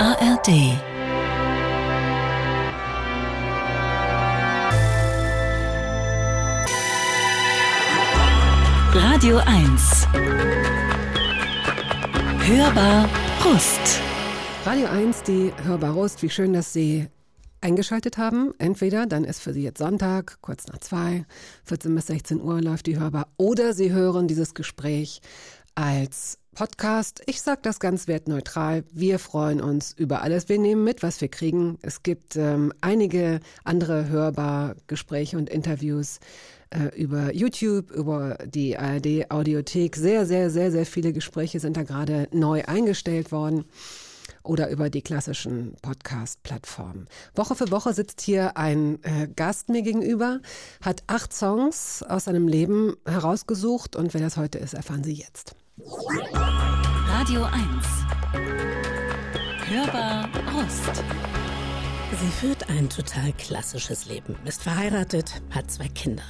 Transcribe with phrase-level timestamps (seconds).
[0.00, 0.48] ARD
[8.94, 10.06] Radio 1
[12.46, 13.08] Hörbar
[13.40, 14.00] Brust
[14.64, 17.08] Radio 1, die Hörbar Brust, wie schön, dass Sie
[17.60, 18.52] eingeschaltet haben.
[18.58, 21.24] Entweder dann ist für Sie jetzt Sonntag, kurz nach zwei,
[21.64, 25.20] 14 bis 16 Uhr läuft die Hörbar, oder Sie hören dieses Gespräch
[25.78, 27.22] als Podcast.
[27.26, 28.82] Ich sage das ganz wertneutral.
[28.90, 30.48] Wir freuen uns über alles.
[30.48, 31.78] Wir nehmen mit, was wir kriegen.
[31.82, 36.18] Es gibt ähm, einige andere hörbar Gespräche und Interviews
[36.70, 39.94] äh, über YouTube, über die ARD Audiothek.
[39.94, 43.64] Sehr, sehr, sehr, sehr viele Gespräche sind da gerade neu eingestellt worden
[44.42, 47.06] oder über die klassischen Podcast-Plattformen.
[47.36, 50.40] Woche für Woche sitzt hier ein äh, Gast mir gegenüber,
[50.80, 55.54] hat acht Songs aus seinem Leben herausgesucht und wer das heute ist, erfahren Sie jetzt.
[55.80, 57.56] Radio 1
[59.68, 61.04] Hörbar Rust
[62.10, 66.24] Sie führt ein total klassisches Leben, ist verheiratet, hat zwei Kinder.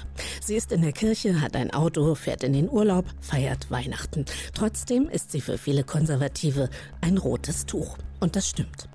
[0.44, 4.26] Sie ist in der Kirche, hat ein Auto, fährt in den Urlaub, feiert Weihnachten.
[4.52, 6.68] Trotzdem ist sie für viele Konservative
[7.00, 7.96] ein rotes Tuch.
[8.20, 8.90] Und das stimmt.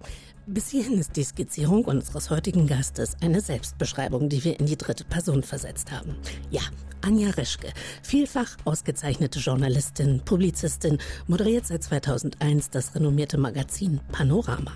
[0.45, 5.05] Bis hierhin ist die Skizzierung unseres heutigen Gastes eine Selbstbeschreibung, die wir in die dritte
[5.05, 6.15] Person versetzt haben.
[6.51, 6.61] Ja,
[7.03, 14.71] Anja Reschke, vielfach ausgezeichnete Journalistin, Publizistin, moderiert seit 2001 das renommierte Magazin Panorama.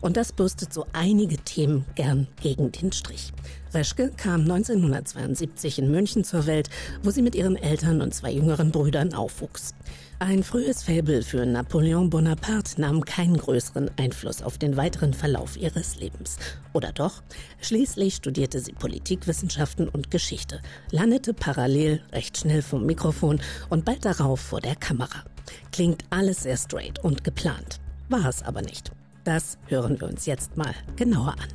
[0.00, 3.32] Und das bürstet so einige Themen gern gegen den Strich.
[3.74, 6.68] Reschke kam 1972 in München zur Welt,
[7.02, 9.74] wo sie mit ihren Eltern und zwei jüngeren Brüdern aufwuchs.
[10.18, 15.96] Ein frühes Faible für Napoleon Bonaparte nahm keinen größeren Einfluss auf den weiteren Verlauf ihres
[15.96, 16.36] Lebens.
[16.72, 17.22] Oder doch?
[17.60, 24.38] Schließlich studierte sie Politikwissenschaften und Geschichte, landete parallel recht schnell vom Mikrofon und bald darauf
[24.38, 25.24] vor der Kamera.
[25.72, 27.80] Klingt alles sehr straight und geplant.
[28.08, 28.92] War es aber nicht.
[29.24, 31.48] Das hören wir uns jetzt mal genauer an.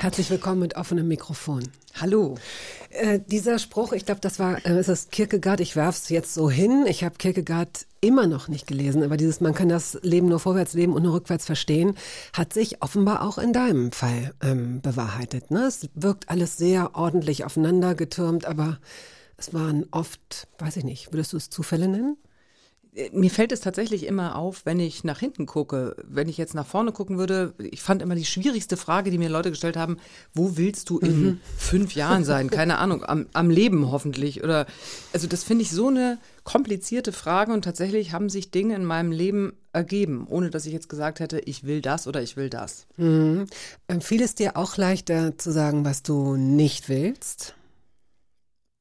[0.00, 1.62] Herzlich willkommen mit offenem Mikrofon.
[2.00, 2.38] Hallo.
[2.88, 6.50] Äh, dieser Spruch, ich glaube, das war, äh, es ist Kierkegaard, ich werf's jetzt so
[6.50, 6.86] hin.
[6.88, 10.72] Ich habe Kierkegaard immer noch nicht gelesen, aber dieses, man kann das Leben nur vorwärts
[10.72, 11.98] leben und nur rückwärts verstehen,
[12.32, 15.50] hat sich offenbar auch in deinem Fall ähm, bewahrheitet.
[15.50, 15.64] Ne?
[15.64, 18.78] Es wirkt alles sehr ordentlich aufeinander getürmt, aber
[19.36, 22.16] es waren oft, weiß ich nicht, würdest du es Zufälle nennen?
[23.12, 25.94] Mir fällt es tatsächlich immer auf, wenn ich nach hinten gucke.
[26.02, 29.28] Wenn ich jetzt nach vorne gucken würde, ich fand immer die schwierigste Frage, die mir
[29.28, 29.98] Leute gestellt haben,
[30.34, 31.40] wo willst du in mhm.
[31.56, 32.50] fünf Jahren sein?
[32.50, 34.42] Keine Ahnung, am, am Leben hoffentlich.
[34.42, 34.66] Oder
[35.12, 39.12] also das finde ich so eine komplizierte Frage und tatsächlich haben sich Dinge in meinem
[39.12, 42.86] Leben ergeben, ohne dass ich jetzt gesagt hätte, ich will das oder ich will das.
[42.96, 43.46] Mhm.
[44.00, 47.54] Fiel es dir auch leichter zu sagen, was du nicht willst?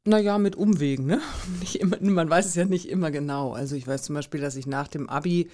[0.10, 1.22] Naja, mit Umwegen, ne?
[1.76, 3.54] Immer, man weiß es ja nicht immer genau.
[3.54, 5.50] Also ich weiß zum Beispiel, dass ich nach dem Abi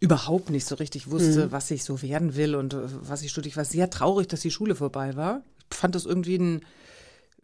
[0.00, 1.52] überhaupt nicht so richtig wusste, mhm.
[1.52, 3.50] was ich so werden will und äh, was ich studiere.
[3.50, 5.42] Ich war sehr traurig, dass die Schule vorbei war.
[5.70, 6.62] Ich fand das irgendwie ein,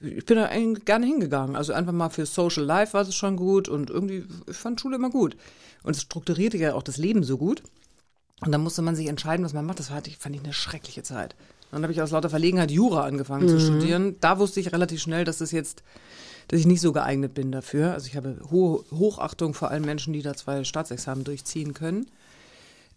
[0.00, 1.54] ich bin da eigentlich gerne hingegangen.
[1.54, 4.96] Also einfach mal für Social Life war es schon gut und irgendwie, ich fand Schule
[4.96, 5.36] immer gut.
[5.82, 7.62] Und es strukturierte ja auch das Leben so gut.
[8.40, 9.80] Und dann musste man sich entscheiden, was man macht.
[9.80, 11.36] Das fand ich, fand ich eine schreckliche Zeit.
[11.72, 13.50] Dann habe ich aus lauter Verlegenheit Jura angefangen mhm.
[13.50, 14.16] zu studieren.
[14.20, 15.82] Da wusste ich relativ schnell, dass das jetzt
[16.48, 17.92] dass ich nicht so geeignet bin dafür.
[17.92, 22.06] Also ich habe hohe Hochachtung vor allen Menschen, die da zwei Staatsexamen durchziehen können.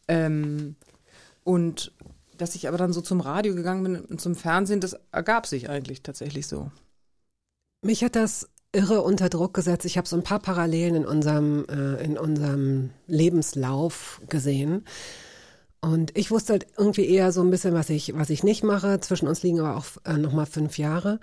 [0.07, 0.75] Ähm,
[1.43, 1.91] und
[2.37, 5.69] dass ich aber dann so zum Radio gegangen bin und zum Fernsehen, das ergab sich
[5.69, 6.71] eigentlich tatsächlich so.
[7.81, 9.85] Mich hat das irre unter Druck gesetzt.
[9.85, 14.85] Ich habe so ein paar Parallelen in unserem, äh, in unserem Lebenslauf gesehen.
[15.79, 18.99] Und ich wusste halt irgendwie eher so ein bisschen, was ich, was ich nicht mache.
[18.99, 21.19] Zwischen uns liegen aber auch äh, nochmal fünf Jahre.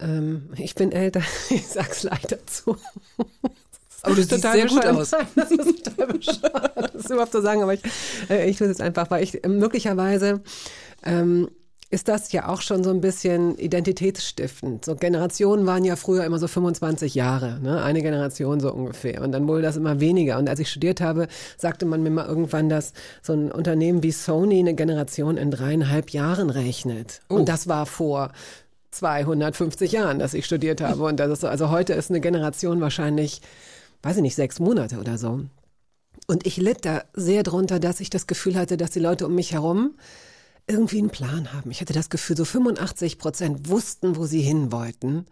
[0.00, 2.76] Ähm, ich bin älter, ich sag's leider zu.
[4.02, 5.10] Aber du siehst sehr gut aus.
[5.34, 7.82] Das ist total bescheuert, das überhaupt zu sagen, aber ich,
[8.30, 10.40] äh, ich tue es einfach, weil ich äh, möglicherweise
[11.04, 11.48] ähm,
[11.90, 14.84] ist das ja auch schon so ein bisschen identitätsstiftend.
[14.84, 17.82] So Generationen waren ja früher immer so 25 Jahre, ne?
[17.82, 19.22] eine Generation so ungefähr.
[19.22, 20.38] Und dann wurde das immer weniger.
[20.38, 21.26] Und als ich studiert habe,
[21.58, 22.92] sagte man mir mal irgendwann, dass
[23.22, 27.22] so ein Unternehmen wie Sony eine Generation in dreieinhalb Jahren rechnet.
[27.28, 27.34] Oh.
[27.34, 28.30] Und das war vor
[28.90, 31.04] 250 Jahren, dass ich studiert habe.
[31.04, 33.40] Und das ist so, also heute ist eine Generation wahrscheinlich,
[34.02, 35.40] weiß ich nicht, sechs Monate oder so.
[36.26, 39.34] Und ich litt da sehr drunter, dass ich das Gefühl hatte, dass die Leute um
[39.34, 39.96] mich herum
[40.66, 41.70] irgendwie einen Plan haben.
[41.70, 45.26] Ich hatte das Gefühl, so 85 Prozent wussten, wo sie hin wollten.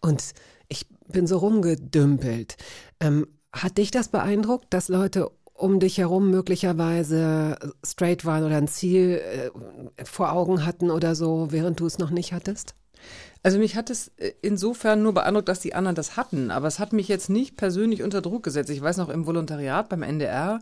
[0.00, 0.22] Und
[0.68, 2.56] ich bin so rumgedümpelt.
[3.00, 8.68] Ähm, hat dich das beeindruckt, dass Leute um dich herum möglicherweise straight waren oder ein
[8.68, 9.50] Ziel äh,
[10.04, 12.74] vor Augen hatten oder so, während du es noch nicht hattest?
[13.42, 16.78] Also mich hat es äh, insofern nur beeindruckt, dass die anderen das hatten, aber es
[16.78, 18.70] hat mich jetzt nicht persönlich unter Druck gesetzt.
[18.70, 20.60] Ich weiß noch im Volontariat beim NDR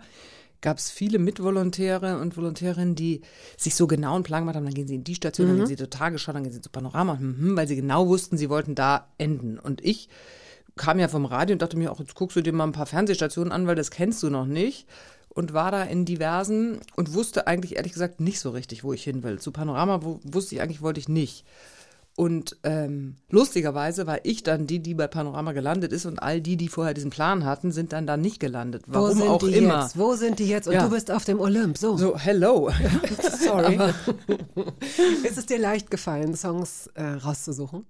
[0.64, 3.20] gab es viele Mitvolontäre und Volontärinnen, die
[3.58, 5.66] sich so genau einen Plan gemacht haben, dann gehen sie in die Station, dann gehen
[5.66, 8.48] sie zur Tagesschau, dann gehen sie zu Panorama, hm, hm, weil sie genau wussten, sie
[8.48, 9.58] wollten da enden.
[9.58, 10.08] Und ich
[10.76, 12.86] kam ja vom Radio und dachte mir, auch jetzt guckst du dir mal ein paar
[12.86, 14.86] Fernsehstationen an, weil das kennst du noch nicht.
[15.28, 19.02] Und war da in diversen und wusste eigentlich ehrlich gesagt nicht so richtig, wo ich
[19.02, 19.40] hin will.
[19.40, 21.44] Zu Panorama wo, wusste ich eigentlich, wollte ich nicht.
[22.16, 26.56] Und ähm, lustigerweise war ich dann die, die bei Panorama gelandet ist und all die,
[26.56, 28.84] die vorher diesen Plan hatten, sind dann da nicht gelandet.
[28.86, 29.82] Warum Wo sind auch die immer.
[29.82, 29.98] Jetzt?
[29.98, 30.68] Wo sind die jetzt?
[30.68, 30.84] Und Ja.
[30.84, 31.76] du bist auf dem Olymp.
[31.76, 31.96] So.
[31.96, 32.70] So, hello.
[33.44, 33.80] Sorry.
[35.24, 37.84] ist es dir leicht gefallen, Songs äh, rauszusuchen?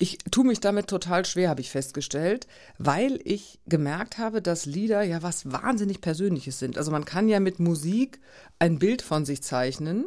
[0.00, 2.46] Ich tue mich damit total schwer, habe ich festgestellt,
[2.78, 6.78] weil ich gemerkt habe, dass Lieder ja was wahnsinnig Persönliches sind.
[6.78, 8.20] Also man kann ja mit Musik
[8.60, 10.04] ein Bild von sich zeichnen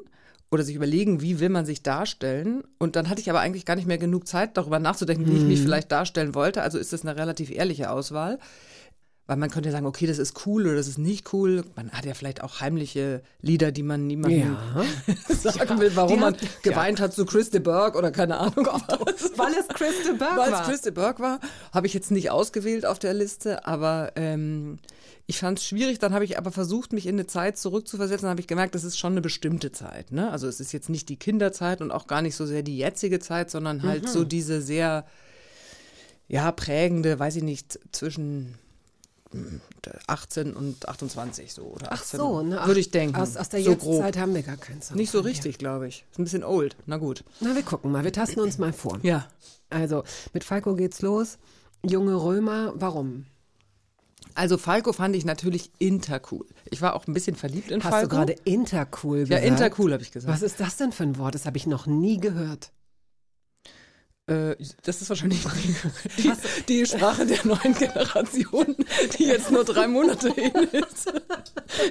[0.49, 2.63] oder sich überlegen, wie will man sich darstellen.
[2.77, 5.43] Und dann hatte ich aber eigentlich gar nicht mehr genug Zeit, darüber nachzudenken, wie ich
[5.43, 6.61] mich vielleicht darstellen wollte.
[6.61, 8.39] Also ist das eine relativ ehrliche Auswahl.
[9.31, 11.63] Weil man könnte ja sagen, okay, das ist cool oder das ist nicht cool.
[11.77, 14.57] Man hat ja vielleicht auch heimliche Lieder, die man niemandem
[15.29, 18.67] sagen will, warum man hat- geweint hat zu Chris de Burgh oder keine Ahnung.
[18.67, 19.31] was.
[19.37, 20.63] Weil es Chris de Burgh Weil es war.
[20.65, 21.39] Chris de Burgh war,
[21.71, 24.79] habe ich jetzt nicht ausgewählt auf der Liste, aber ähm,
[25.27, 25.97] ich fand es schwierig.
[25.99, 28.23] Dann habe ich aber versucht, mich in eine Zeit zurückzuversetzen.
[28.23, 30.11] Dann habe ich gemerkt, das ist schon eine bestimmte Zeit.
[30.11, 30.29] Ne?
[30.29, 33.19] Also es ist jetzt nicht die Kinderzeit und auch gar nicht so sehr die jetzige
[33.21, 35.05] Zeit, sondern halt so diese sehr
[36.27, 38.55] ja prägende, weiß ich nicht, zwischen
[40.07, 42.61] 18 und 28 so oder 18, Ach so, ne?
[42.65, 43.15] würde ich denken.
[43.15, 43.93] Aus, aus der so grob.
[43.93, 44.97] Jetztzeit haben wir gar keinen Song.
[44.97, 46.05] Nicht so richtig, glaube ich.
[46.11, 46.75] Ist ein bisschen old.
[46.85, 47.23] Na gut.
[47.39, 48.03] Na, wir gucken mal.
[48.03, 48.99] Wir tasten uns mal vor.
[49.03, 49.27] Ja.
[49.69, 51.37] Also, mit Falco geht's los.
[51.83, 53.25] Junge Römer, warum?
[54.33, 56.45] Also Falco fand ich natürlich intercool.
[56.69, 58.09] Ich war auch ein bisschen verliebt in Hast Falco.
[58.09, 59.45] du gerade intercool ja, gesagt?
[59.45, 60.33] intercool habe ich gesagt.
[60.33, 61.35] Was ist das denn für ein Wort?
[61.35, 62.71] Das habe ich noch nie gehört.
[64.31, 65.39] Äh, das ist wahrscheinlich
[66.17, 66.31] die,
[66.67, 68.75] die Sprache der neuen Generation,
[69.17, 71.11] die jetzt nur drei Monate hin ist.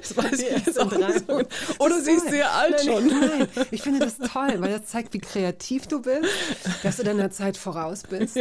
[0.00, 1.42] Das weiß ich jetzt auch nicht so.
[1.78, 3.06] Oder sie ist sehr alt nein, schon.
[3.08, 6.24] Nein, ich finde das toll, weil das zeigt, wie kreativ du bist,
[6.82, 8.38] dass du deiner Zeit voraus bist.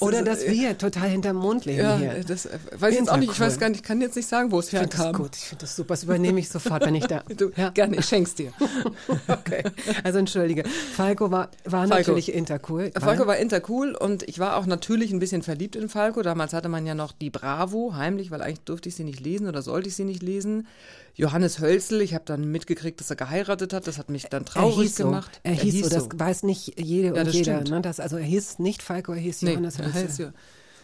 [0.00, 2.24] Oder dass wir total hinterm Mond leben Ja, hier.
[2.26, 3.32] das äh, weiß ich jetzt auch nicht.
[3.32, 5.22] Ich weiß gar nicht, ich kann jetzt nicht sagen, wo es Ich finde das herkam.
[5.22, 5.94] gut, ich finde das super.
[5.94, 7.22] Das übernehme ich sofort, wenn ich da.
[7.36, 8.52] Du, Gerne, ich schenk's dir.
[9.28, 9.62] Okay.
[10.04, 10.64] Also entschuldige.
[10.94, 11.94] Falco war, war Falco.
[11.96, 12.90] natürlich intercool.
[13.06, 16.22] Falco war intercool und ich war auch natürlich ein bisschen verliebt in Falco.
[16.22, 19.48] Damals hatte man ja noch die Bravo heimlich, weil eigentlich durfte ich sie nicht lesen
[19.48, 20.66] oder sollte ich sie nicht lesen.
[21.14, 23.86] Johannes Hölzel, ich habe dann mitgekriegt, dass er geheiratet hat.
[23.86, 25.04] Das hat mich dann er traurig hieß so.
[25.04, 25.40] gemacht.
[25.42, 25.88] Er hieß, so.
[25.88, 27.62] Das weiß nicht jede und das jeder.
[27.62, 27.80] Ne?
[27.80, 30.26] Das, also er hieß nicht Falco, er hieß Nee, Johannes er Hölzel.
[30.26, 30.32] ja.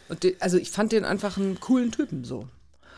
[0.09, 2.49] Und die, also ich fand den einfach einen coolen Typen so.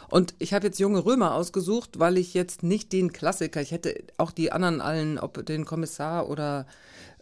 [0.09, 3.95] Und ich habe jetzt junge Römer ausgesucht, weil ich jetzt nicht den Klassiker, ich hätte
[4.17, 6.67] auch die anderen allen, ob den Kommissar oder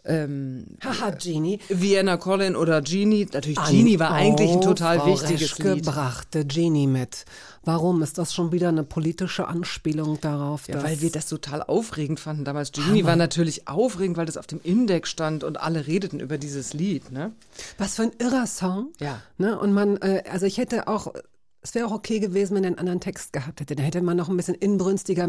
[0.05, 1.59] ähm, Haha, Genie.
[1.69, 3.27] Vienna Collin oder Genie.
[3.31, 5.85] Natürlich, Genie war eigentlich ein total Frau wichtiges Reschke Lied.
[5.85, 7.25] brachte Genie mit.
[7.63, 8.01] Warum?
[8.01, 10.67] Ist das schon wieder eine politische Anspielung darauf?
[10.67, 12.73] Ja, weil wir das total aufregend fanden damals.
[12.73, 16.73] Genie war natürlich aufregend, weil das auf dem Index stand und alle redeten über dieses
[16.73, 17.31] Lied, ne?
[17.77, 18.91] Was für ein irrer Song.
[18.99, 19.21] Ja.
[19.37, 19.57] Ne?
[19.57, 21.13] Und man, äh, also ich hätte auch,
[21.61, 23.77] es wäre auch okay gewesen, wenn er einen anderen Text gehabt hätte.
[23.77, 25.27] Da hätte man noch ein bisschen inbrünstiger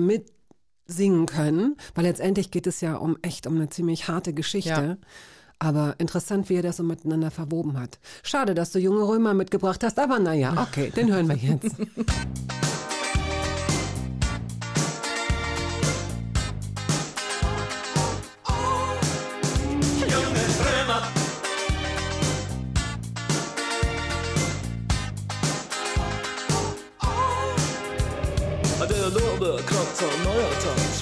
[0.87, 4.71] mitsingen können, weil letztendlich geht es ja um echt um eine ziemlich harte Geschichte.
[4.71, 4.97] Ja.
[5.59, 7.99] Aber interessant, wie er das so miteinander verwoben hat.
[8.23, 11.77] Schade, dass du junge Römer mitgebracht hast, aber naja, okay, den hören wir jetzt.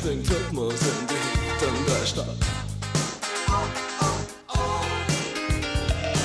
[0.02, 2.40] schwingt Rhythmus in die Hüften der Stadt.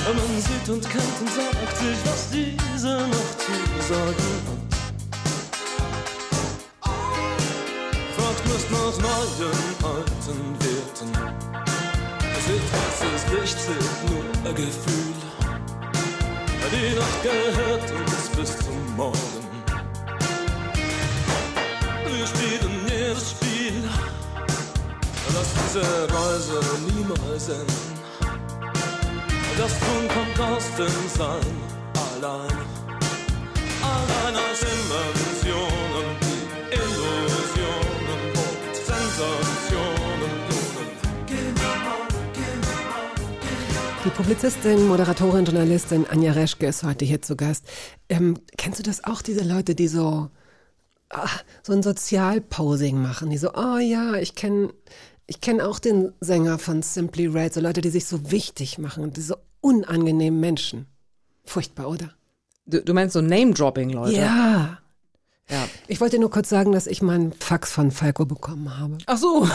[0.06, 3.52] Man sieht und kennt und sagt sich, was diese noch zu
[3.88, 4.62] sagen hat.
[8.16, 11.10] Fragt Lust nach neuen alten Werten.
[12.46, 15.14] Seht, was ist Licht, seht nur ein Gefühl.
[16.72, 19.44] Die Nacht gehört uns bis zum Morgen.
[22.06, 22.67] Wir spielen.
[25.38, 27.94] Lass diese Reise niemals enden.
[29.56, 31.54] Das Tun kommt aus dem Sein
[31.94, 32.58] allein.
[33.80, 40.32] Allein aus Inventionen, die Illusionen und Sensationen.
[44.04, 47.64] Die Publizistin, Moderatorin, Journalistin Anja Reschke ist heute hier zu Gast.
[48.08, 50.30] Ähm, kennst du das auch, diese Leute, die so,
[51.10, 51.28] ah,
[51.62, 53.30] so ein Sozialposing machen?
[53.30, 54.70] Die so, oh ja, ich kenne
[55.28, 57.54] ich kenn auch den Sänger von Simply Red.
[57.54, 59.12] So Leute, die sich so wichtig machen.
[59.12, 60.86] Diese unangenehmen Menschen.
[61.44, 62.10] Furchtbar, oder?
[62.66, 64.16] Du, du meinst so Name-Dropping, Leute?
[64.16, 64.78] Ja.
[65.50, 65.68] Ja.
[65.86, 68.98] Ich wollte nur kurz sagen, dass ich meinen Fax von Falco bekommen habe.
[69.06, 69.48] Ach so.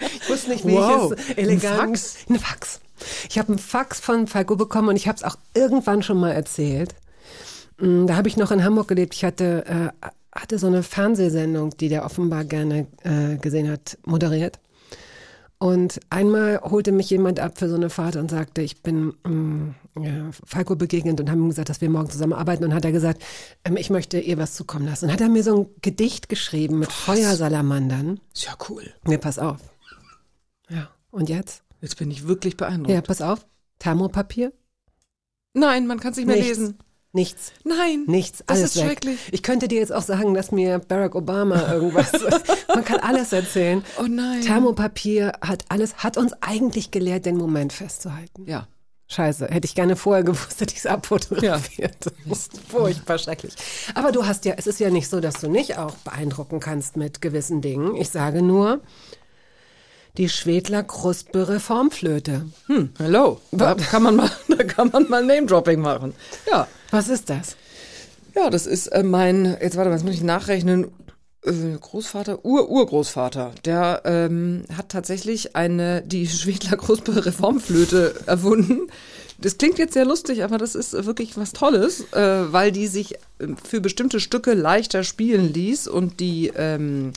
[0.00, 1.12] Ich wusste nicht, wie Wow.
[1.12, 1.80] ich es elegant.
[1.80, 2.16] Ein Fax?
[2.28, 2.80] Ein Fax.
[3.28, 6.32] Ich habe einen Fax von Falco bekommen und ich habe es auch irgendwann schon mal
[6.32, 6.94] erzählt.
[7.78, 9.14] Mm, Da habe ich noch in Hamburg gelebt.
[9.14, 9.64] Ich hatte,
[10.02, 14.58] äh, hatte so eine Fernsehsendung, die der offenbar gerne äh, gesehen hat, moderiert.
[15.58, 19.74] Und einmal holte mich jemand ab für so eine Fahrt und sagte, ich bin mm,
[20.02, 22.64] ja, Falco begegnet und haben ihm gesagt, dass wir morgen zusammenarbeiten.
[22.64, 23.22] Und hat er gesagt,
[23.64, 25.06] ähm, ich möchte ihr was zukommen lassen.
[25.06, 28.20] Und hat er mir so ein Gedicht geschrieben mit Feuersalamandern.
[28.34, 28.92] Ist ja cool.
[29.04, 29.60] Nee, pass auf.
[30.68, 31.62] Ja, und jetzt?
[31.80, 32.90] Jetzt bin ich wirklich beeindruckt.
[32.90, 33.46] Ja, pass auf.
[33.78, 34.52] Thermopapier?
[35.54, 36.58] Nein, man kann es nicht mehr Nichts.
[36.58, 36.78] lesen.
[37.14, 37.52] Nichts.
[37.62, 38.04] Nein.
[38.08, 38.42] Nichts.
[38.44, 38.84] Das Alles ist weg.
[38.88, 39.18] schrecklich.
[39.30, 42.10] Ich könnte dir jetzt auch sagen, dass mir Barack Obama irgendwas.
[42.68, 43.84] man kann alles erzählen.
[44.00, 44.40] Oh nein.
[44.40, 48.46] Thermopapier hat alles, hat uns eigentlich gelehrt, den Moment festzuhalten.
[48.46, 48.66] Ja.
[49.06, 51.94] Scheiße, hätte ich gerne vorher gewusst, hätte ich es abfotografiert.
[52.00, 53.54] Das ist furchtbar schrecklich.
[53.94, 56.96] Aber du hast ja, es ist ja nicht so, dass du nicht auch beeindrucken kannst
[56.96, 57.94] mit gewissen Dingen.
[57.94, 58.80] Ich sage nur,
[60.16, 62.46] die Schwedler Kruspe Reformflöte.
[62.66, 63.40] Hm, hello.
[63.52, 66.12] Da kann man mal, da kann man mal Name-Dropping machen.
[66.50, 66.66] Ja.
[66.94, 67.56] Was ist das?
[68.36, 70.92] Ja, das ist äh, mein, jetzt warte mal, jetzt muss ich nachrechnen,
[71.42, 78.86] äh, Großvater, Ur-Urgroßvater, der ähm, hat tatsächlich eine, die Schwedler Großbe Reformflöte erfunden.
[79.38, 83.14] Das klingt jetzt sehr lustig, aber das ist wirklich was Tolles, äh, weil die sich
[83.14, 87.12] äh, für bestimmte Stücke leichter spielen ließ und die, ähm,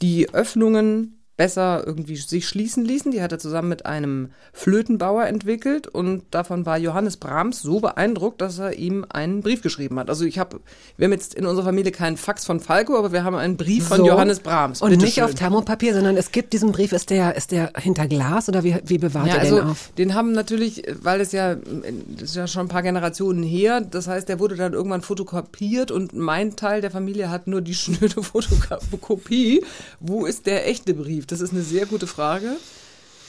[0.00, 3.12] die Öffnungen besser irgendwie sich schließen ließen.
[3.12, 8.40] Die hat er zusammen mit einem Flötenbauer entwickelt und davon war Johannes Brahms so beeindruckt,
[8.42, 10.10] dass er ihm einen Brief geschrieben hat.
[10.10, 10.58] Also ich habe,
[10.96, 13.86] wir haben jetzt in unserer Familie keinen Fax von Falco, aber wir haben einen Brief
[13.86, 14.06] von So.
[14.08, 14.82] Johannes Brahms.
[14.82, 15.24] Und Bitte nicht schön.
[15.24, 18.76] auf Thermopapier, sondern es gibt diesen Brief, ist der, ist der hinter Glas oder wie,
[18.84, 19.92] wie bewahrt Ja, ihr also den auf?
[19.96, 24.08] den haben natürlich, weil es ja, das ist ja schon ein paar Generationen her, das
[24.08, 28.24] heißt, der wurde dann irgendwann fotokopiert und mein Teil der Familie hat nur die schnöde
[28.24, 29.62] Fotokopie.
[30.00, 31.27] Wo ist der echte Brief?
[31.28, 32.56] Das ist eine sehr gute Frage.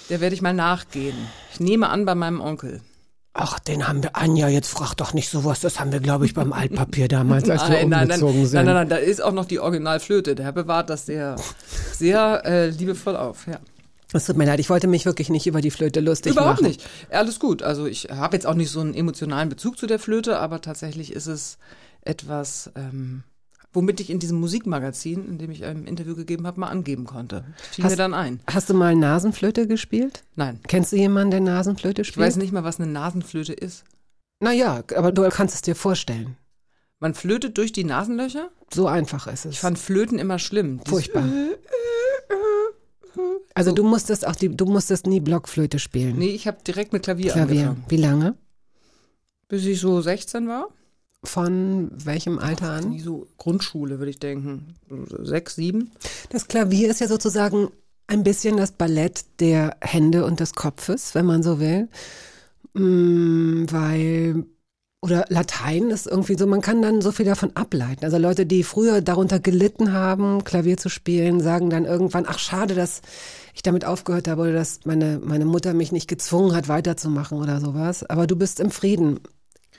[0.10, 1.16] Der werde ich mal nachgehen.
[1.54, 2.82] Ich nehme an bei meinem Onkel.
[3.34, 6.34] Ach, den haben wir, Anja, jetzt frag doch nicht sowas, das haben wir, glaube ich,
[6.34, 8.56] beim Altpapier damals, als wir Nein, nein, nein, umgezogen nein, sind.
[8.56, 10.34] nein, nein, nein, da ist auch noch die Originalflöte.
[10.34, 11.36] Der bewahrt das sehr,
[11.94, 13.46] sehr äh, liebevoll auf.
[13.48, 13.60] Ja.
[14.12, 16.68] Es tut mir leid, ich wollte mich wirklich nicht über die Flöte lustig Überhaupt machen.
[16.68, 16.82] nicht.
[17.12, 17.62] Alles gut.
[17.62, 21.14] Also ich habe jetzt auch nicht so einen emotionalen Bezug zu der Flöte, aber tatsächlich
[21.14, 21.60] ist es
[22.02, 23.24] etwas, ähm,
[23.74, 27.46] womit ich in diesem Musikmagazin, in dem ich ein Interview gegeben habe, mal angeben konnte.
[27.72, 28.40] Fiel Hast- mir dann ein.
[28.50, 30.24] Hast du mal Nasenflöte gespielt?
[30.36, 30.60] Nein.
[30.68, 32.26] Kennst du jemanden, der Nasenflöte Ich spielt?
[32.26, 33.84] weiß nicht mal, was eine Nasenflöte ist.
[34.40, 36.36] Naja, aber du kannst es dir vorstellen.
[37.00, 38.50] Man flötet durch die Nasenlöcher?
[38.74, 39.54] So einfach ist es.
[39.54, 40.82] Ich fand Flöten immer schlimm.
[40.86, 41.24] Furchtbar.
[43.56, 46.18] Also du musstest auch die, du musstest nie Blockflöte spielen.
[46.18, 47.70] Nee, ich habe direkt mit Klavier, Klavier.
[47.70, 47.86] angefangen.
[47.90, 48.36] Wie lange?
[49.50, 50.68] Bis ich so 16 war.
[51.24, 52.98] Von welchem Alter an?
[53.00, 54.76] So Grundschule, würde ich denken.
[55.22, 55.92] Sechs, sieben.
[56.30, 57.70] Das Klavier ist ja sozusagen
[58.08, 61.90] ein bisschen das Ballett der Hände und des Kopfes, wenn man so will.
[62.74, 64.46] Mm, weil,
[65.02, 68.06] oder Latein ist irgendwie so, man kann dann so viel davon ableiten.
[68.06, 72.76] Also Leute, die früher darunter gelitten haben, Klavier zu spielen, sagen dann irgendwann, ach schade,
[72.76, 73.02] dass
[73.54, 77.60] ich damit aufgehört habe oder dass meine, meine Mutter mich nicht gezwungen hat, weiterzumachen oder
[77.60, 78.04] sowas.
[78.04, 79.20] Aber du bist im Frieden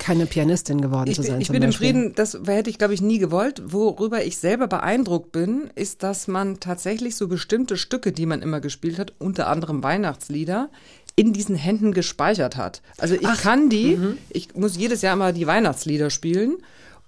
[0.00, 1.40] keine Pianistin geworden Ich zu bin, sein.
[1.40, 1.72] ich zum bin im.
[1.72, 3.62] Frieden, das hätte ich, glaube ich, nie gewollt.
[3.66, 8.60] Worüber ich selber beeindruckt bin, ist, dass man tatsächlich so bestimmte Stücke, die man immer
[8.60, 10.70] gespielt hat, unter anderem Weihnachtslieder,
[11.16, 12.82] in diesen Händen gespeichert hat.
[12.98, 14.18] Also ich kann die, Mhm.
[14.30, 16.56] ich muss jedes Jahr immer die Weihnachtslieder spielen.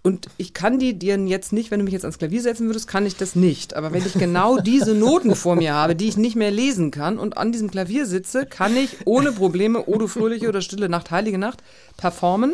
[0.05, 2.89] Und ich kann die dir jetzt nicht, wenn du mich jetzt ans Klavier setzen würdest,
[2.89, 3.75] kann ich das nicht.
[3.75, 7.19] Aber wenn ich genau diese Noten vor mir habe, die ich nicht mehr lesen kann
[7.19, 11.39] und an diesem Klavier sitze, kann ich ohne Probleme Odo Fröhliche oder Stille Nacht, Heilige
[11.39, 11.63] Nacht
[11.97, 12.53] performen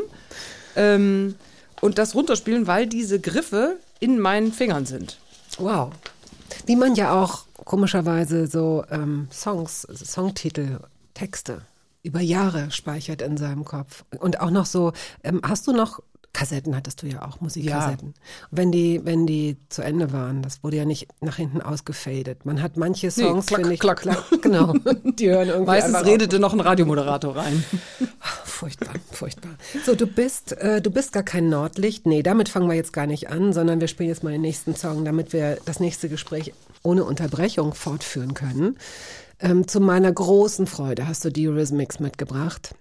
[0.77, 1.37] ähm,
[1.81, 5.19] und das runterspielen, weil diese Griffe in meinen Fingern sind.
[5.59, 5.93] Wow.
[6.67, 10.81] Wie man ja auch komischerweise so ähm, Songs, Songtitel,
[11.15, 11.63] Texte
[12.03, 14.05] über Jahre speichert in seinem Kopf.
[14.19, 14.93] Und auch noch so,
[15.25, 16.01] ähm, hast du noch
[16.33, 18.09] Kassetten hattest du ja auch, Musikkassetten.
[18.09, 18.17] Und
[18.51, 22.47] wenn die, wenn die zu Ende waren, das wurde ja nicht nach hinten ausgefadet.
[22.47, 24.05] Man hat manche Songs, klack, finde ich, klack.
[24.43, 24.73] genau,
[25.05, 27.65] die hören irgendwie Meistens redete noch ein Radiomoderator rein.
[28.01, 28.09] auf.
[28.45, 29.53] Furchtbar, furchtbar.
[29.85, 32.07] So, du bist, äh, du bist gar kein Nordlicht.
[32.07, 34.75] Nee, damit fangen wir jetzt gar nicht an, sondern wir spielen jetzt mal den nächsten
[34.75, 38.77] Song, damit wir das nächste Gespräch ohne Unterbrechung fortführen können.
[39.41, 42.75] Ähm, zu meiner großen Freude hast du die Eurythmics mitgebracht.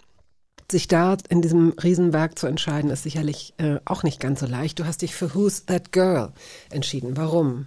[0.70, 4.78] Sich da in diesem Riesenwerk zu entscheiden, ist sicherlich äh, auch nicht ganz so leicht.
[4.78, 6.32] Du hast dich für Who's That Girl
[6.70, 7.16] entschieden.
[7.16, 7.66] Warum?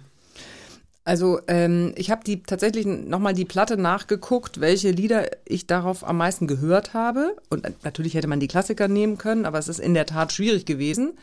[1.04, 6.16] Also ähm, ich habe die tatsächlich nochmal die Platte nachgeguckt, welche Lieder ich darauf am
[6.16, 7.36] meisten gehört habe.
[7.50, 10.64] Und natürlich hätte man die Klassiker nehmen können, aber es ist in der Tat schwierig
[10.64, 11.14] gewesen.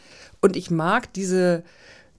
[0.41, 1.63] Und ich mag diese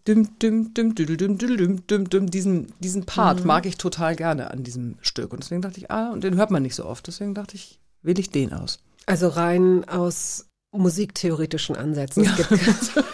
[0.09, 4.51] düm, düm, düm, düm, düm, düm, düm, düm, diesen, diesen Part mag ich total gerne
[4.51, 5.35] an diesem Stück.
[5.35, 7.07] Und deswegen dachte ich, ah, und den hört man nicht so oft.
[7.07, 8.79] Deswegen dachte ich, wähle ich den aus.
[9.07, 12.25] Also rein aus musiktheoretischen Ansätzen.
[12.25, 12.51] Es gibt,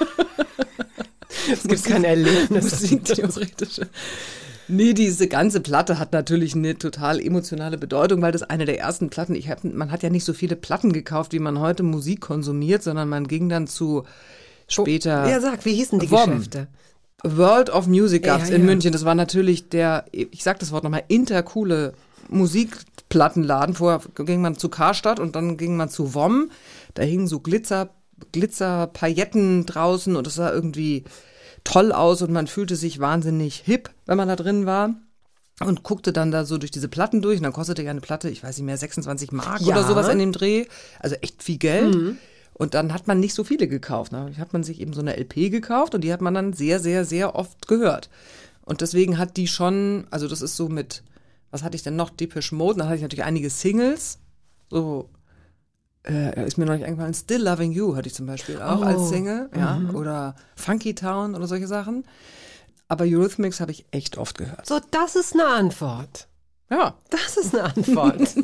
[1.52, 2.80] es gibt kein Erlebnis.
[2.80, 3.88] Musiktheoretische.
[4.68, 9.10] Nee, diese ganze Platte hat natürlich eine total emotionale Bedeutung, weil das eine der ersten
[9.10, 12.20] Platten, ich hab, man hat ja nicht so viele Platten gekauft, wie man heute Musik
[12.20, 14.04] konsumiert, sondern man ging dann zu
[14.66, 15.28] später.
[15.28, 16.30] Ja, sag, wie hießen die WOM.
[16.30, 16.66] Geschäfte?
[17.22, 18.66] World of Music gab's Ja, in ja.
[18.66, 18.92] München.
[18.92, 21.94] Das war natürlich der, ich sag das Wort nochmal, intercoole
[23.06, 23.74] Musikplattenladen.
[23.74, 26.50] Vorher ging man zu Karstadt und dann ging man zu WOM.
[26.94, 27.90] Da hingen so Glitzer,
[28.32, 31.04] Glitzerpailletten draußen und es sah irgendwie
[31.64, 34.94] toll aus und man fühlte sich wahnsinnig hip, wenn man da drin war.
[35.64, 38.28] Und guckte dann da so durch diese Platten durch und dann kostete ja eine Platte,
[38.28, 39.68] ich weiß nicht mehr, 26 Mark Ja.
[39.74, 40.66] oder sowas in dem Dreh.
[41.00, 41.94] Also echt viel Geld.
[42.52, 44.12] Und dann hat man nicht so viele gekauft.
[44.12, 44.32] Ne?
[44.38, 47.06] Hat man sich eben so eine LP gekauft und die hat man dann sehr, sehr,
[47.06, 48.10] sehr oft gehört.
[48.66, 51.02] Und deswegen hat die schon, also das ist so mit,
[51.56, 52.10] was hatte ich denn noch?
[52.10, 54.18] Depeche Mode, dann hatte ich natürlich einige Singles.
[54.70, 55.08] So,
[56.06, 58.84] äh, ist mir noch nicht eingefallen, Still Loving You hatte ich zum Beispiel auch Oh.
[58.84, 59.80] als Single, ja.
[59.94, 62.04] Oder Funky Town oder solche Sachen.
[62.88, 64.66] Aber Eurythmics habe ich echt oft gehört.
[64.66, 66.28] So, das ist eine Antwort.
[66.70, 66.94] Ja.
[67.10, 68.20] Das ist eine Antwort.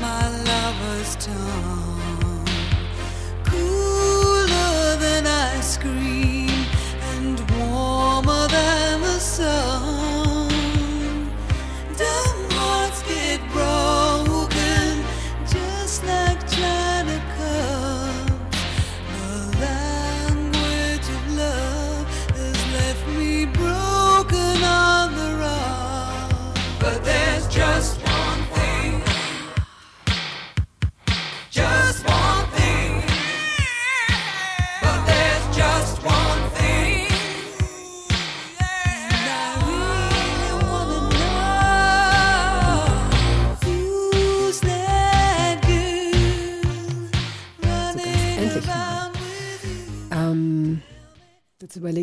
[0.00, 2.46] my lover's tongue.
[3.44, 6.21] Cooler than ice cream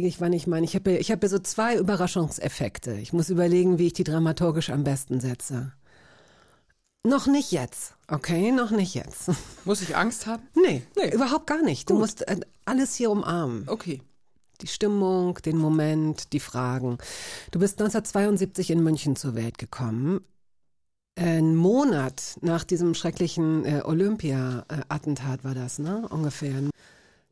[0.10, 0.65] ich, wann ich meine.
[0.65, 2.93] Ich habe ich hab so zwei Überraschungseffekte.
[2.95, 5.72] Ich muss überlegen, wie ich die dramaturgisch am besten setze.
[7.04, 8.52] Noch nicht jetzt, okay?
[8.52, 9.30] Noch nicht jetzt.
[9.65, 10.43] Muss ich Angst haben?
[10.54, 11.13] Nee, Nee.
[11.13, 11.89] überhaupt gar nicht.
[11.89, 13.63] Du musst äh, alles hier umarmen.
[13.67, 14.02] Okay.
[14.60, 16.98] Die Stimmung, den Moment, die Fragen.
[17.52, 20.19] Du bist 1972 in München zur Welt gekommen.
[21.15, 26.06] Ein Monat nach diesem schrecklichen äh, Olympia-Attentat war das, ne?
[26.10, 26.69] Ungefähr.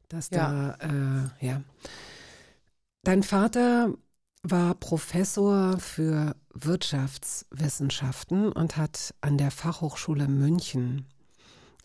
[0.08, 1.62] Dass da, äh, ja.
[3.08, 3.94] Dein Vater
[4.44, 11.06] war Professor für Wirtschaftswissenschaften und hat an der Fachhochschule München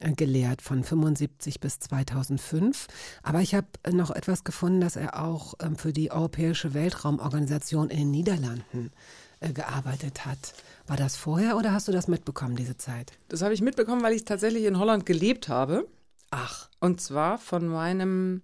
[0.00, 2.88] äh, gelehrt von 75 bis 2005.
[3.22, 7.98] Aber ich habe noch etwas gefunden, dass er auch ähm, für die Europäische Weltraumorganisation in
[7.98, 8.90] den Niederlanden
[9.38, 10.54] äh, gearbeitet hat.
[10.88, 13.12] War das vorher oder hast du das mitbekommen, diese Zeit?
[13.28, 15.86] Das habe ich mitbekommen, weil ich tatsächlich in Holland gelebt habe.
[16.32, 18.42] Ach, Und zwar von meinem,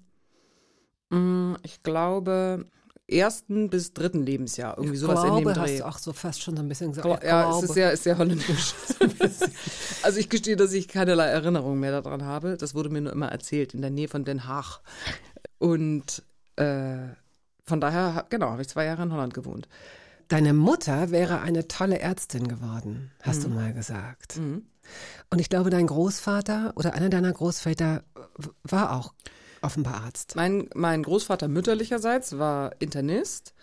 [1.62, 2.66] ich glaube,
[3.08, 4.76] ersten bis dritten Lebensjahr.
[4.76, 5.78] Irgendwie sowas glaube, in dem hast Dreh.
[5.78, 7.06] du auch so fast schon so ein bisschen gesagt.
[7.06, 8.74] Gla- ich ja, es ist sehr, ist sehr holländisch.
[10.02, 12.56] also ich gestehe, dass ich keinerlei Erinnerung mehr daran habe.
[12.56, 14.80] Das wurde mir nur immer erzählt, in der Nähe von Den Haag.
[15.58, 16.22] Und
[16.56, 16.98] äh,
[17.64, 19.68] von daher, genau, habe ich zwei Jahre in Holland gewohnt.
[20.28, 24.38] Deine Mutter wäre eine tolle Ärztin geworden, hast du mal gesagt.
[25.30, 28.02] Und ich glaube, dein Großvater oder einer deiner Großväter
[28.62, 29.14] war auch
[29.62, 30.36] offenbar Arzt.
[30.36, 33.54] Mein, mein Großvater mütterlicherseits war Internist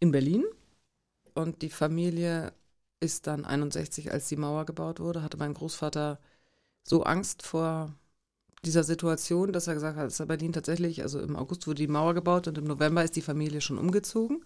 [0.00, 0.44] in Berlin
[1.34, 2.52] und die Familie
[3.00, 6.18] ist dann 61, als die Mauer gebaut wurde, hatte mein Großvater
[6.84, 7.94] so Angst vor
[8.64, 11.88] dieser Situation, dass er gesagt hat, dass er Berlin tatsächlich, also im August wurde die
[11.88, 14.44] Mauer gebaut und im November ist die Familie schon umgezogen.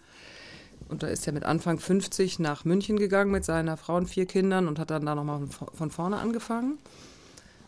[0.88, 4.26] Und da ist er mit Anfang 50 nach München gegangen mit seiner Frau und vier
[4.26, 6.78] Kindern und hat dann da nochmal von, von vorne angefangen.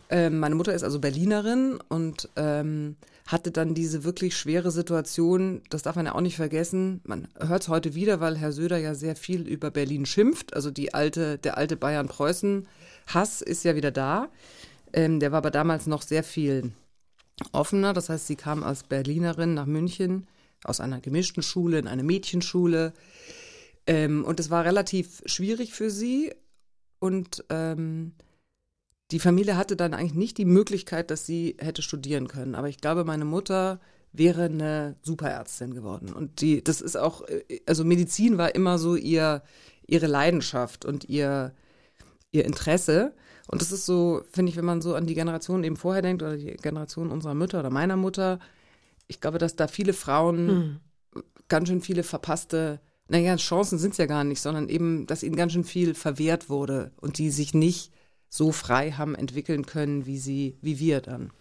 [0.09, 2.95] Ähm, meine Mutter ist also Berlinerin und ähm,
[3.27, 7.01] hatte dann diese wirklich schwere Situation, das darf man ja auch nicht vergessen.
[7.03, 10.55] Man hört es heute wieder, weil Herr Söder ja sehr viel über Berlin schimpft.
[10.55, 14.29] Also die alte, der alte Bayern-Preußen-Hass ist ja wieder da.
[14.93, 16.71] Ähm, der war aber damals noch sehr viel
[17.51, 17.93] offener.
[17.93, 20.27] Das heißt, sie kam als Berlinerin nach München
[20.63, 22.93] aus einer gemischten Schule in eine Mädchenschule.
[23.85, 26.33] Ähm, und es war relativ schwierig für sie.
[26.97, 28.13] und ähm,
[29.11, 32.55] die Familie hatte dann eigentlich nicht die Möglichkeit, dass sie hätte studieren können.
[32.55, 33.79] Aber ich glaube, meine Mutter
[34.11, 36.13] wäre eine Superärztin geworden.
[36.13, 37.23] Und die, das ist auch,
[37.65, 39.41] also Medizin war immer so ihr,
[39.87, 41.53] ihre Leidenschaft und ihr,
[42.31, 43.13] ihr Interesse.
[43.47, 46.21] Und das ist so, finde ich, wenn man so an die Generation eben vorher denkt
[46.21, 48.39] oder die Generation unserer Mütter oder meiner Mutter,
[49.07, 50.79] ich glaube, dass da viele Frauen
[51.47, 55.35] ganz schön viele verpasste, naja, Chancen sind es ja gar nicht, sondern eben, dass ihnen
[55.35, 57.91] ganz schön viel verwehrt wurde und die sich nicht
[58.29, 61.31] so frei haben entwickeln können, wie sie, wie wir dann.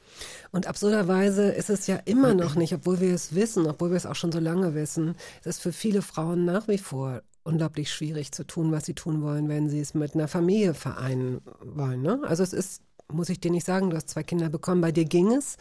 [0.50, 4.06] Und absurderweise ist es ja immer noch nicht, obwohl wir es wissen, obwohl wir es
[4.06, 8.32] auch schon so lange wissen, es ist für viele Frauen nach wie vor unglaublich schwierig
[8.32, 12.02] zu tun, was sie tun wollen, wenn sie es mit einer Familie vereinen wollen.
[12.02, 12.20] Ne?
[12.24, 15.04] Also es ist, muss ich dir nicht sagen, du hast zwei Kinder bekommen, bei dir
[15.04, 15.56] ging es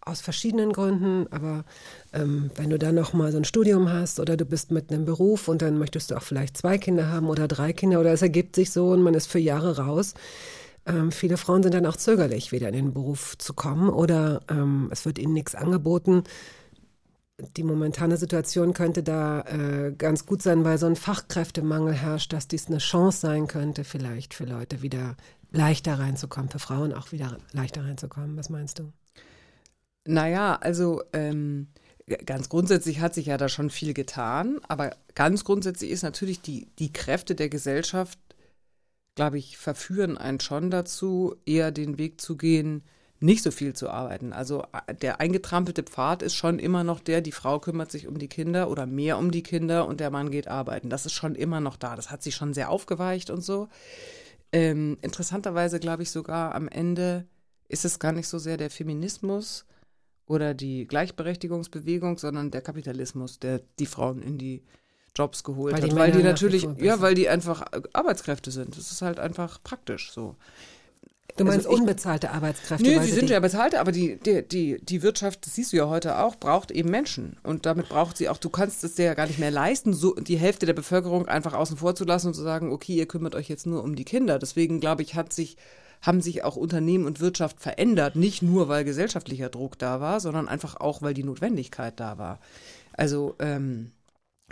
[0.00, 1.64] aus verschiedenen Gründen, aber
[2.12, 5.04] ähm, wenn du dann noch mal so ein Studium hast oder du bist mit einem
[5.04, 8.22] Beruf und dann möchtest du auch vielleicht zwei Kinder haben oder drei Kinder oder es
[8.22, 10.14] ergibt sich so und man ist für Jahre raus,
[10.86, 14.88] ähm, viele Frauen sind dann auch zögerlich, wieder in den Beruf zu kommen oder ähm,
[14.92, 16.24] es wird ihnen nichts angeboten.
[17.56, 22.46] Die momentane Situation könnte da äh, ganz gut sein, weil so ein Fachkräftemangel herrscht, dass
[22.46, 25.16] dies eine Chance sein könnte, vielleicht für Leute wieder
[25.50, 28.36] leichter reinzukommen, für Frauen auch wieder leichter reinzukommen.
[28.36, 28.92] Was meinst du?
[30.06, 31.68] Naja, also ähm,
[32.26, 36.68] ganz grundsätzlich hat sich ja da schon viel getan, aber ganz grundsätzlich ist natürlich die,
[36.78, 38.18] die Kräfte der Gesellschaft,
[39.14, 42.82] glaube ich, verführen einen schon dazu, eher den Weg zu gehen,
[43.20, 44.32] nicht so viel zu arbeiten.
[44.32, 44.64] Also
[45.00, 48.68] der eingetrampelte Pfad ist schon immer noch der, die Frau kümmert sich um die Kinder
[48.68, 50.90] oder mehr um die Kinder und der Mann geht arbeiten.
[50.90, 51.96] Das ist schon immer noch da.
[51.96, 53.68] Das hat sich schon sehr aufgeweicht und so.
[54.52, 57.26] Ähm, interessanterweise glaube ich sogar am Ende
[57.68, 59.64] ist es gar nicht so sehr der Feminismus
[60.26, 64.62] oder die Gleichberechtigungsbewegung, sondern der Kapitalismus, der die Frauen in die
[65.16, 68.50] Jobs geholt Weil die hat, weil die nach wie natürlich, ja, weil die einfach Arbeitskräfte
[68.50, 68.76] sind.
[68.76, 70.34] Das ist halt einfach praktisch so.
[71.36, 72.84] Du meinst Also ich- unbezahlte Arbeitskräfte?
[72.88, 75.72] Nö, weil sie sind die- ja bezahlte, aber die, die, die, die Wirtschaft, das siehst
[75.72, 77.36] du ja heute auch, braucht eben Menschen.
[77.42, 80.14] Und damit braucht sie auch, du kannst es dir ja gar nicht mehr leisten, so
[80.14, 83.34] die Hälfte der Bevölkerung einfach außen vor zu lassen und zu sagen, okay, ihr kümmert
[83.34, 84.38] euch jetzt nur um die Kinder.
[84.38, 85.56] Deswegen, glaube ich, hat sich,
[86.02, 88.14] haben sich auch Unternehmen und Wirtschaft verändert.
[88.14, 92.38] Nicht nur, weil gesellschaftlicher Druck da war, sondern einfach auch, weil die Notwendigkeit da war.
[92.92, 93.90] Also, ähm,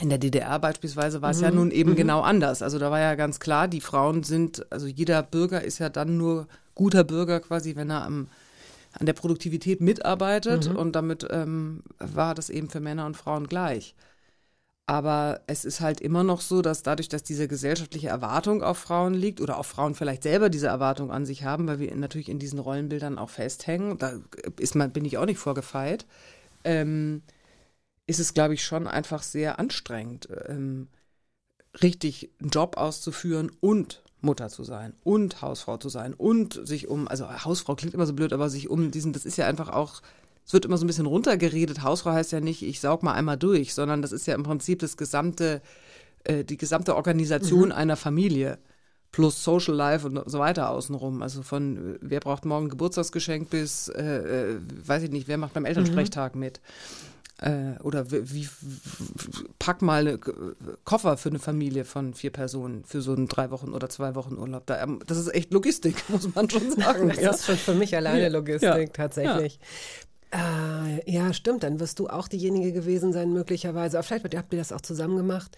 [0.03, 2.61] in der DDR beispielsweise war es ja nun eben genau anders.
[2.61, 6.17] Also da war ja ganz klar, die Frauen sind, also jeder Bürger ist ja dann
[6.17, 8.27] nur guter Bürger quasi, wenn er am,
[8.99, 13.95] an der Produktivität mitarbeitet und damit ähm, war das eben für Männer und Frauen gleich.
[14.87, 19.15] Aber es ist halt immer noch so, dass dadurch, dass diese gesellschaftliche Erwartung auf Frauen
[19.15, 22.41] liegt oder auch Frauen vielleicht selber diese Erwartung an sich haben, weil wir natürlich in
[22.41, 24.15] diesen Rollenbildern auch festhängen, da
[24.59, 26.07] ist man, bin ich auch nicht vorgefeilt,
[26.65, 27.23] ähm,
[28.07, 30.89] ist es, glaube ich, schon einfach sehr anstrengend, ähm,
[31.83, 37.09] richtig einen Job auszuführen und Mutter zu sein und Hausfrau zu sein und sich um,
[37.09, 40.01] also Hausfrau klingt immer so blöd, aber sich um diesen, das ist ja einfach auch,
[40.47, 41.83] es wird immer so ein bisschen runtergeredet.
[41.83, 44.81] Hausfrau heißt ja nicht, ich saug mal einmal durch, sondern das ist ja im Prinzip
[44.81, 45.61] das gesamte,
[46.25, 48.59] äh, die gesamte Organisation einer Familie
[49.13, 51.23] plus Social Life und so weiter außenrum.
[51.23, 55.55] Also von äh, wer braucht morgen Geburtstagsgeschenk bis, äh, äh, weiß ich nicht, wer macht
[55.55, 56.61] beim Elternsprechtag mit.
[57.43, 58.49] Äh, oder wie,
[59.59, 60.19] pack mal eine
[60.85, 64.39] Koffer für eine Familie von vier Personen für so einen drei Wochen oder zwei Wochen
[64.39, 64.65] Urlaub.
[64.67, 67.09] Da, ähm, das ist echt Logistik, muss man schon sagen.
[67.09, 67.31] Das ja.
[67.31, 68.29] ist schon für mich alleine Ja.
[68.29, 68.87] Logistik, Ja.
[68.87, 69.59] tatsächlich.
[70.33, 71.65] Äh, ja, stimmt.
[71.65, 73.99] Dann wirst du auch diejenige gewesen sein, möglicherweise.
[73.99, 75.57] Aber vielleicht habt ihr das auch zusammen gemacht.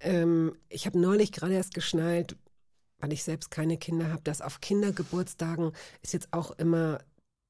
[0.00, 2.36] Ähm, ich habe neulich gerade erst geschnallt,
[2.98, 6.98] weil ich selbst keine Kinder habe, dass auf Kindergeburtstagen es jetzt auch immer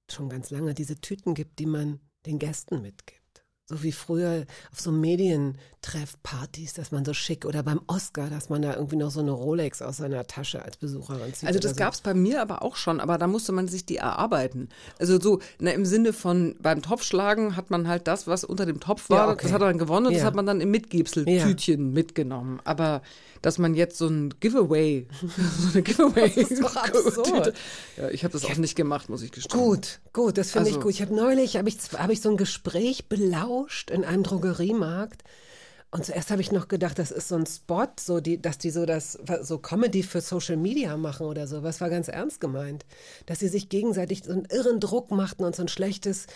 [0.09, 3.24] schon ganz lange diese Tüten gibt, die man den Gästen mitgibt.
[3.67, 8.61] So wie früher auf so Medientreffpartys, dass man so schick oder beim Oscar, dass man
[8.61, 11.47] da irgendwie noch so eine Rolex aus seiner Tasche als Besucherin zieht.
[11.49, 11.77] Also das so.
[11.79, 14.69] gab's bei mir aber auch schon, aber da musste man sich die erarbeiten.
[14.99, 18.81] Also so na, im Sinne von beim Topfschlagen hat man halt das, was unter dem
[18.81, 19.45] Topf war, Ja, okay.
[19.45, 20.27] das hat er dann gewonnen und das Ja.
[20.27, 22.61] hat man dann im Mitgebseltütchen mitgenommen.
[22.65, 23.01] Aber
[23.45, 25.07] dass man jetzt so ein Giveaway,
[25.59, 27.53] so eine Giveaway, Das ist doch absurd.
[27.99, 29.61] Ja, ich habe das auch nicht gemacht, muss ich gestehen.
[29.61, 30.95] Gut, gut, das finde ich Also- gut.
[30.95, 35.25] Ich habe neulich, habe ich, hab ich so ein Gespräch belauscht in einem Drogeriemarkt.
[35.91, 38.71] Und zuerst habe ich noch gedacht, das ist so ein Spot, so die, dass die
[38.71, 41.63] so das so Comedy für Social Media machen oder so.
[41.63, 42.85] Was war ganz ernst gemeint,
[43.27, 46.27] dass sie sich gegenseitig so einen irren Druck machten und so ein schlechtes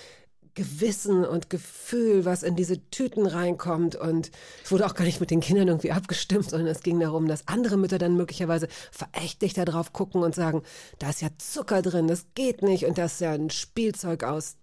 [0.54, 3.96] Gewissen und Gefühl, was in diese Tüten reinkommt.
[3.96, 4.30] Und
[4.64, 7.46] es wurde auch gar nicht mit den Kindern irgendwie abgestimmt, sondern es ging darum, dass
[7.46, 10.62] andere Mütter dann möglicherweise verächtlich da drauf gucken und sagen,
[10.98, 14.56] da ist ja Zucker drin, das geht nicht und das ist ja ein Spielzeug aus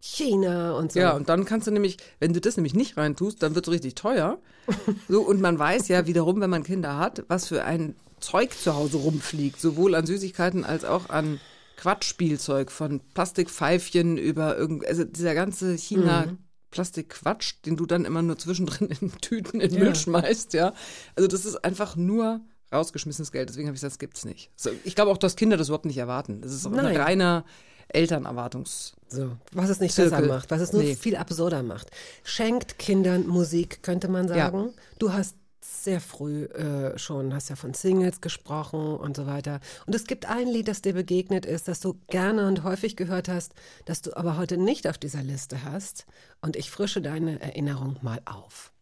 [0.00, 1.00] China und so.
[1.00, 3.72] Ja, und dann kannst du nämlich, wenn du das nämlich nicht reintust, dann wird es
[3.72, 4.38] richtig teuer.
[5.08, 8.74] So, und man weiß ja wiederum, wenn man Kinder hat, was für ein Zeug zu
[8.74, 11.40] Hause rumfliegt, sowohl an Süßigkeiten als auch an
[11.78, 16.36] Quatschspielzeug, von Plastikpfeifchen über irgend, also dieser ganze China.
[16.70, 20.74] Plastikquatsch, den du dann immer nur zwischendrin in Tüten in Müll schmeißt, ja.
[21.16, 23.48] Also das ist einfach nur rausgeschmissenes Geld.
[23.48, 24.50] Deswegen habe ich gesagt, das gibt's nicht.
[24.54, 26.42] So, ich glaube auch, dass Kinder das überhaupt nicht erwarten.
[26.42, 27.46] Das ist auch ein reiner
[27.88, 28.92] Elternerwartungs.
[29.08, 30.18] So, was es nicht Zirkel.
[30.20, 30.94] besser macht, was es nur Nee.
[30.94, 31.90] viel absurder macht.
[32.22, 34.74] Schenkt Kindern Musik, könnte man sagen.
[34.98, 39.60] Du hast sehr früh äh, schon, hast ja von Singles gesprochen und so weiter.
[39.86, 43.28] Und es gibt ein Lied, das dir begegnet ist, das du gerne und häufig gehört
[43.28, 46.06] hast, das du aber heute nicht auf dieser Liste hast.
[46.40, 48.72] Und ich frische deine Erinnerung mal auf.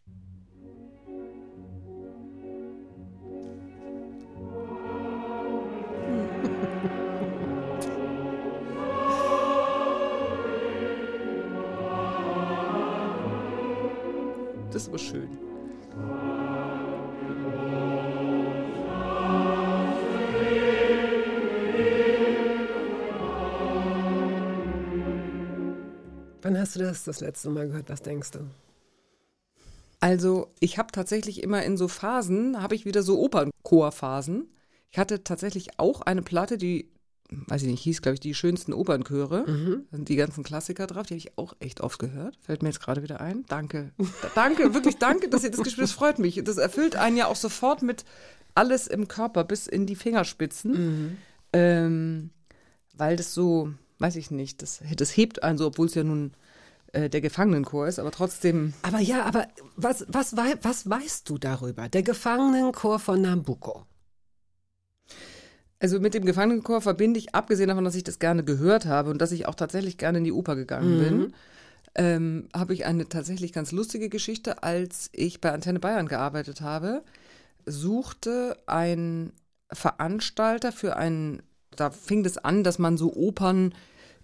[14.71, 15.46] Das aber schön.
[26.47, 27.89] Wann hast du das das letzte Mal gehört?
[27.89, 28.39] Was denkst du?
[29.99, 34.47] Also ich habe tatsächlich immer in so Phasen, habe ich wieder so Opernchorphasen.
[34.89, 36.89] Ich hatte tatsächlich auch eine Platte, die,
[37.29, 39.43] weiß ich nicht, hieß, glaube ich, die schönsten Opernchöre.
[39.91, 42.37] Da sind die ganzen Klassiker drauf, die habe ich auch echt oft gehört.
[42.39, 43.43] Fällt mir jetzt gerade wieder ein.
[43.49, 43.91] Danke.
[44.21, 45.91] Da- danke, wirklich danke, dass ihr das gespielt habt.
[45.91, 46.41] Das freut mich.
[46.45, 48.05] Das erfüllt einen ja auch sofort mit
[48.55, 51.17] alles im Körper bis in die Fingerspitzen.
[51.51, 52.29] Ähm,
[52.93, 56.33] weil das so, weiß ich nicht, das, das hebt einen so, obwohl es ja nun
[56.93, 58.73] äh, der Gefangenenchor ist, aber trotzdem.
[58.81, 61.89] Aber ja, aber was, was, wei was weißt du darüber?
[61.89, 63.85] Der Gefangenenchor von Nabucco.
[65.79, 69.19] Also mit dem Gefangenenchor verbinde ich, abgesehen davon, dass ich das gerne gehört habe und
[69.19, 71.33] dass ich auch tatsächlich gerne in die Oper gegangen bin,
[71.95, 74.63] ähm, habe ich eine tatsächlich ganz lustige Geschichte.
[74.63, 77.03] Als ich bei Antenne Bayern gearbeitet habe,
[77.65, 79.33] suchte ein
[79.71, 81.43] Veranstalter für einen,
[81.79, 83.73] da fing das an, dass man so Opern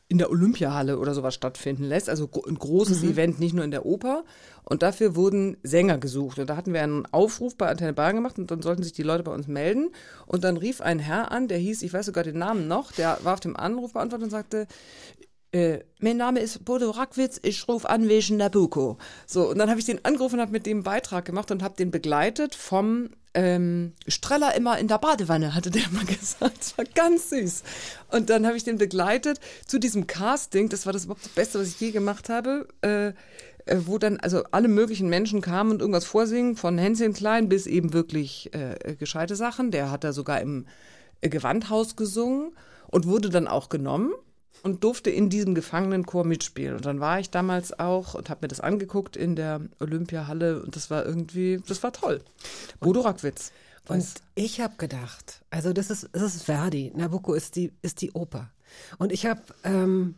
[0.10, 2.10] in der Olympiahalle oder sowas stattfinden lässt.
[2.10, 4.26] Also ein großes Event, nicht nur in der Oper.
[4.64, 6.40] Und dafür wurden Sänger gesucht.
[6.40, 9.04] Und da hatten wir einen Aufruf bei Antenne Bayern gemacht und dann sollten sich die
[9.04, 9.90] Leute bei uns melden.
[10.28, 13.18] Und dann rief ein Herr an, der hieß, ich weiß sogar den Namen noch, der
[13.24, 14.68] war auf dem Anrufbeantworter und sagte,
[15.54, 18.98] äh, mein Name ist Bodo Rackwitz, ich rufe an wegen Nabucco.
[19.28, 21.76] So, und dann habe ich den angerufen und habe mit dem Beitrag gemacht und habe
[21.76, 26.58] den begleitet vom ähm, Streller immer in der Badewanne, hatte der immer gesagt.
[26.60, 27.64] Das war ganz süß.
[28.12, 30.70] Und dann habe ich den begleitet zu diesem Casting.
[30.70, 32.68] Das war das überhaupt das Beste, was ich je gemacht habe.
[32.82, 33.14] Äh,
[33.66, 37.66] äh, wo dann also alle möglichen Menschen kamen und irgendwas vorsingen, von Hänschen Klein bis
[37.66, 39.72] eben wirklich äh, gescheite Sachen.
[39.72, 40.66] Der hat da sogar im
[41.22, 42.54] äh, Gewandhaus gesungen
[42.88, 44.14] und wurde dann auch genommen
[44.64, 46.76] und durfte in diesem Gefangenenchor mitspielen.
[46.76, 50.76] Und dann war ich damals auch und habe mir das angeguckt in der Olympiahalle und
[50.76, 52.22] das war irgendwie, das war toll.
[52.80, 53.52] Bodo Rackwitz.
[53.88, 56.94] Und ich habe gedacht, also das ist, das ist Verdi.
[56.96, 58.50] Nabucco ist die, ist die Oper.
[58.98, 60.16] Und ich habe, ähm,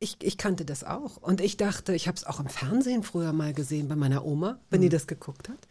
[0.00, 1.16] ich, ich kannte das auch.
[1.18, 4.58] Und ich dachte, ich habe es auch im Fernsehen früher mal gesehen bei meiner Oma,
[4.70, 5.68] wenn die das geguckt hat.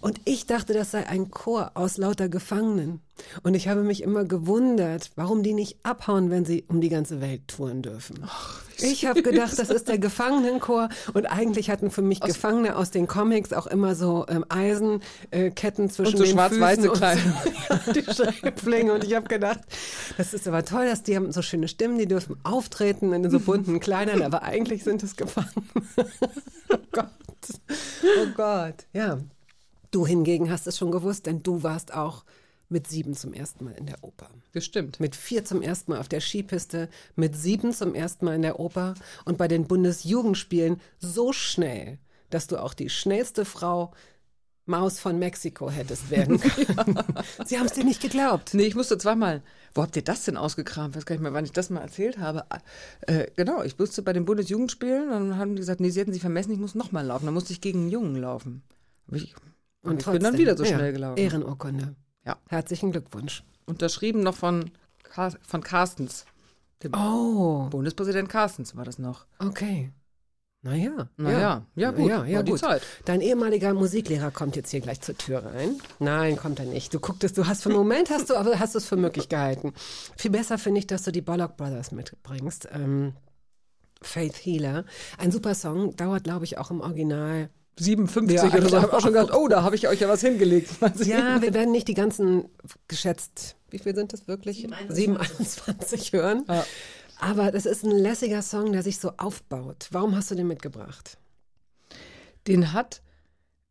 [0.00, 3.00] Und ich dachte, das sei ein Chor aus lauter Gefangenen.
[3.42, 7.20] Und ich habe mich immer gewundert, warum die nicht abhauen, wenn sie um die ganze
[7.20, 8.24] Welt touren dürfen.
[8.78, 10.88] ich habe gedacht, das ist der Gefangenenchor.
[11.12, 15.88] Und eigentlich hatten für mich Gefangene aus den Comics auch immer so ähm, Eisenketten äh,
[15.88, 17.32] zwischen Und so den schwarz-weiße Füßen und Kleidung.
[17.84, 18.94] so, die Scheiblinge.
[18.94, 19.60] Und ich habe gedacht,
[20.16, 23.38] das ist aber toll, dass die haben so schöne Stimmen, die dürfen auftreten in so
[23.38, 25.66] bunten Kleidern, aber eigentlich sind es Gefangene.
[26.70, 27.10] oh Gott.
[28.02, 28.86] Oh Gott.
[28.92, 29.18] Ja.
[29.90, 32.24] Du hingegen hast es schon gewusst, denn du warst auch
[32.68, 34.30] mit sieben zum ersten Mal in der Oper.
[34.52, 35.00] Das stimmt.
[35.00, 38.60] Mit vier zum ersten Mal auf der Skipiste, mit sieben zum ersten Mal in der
[38.60, 41.98] Oper und bei den Bundesjugendspielen so schnell,
[42.30, 43.92] dass du auch die schnellste Frau
[44.66, 47.02] Maus von Mexiko hättest werden können.
[47.44, 48.54] Sie haben es dir nicht geglaubt.
[48.54, 49.42] Nee, ich musste zweimal.
[49.74, 50.94] Wo habt ihr das denn ausgekramt?
[50.94, 52.44] weiß gar nicht mehr, wann ich das mal erzählt habe.
[53.00, 56.20] Äh, genau, ich musste bei den Bundesjugendspielen, dann haben die gesagt, nee, sie hätten sich
[56.22, 57.24] vermessen, ich muss nochmal laufen.
[57.24, 58.62] Dann musste ich gegen einen Jungen laufen.
[59.08, 59.34] Aber Ich,
[59.82, 61.18] Und ich bin dann trotzdem, wieder so ja, schnell gelaufen.
[61.18, 61.94] Ehrenurkunde.
[62.24, 62.36] Ja.
[62.48, 63.42] Herzlichen Glückwunsch.
[63.66, 64.70] Unterschrieben noch von,
[65.02, 66.24] Car von Carstens.
[66.82, 69.26] Dem Oh, Bundespräsident Carstens war das noch.
[69.38, 69.92] okay.
[70.62, 71.08] Naja.
[71.16, 72.60] Naja, ja, gut, Ja, ja, gut.
[73.06, 75.80] Dein ehemaliger Musiklehrer kommt jetzt hier gleich zur Tür rein.
[76.00, 76.92] Nein, kommt er nicht.
[76.92, 79.30] Du gucktest, du hast für einen Moment hast du, aber hast du es für möglich
[79.30, 79.72] gehalten.
[80.18, 82.68] Viel besser finde ich, dass du die Bollock Brothers mitbringst.
[82.72, 83.14] Ähm,
[84.02, 84.84] Faith Healer.
[85.16, 87.48] Ein super Song, dauert, glaube ich, auch im Original
[87.80, 88.76] 57 Ja, oder so.
[88.76, 90.70] Ich habe auch schon gedacht, oh, da habe ich euch ja was hingelegt.
[91.04, 92.48] Ja, wir werden nicht die ganzen
[92.88, 94.68] geschätzt, wie viel sind das wirklich?
[94.88, 96.44] 721 hören.
[96.48, 96.64] Ja.
[97.18, 99.88] Aber das ist ein lässiger Song, der sich so aufbaut.
[99.90, 101.18] Warum hast du den mitgebracht?
[102.46, 103.02] Den hat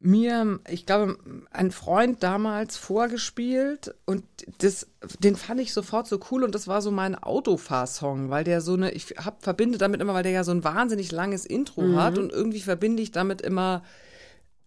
[0.01, 1.17] mir, ich glaube,
[1.51, 4.23] ein Freund damals vorgespielt und
[4.59, 4.87] das,
[5.19, 8.73] den fand ich sofort so cool und das war so mein Autofahrsong, weil der so
[8.73, 12.17] eine, ich hab, verbinde damit immer, weil der ja so ein wahnsinnig langes Intro hat
[12.17, 13.83] und irgendwie verbinde ich damit immer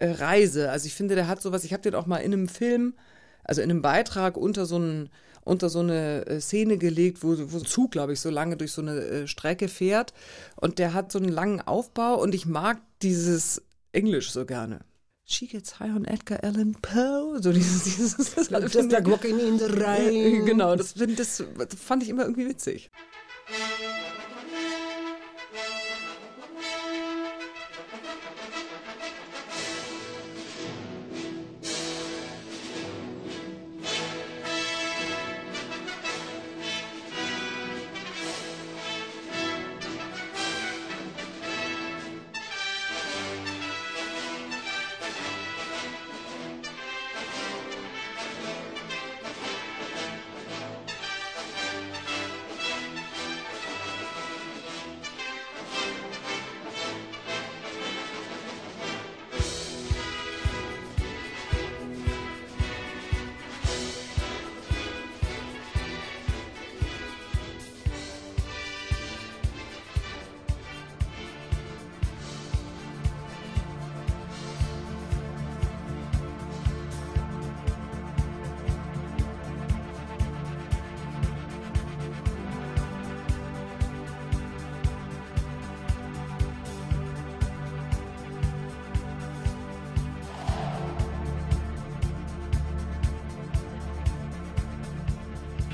[0.00, 0.70] äh, Reise.
[0.70, 2.94] Also ich finde, der hat sowas, ich habe den auch mal in einem Film,
[3.42, 5.10] also in einem Beitrag unter so einen
[5.44, 8.70] unter so eine äh, Szene gelegt, wo, wo ein Zug, glaube ich, so lange durch
[8.70, 10.12] so eine äh, Strecke fährt.
[10.54, 14.80] Und der hat so einen langen Aufbau und ich mag dieses Englisch so gerne.
[15.24, 17.38] She gets high on Edgar Allan Poe.
[17.40, 20.44] So dieses, dieses das Just like walking in the rain.
[20.44, 22.90] Genau, das, das, das fand ich immer irgendwie witzig.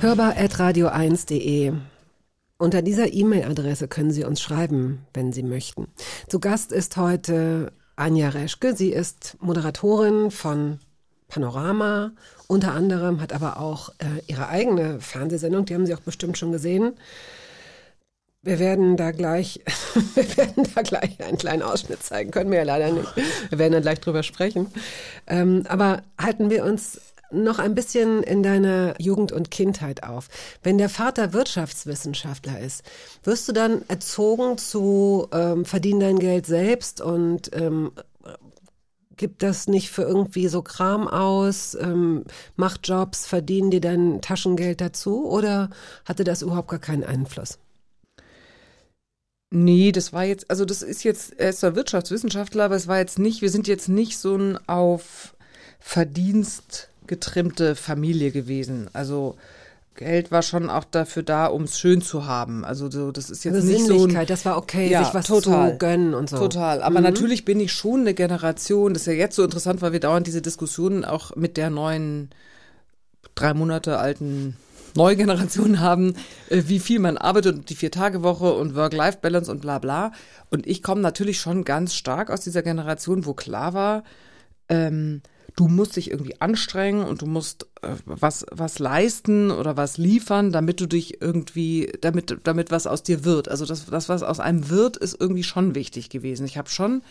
[0.09, 1.75] hörbar.radio1.de.
[2.57, 5.88] Unter dieser E-Mail-Adresse können Sie uns schreiben, wenn Sie möchten.
[6.29, 8.75] Zu Gast ist heute Anja Reschke.
[8.75, 10.79] Sie ist Moderatorin von
[11.29, 12.12] Panorama,
[12.47, 16.53] unter anderem, hat aber auch äh, ihre eigene Fernsehsendung, die haben Sie auch bestimmt schon
[16.53, 16.94] gesehen.
[18.40, 19.61] Wir werden da gleich,
[20.14, 23.14] wir werden da gleich einen kleinen Ausschnitt zeigen, können wir ja leider nicht.
[23.51, 24.68] Wir werden dann gleich drüber sprechen.
[25.27, 26.99] Ähm, aber halten wir uns
[27.30, 30.28] noch ein bisschen in deiner Jugend und Kindheit auf.
[30.62, 32.82] Wenn der Vater Wirtschaftswissenschaftler ist,
[33.22, 37.92] wirst du dann erzogen zu ähm, verdien dein Geld selbst und ähm,
[39.18, 42.24] gibt das nicht für irgendwie so Kram aus, ähm,
[42.56, 45.68] mach Jobs, verdien dir dein Taschengeld dazu oder
[46.06, 47.58] hatte das überhaupt gar keinen Einfluss?
[49.50, 52.98] Nee, das war jetzt, also das ist jetzt, er ist zwar Wirtschaftswissenschaftler, aber es war
[52.98, 55.34] jetzt nicht, wir sind jetzt nicht so ein auf
[55.80, 58.88] Verdienst getrimmte Familie gewesen.
[58.92, 59.37] Also
[59.99, 62.64] Geld war schon auch dafür da, um es schön zu haben.
[62.64, 65.27] Also so, das ist jetzt Also nicht so ein, das war okay, Ja, sich was
[65.27, 65.73] total.
[65.73, 66.38] zu gönnen und so.
[66.38, 66.83] Total.
[66.83, 70.01] Aber natürlich bin ich schon eine Generation, das ist ja jetzt so interessant, weil wir
[70.01, 72.31] dauernd diese Diskussionen auch mit der neuen,
[73.35, 74.57] drei Monate alten
[74.94, 76.14] neue Generation haben,
[76.49, 80.12] äh, wie viel man arbeitet und die Vier-Tage-Woche und Work-Life-Balance und bla bla.
[80.51, 84.05] Und ich komme natürlich schon ganz stark aus dieser Generation, wo klar war,
[84.68, 85.23] ähm,
[85.59, 90.53] du musst dich irgendwie anstrengen und du musst äh, was, was leisten oder was liefern,
[90.53, 93.49] damit du dich irgendwie, damit, damit was aus dir wird.
[93.49, 96.47] Also das, das, was aus einem wird, ist irgendwie schon wichtig gewesen.
[96.47, 97.03] Ich habe schon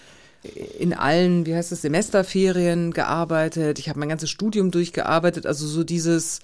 [0.79, 3.79] in allen, wie heißt es, Semesterferien gearbeitet.
[3.79, 5.45] Ich habe mein ganzes Studium durchgearbeitet.
[5.45, 6.39] Also so dieses,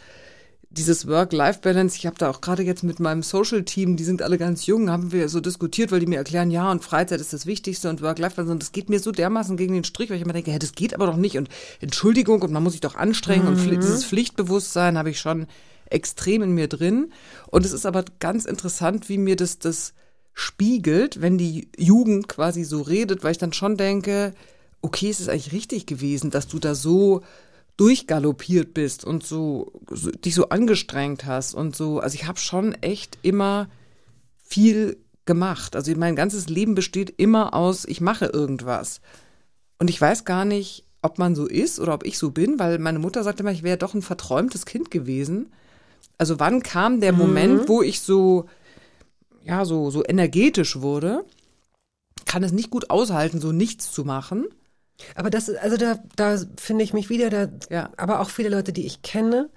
[0.73, 4.65] dieses Work-Life-Balance, ich habe da auch gerade jetzt mit meinem Social-Team, die sind alle ganz
[4.65, 7.89] jung, haben wir so diskutiert, weil die mir erklären, ja, und Freizeit ist das Wichtigste
[7.89, 8.51] und Work-Life-Balance.
[8.51, 10.73] Und das geht mir so dermaßen gegen den Strich, weil ich immer denke, ja, das
[10.73, 11.37] geht aber doch nicht.
[11.37, 13.47] Und Entschuldigung, und man muss sich doch anstrengen.
[13.47, 15.45] Und Pfli- dieses Pflichtbewusstsein habe ich schon
[15.89, 17.13] extrem in mir drin.
[17.51, 19.93] Und es ist aber ganz interessant, wie mir das, das
[20.33, 24.33] spiegelt, wenn die Jugend quasi so redet, weil ich dann schon denke,
[24.81, 27.21] okay, es ist eigentlich richtig gewesen, dass du da so
[27.77, 31.99] durchgaloppiert bist und so, so dich so angestrengt hast und so.
[31.99, 33.69] Also ich habe schon echt immer
[34.43, 35.75] viel gemacht.
[35.75, 39.01] Also mein ganzes Leben besteht immer aus, ich mache irgendwas.
[39.79, 42.79] Und ich weiß gar nicht, ob man so ist oder ob ich so bin, weil
[42.79, 45.51] meine Mutter sagte immer, ich wäre doch ein verträumtes Kind gewesen.
[46.17, 48.45] Also wann kam der Moment, wo ich so,
[49.43, 51.25] ja, so, so energetisch wurde?
[52.25, 54.45] Kann es nicht gut aushalten, so nichts zu machen.
[55.15, 57.89] Aber das, also da, da finde ich mich wieder, da, Ja.
[57.97, 59.49] aber auch viele Leute, die ich kenne.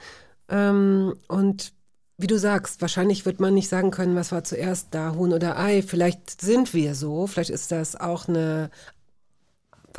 [0.49, 1.73] Ähm, und
[2.19, 5.59] wie du sagst, wahrscheinlich wird man nicht sagen können, was war zuerst da, Huhn oder
[5.59, 5.83] Ei.
[5.83, 8.71] Vielleicht sind wir so, vielleicht ist das auch eine,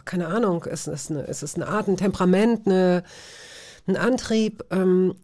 [0.06, 3.04] keine Ahnung, ist es eine, ist es eine Art, ein Temperament, eine,
[3.88, 4.64] ein Antrieb.
[4.72, 5.16] Ähm,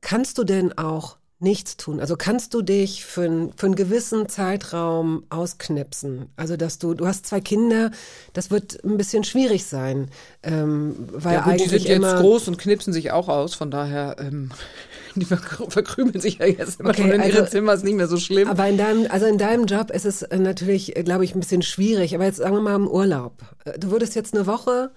[0.00, 2.00] kannst du denn auch nichts tun?
[2.00, 6.26] Also kannst du dich für, ein, für einen gewissen Zeitraum ausknipsen?
[6.36, 7.90] Also dass du, du hast zwei Kinder,
[8.32, 10.10] das wird ein bisschen schwierig sein,
[10.42, 13.70] ähm, weil Ja gut, die eigentlich sind jetzt groß und knipsen sich auch aus, von
[13.70, 14.50] daher, ähm,
[15.16, 17.96] die verkrü- verkrümeln sich ja jetzt immer Okay, schon in also- ihre Zimmer, ist nicht
[17.96, 18.48] mehr so schlimm.
[18.48, 21.40] Aber in deinem, also in deinem Job ist es äh, natürlich, äh, glaube ich, ein
[21.40, 22.14] bisschen schwierig.
[22.14, 23.34] Aber jetzt sagen wir mal im Urlaub.
[23.64, 24.90] Äh, Du würdest jetzt eine Woche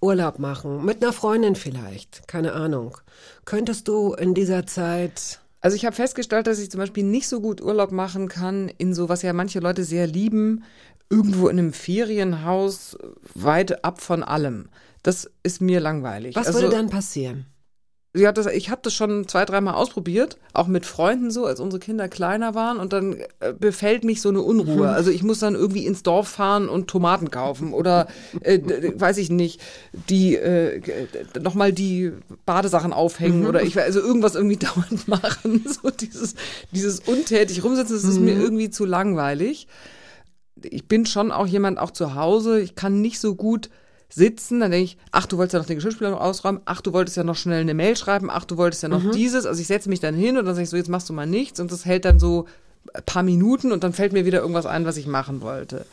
[0.00, 2.98] Urlaub machen, mit einer Freundin vielleicht, keine Ahnung.
[3.46, 7.40] Könntest du in dieser Zeit, Also ich habe festgestellt, dass ich zum Beispiel nicht so
[7.40, 10.62] gut Urlaub machen kann in so, was ja manche Leute sehr lieben,
[11.08, 12.98] irgendwo in einem Ferienhaus
[13.32, 14.68] weit ab von allem.
[15.02, 16.36] Das ist mir langweilig.
[16.36, 17.46] was also, würde dann passieren?
[18.16, 21.80] Ja, das, ich habe das schon zwei, dreimal ausprobiert, auch mit Freunden so, als unsere
[21.80, 24.88] Kinder kleiner waren und dann äh, befällt mich so eine Unruhe.
[24.94, 28.06] Also ich muss dann irgendwie ins Dorf fahren und Tomaten kaufen oder
[28.42, 28.60] äh,
[28.94, 29.60] weiß ich nicht,
[30.08, 30.80] die äh,
[31.40, 32.12] nochmal die
[32.46, 35.64] Badesachen aufhängen oder ich also irgendwas irgendwie dauernd machen.
[35.66, 36.36] So dieses,
[36.70, 39.66] dieses untätig rumsitzen, das ist mir irgendwie zu langweilig.
[40.62, 43.70] Ich bin schon auch jemand auch zu Hause, ich kann nicht so gut
[44.08, 46.92] sitzen, dann denke ich, ach, du wolltest ja noch den Geschirrspüler noch ausräumen, ach, du
[46.92, 49.46] wolltest ja noch schnell eine Mail schreiben, ach, du wolltest ja noch dieses.
[49.46, 51.26] Also ich setze mich dann hin und dann sage ich so, jetzt machst du mal
[51.26, 52.46] nichts und das hält dann so
[52.92, 55.86] ein paar Minuten und dann fällt mir wieder irgendwas ein, was ich machen wollte.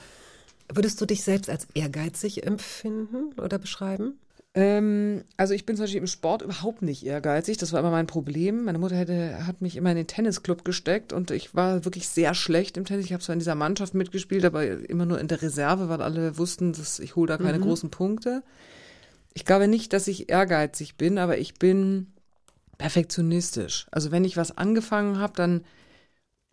[0.73, 4.19] Würdest du dich selbst als ehrgeizig empfinden oder beschreiben?
[4.53, 7.57] Ähm, also ich bin zum Beispiel im Sport überhaupt nicht ehrgeizig.
[7.57, 8.65] Das war immer mein Problem.
[8.65, 12.33] Meine Mutter hätte, hat mich immer in den Tennisclub gesteckt und ich war wirklich sehr
[12.33, 13.05] schlecht im Tennis.
[13.05, 16.37] Ich habe zwar in dieser Mannschaft mitgespielt, aber immer nur in der Reserve, weil alle
[16.37, 18.43] wussten, dass ich hole da keine großen Punkte.
[19.33, 22.07] Ich glaube nicht, dass ich ehrgeizig bin, aber ich bin
[22.77, 23.87] perfektionistisch.
[23.91, 25.63] Also wenn ich was angefangen habe, dann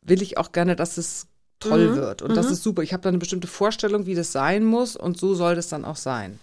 [0.02, 1.26] will ich auch gerne, dass es
[1.58, 2.82] toll wird und das ist super.
[2.82, 5.84] Ich habe da eine bestimmte Vorstellung, wie das sein muss und so soll das dann
[5.84, 6.38] auch sein.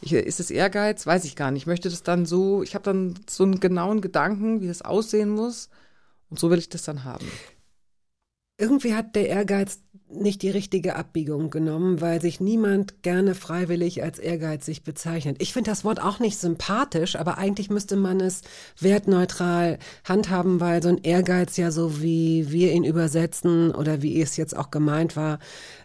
[0.00, 1.06] Ich, ist es Ehrgeiz?
[1.06, 1.62] Weiß ich gar nicht.
[1.62, 5.30] Ich möchte das dann so, ich habe dann so einen genauen Gedanken, wie das aussehen
[5.30, 5.68] muss.
[6.30, 7.26] Und so will ich das dann haben.
[8.56, 9.80] Irgendwie hat der Ehrgeiz
[10.10, 15.36] nicht die richtige Abbiegung genommen, weil sich niemand gerne freiwillig als ehrgeizig bezeichnet.
[15.40, 18.42] Ich finde das Wort auch nicht sympathisch, aber eigentlich müsste man es
[18.78, 24.36] wertneutral handhaben, weil so ein Ehrgeiz ja so wie wir ihn übersetzen oder wie es
[24.36, 25.38] jetzt auch gemeint war,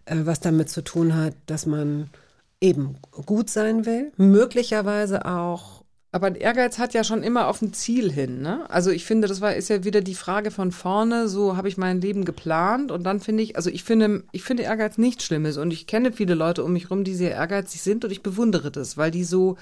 [0.05, 2.09] äh, was damit zu tun hat, dass man
[2.61, 8.09] eben gut sein will, möglicherweise auch Aber Ehrgeiz hat ja schon immer auf ein Ziel
[8.09, 8.69] hin, ne?
[8.69, 11.75] Also ich finde, das war, ist ja wieder die Frage von vorne, so habe ich
[11.77, 15.57] mein Leben geplant und dann finde ich, also ich finde, ich finde Ehrgeiz nichts Schlimmes
[15.57, 18.71] und ich kenne viele Leute um mich rum, die sehr ehrgeizig sind und ich bewundere
[18.71, 19.57] das, weil die so,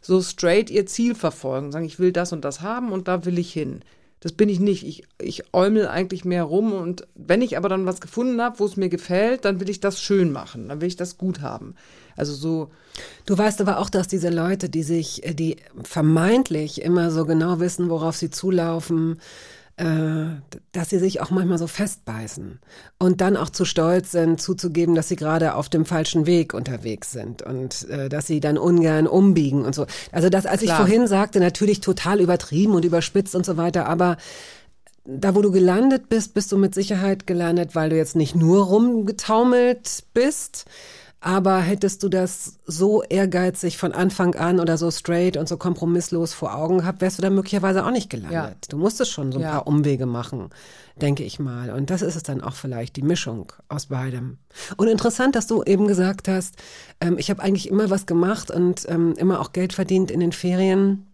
[0.00, 3.38] so straight ihr Ziel verfolgen, sagen, ich will das und das haben und da will
[3.38, 3.80] ich hin.
[4.20, 4.86] Das bin ich nicht.
[4.86, 8.64] Ich, ich äumel eigentlich mehr rum und wenn ich aber dann was gefunden habe, wo
[8.64, 11.74] es mir gefällt, dann will ich das schön machen, dann will ich das gut haben.
[12.16, 12.70] Also so,
[13.24, 17.60] Du weißt aber auch, dass diese Leute, die sich, äh, die vermeintlich immer so genau
[17.60, 19.20] wissen, worauf sie zulaufen,
[19.76, 20.26] äh,
[20.72, 22.58] dass sie sich auch manchmal so festbeißen
[22.98, 27.12] und dann auch zu stolz sind, zuzugeben, dass sie gerade auf dem falschen Weg unterwegs
[27.12, 29.86] sind und äh, dass sie dann ungern umbiegen und so.
[30.10, 30.80] Also das, als ich Klar.
[30.80, 34.18] vorhin sagte, natürlich total übertrieben und überspitzt und so weiter, aber
[35.04, 38.66] da, wo du gelandet bist, bist du mit Sicherheit gelandet, weil du jetzt nicht nur
[38.66, 40.66] rumgetaumelt bist,
[41.24, 46.34] aber hättest du das so ehrgeizig von Anfang an oder so straight und so kompromisslos
[46.34, 48.32] vor Augen gehabt, wärst du da möglicherweise auch nicht gelandet.
[48.34, 48.68] Ja.
[48.68, 49.50] Du musstest schon so ein Ja.
[49.52, 50.50] paar Umwege machen,
[51.00, 51.70] denke ich mal.
[51.70, 54.38] Und das ist es dann auch vielleicht, die Mischung aus beidem.
[54.76, 56.56] Und interessant, dass du eben gesagt hast,
[57.00, 60.32] ähm, ich habe eigentlich immer was gemacht und ähm, immer auch Geld verdient in den
[60.32, 61.06] Ferien.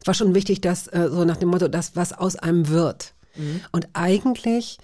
[0.00, 3.14] Es war schon wichtig, dass äh, so nach dem Motto, dass was aus einem wird.
[3.72, 4.78] Und eigentlich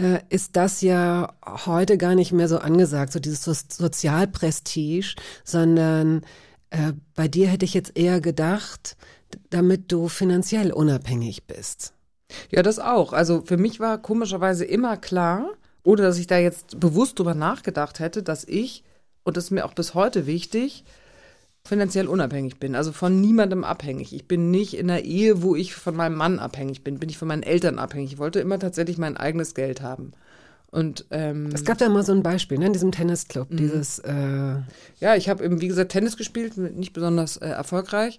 [0.00, 1.34] äh, ist das ja
[1.66, 6.22] heute gar nicht mehr so angesagt, so dieses so Sozialprestige, sondern
[6.70, 8.96] äh, bei dir hätte ich jetzt eher gedacht,
[9.50, 11.92] damit du finanziell unabhängig bist.
[12.50, 13.12] Ja, das auch.
[13.12, 15.50] Also für mich war komischerweise immer klar,
[15.82, 18.84] ohne dass ich da jetzt bewusst drüber nachgedacht hätte, dass ich,
[19.24, 20.84] und das ist mir auch bis heute wichtig,
[21.70, 24.12] finanziell unabhängig bin, also von niemandem abhängig.
[24.12, 27.16] Ich bin nicht in einer Ehe, wo ich von meinem Mann abhängig bin, bin ich
[27.16, 28.12] von meinen Eltern abhängig.
[28.12, 30.12] Ich wollte immer tatsächlich mein eigenes Geld haben.
[30.72, 34.56] Und ähm, Es gab da mal so ein Beispiel, ne, in diesem Tennisclub, dieses, äh,
[34.98, 38.18] ja, ich habe eben, wie gesagt, Tennis gespielt, nicht besonders äh, erfolgreich.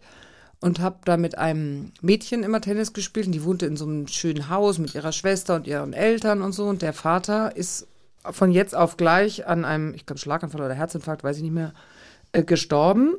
[0.61, 3.25] Und habe da mit einem Mädchen immer Tennis gespielt.
[3.25, 6.53] Und die wohnte in so einem schönen Haus mit ihrer Schwester und ihren Eltern und
[6.53, 6.67] so.
[6.67, 7.87] Und der Vater ist
[8.23, 11.73] von jetzt auf gleich an einem, ich glaube, Schlaganfall oder Herzinfarkt, weiß ich nicht mehr,
[12.31, 13.15] äh, gestorben.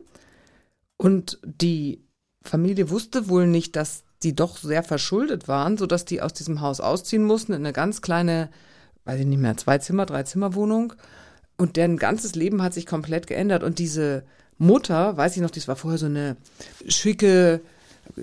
[1.02, 2.06] Und die
[2.44, 6.78] Familie wusste wohl nicht, dass die doch sehr verschuldet waren, sodass die aus diesem Haus
[6.78, 8.50] ausziehen mussten in eine ganz kleine,
[9.04, 10.92] weiß ich nicht mehr, zwei Zimmer, drei Zimmer Wohnung.
[11.56, 13.64] Und deren ganzes Leben hat sich komplett geändert.
[13.64, 14.22] Und diese
[14.58, 16.36] Mutter, weiß ich noch, das war vorher so eine
[16.86, 17.62] schicke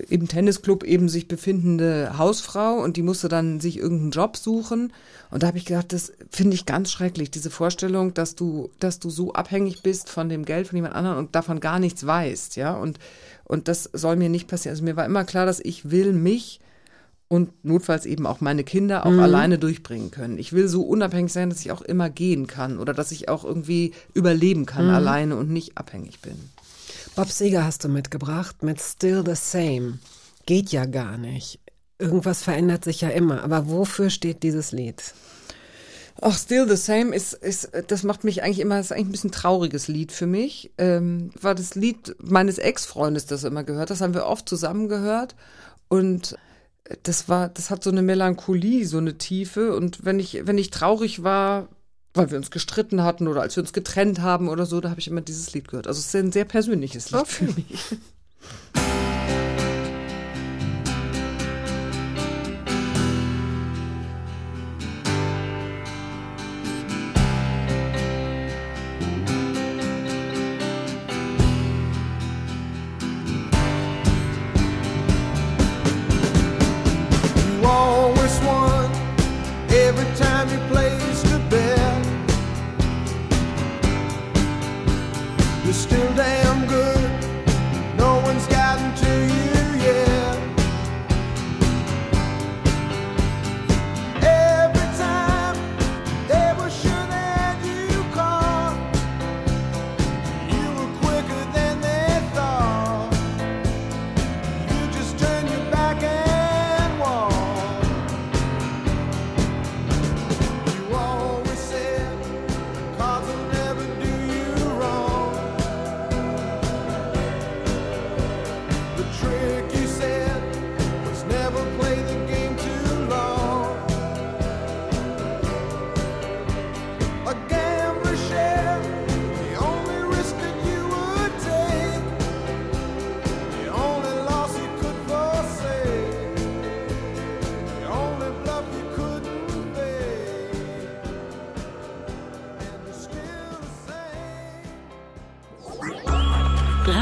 [0.08, 4.92] im Tennisclub eben sich befindende Hausfrau und die musste dann sich irgendeinen Job suchen.
[5.30, 8.98] Und da habe ich gedacht, das finde ich ganz schrecklich, diese Vorstellung, dass du, dass
[8.98, 12.56] du so abhängig bist von dem Geld von jemand anderem und davon gar nichts weißt,
[12.56, 12.74] ja.
[12.74, 12.98] Und,
[13.44, 14.72] und das soll mir nicht passieren.
[14.72, 16.60] Also mir war immer klar, dass ich will mich
[17.28, 20.36] und notfalls eben auch meine Kinder auch alleine durchbringen können.
[20.36, 23.44] Ich will so unabhängig sein, dass ich auch immer gehen kann oder dass ich auch
[23.44, 26.34] irgendwie überleben kann alleine und nicht abhängig bin.
[27.20, 29.98] Bob Seger hast du mitgebracht mit Still the Same.
[30.46, 31.60] Geht ja gar nicht.
[31.98, 33.44] Irgendwas verändert sich ja immer.
[33.44, 35.12] Aber wofür steht dieses Lied?
[36.22, 39.32] Ach, Still the Same ist, ist, das macht mich eigentlich immer, ist eigentlich ein bisschen
[39.32, 40.70] trauriges Lied für mich.
[40.78, 43.90] Ähm, war das Lied meines Ex-Freundes, das er immer gehört.
[43.90, 45.36] Das haben wir oft zusammen gehört.
[45.88, 46.38] Und
[47.02, 49.76] das war, das hat so eine Melancholie, so eine Tiefe.
[49.76, 51.68] Und wenn ich, wenn ich traurig war,
[52.14, 55.00] weil wir uns gestritten hatten oder als wir uns getrennt haben oder so, da habe
[55.00, 55.86] ich immer dieses Lied gehört.
[55.86, 57.96] Also es ist ein sehr persönliches Lied für mich.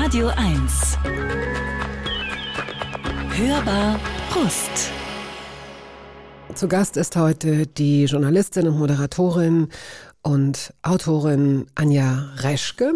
[0.08, 0.96] Radio 1.
[3.36, 4.00] Hörbar
[4.30, 4.90] Brust.
[6.54, 9.68] Zu Gast ist heute die Journalistin und Moderatorin
[10.22, 12.94] und Autorin Anja Reschke,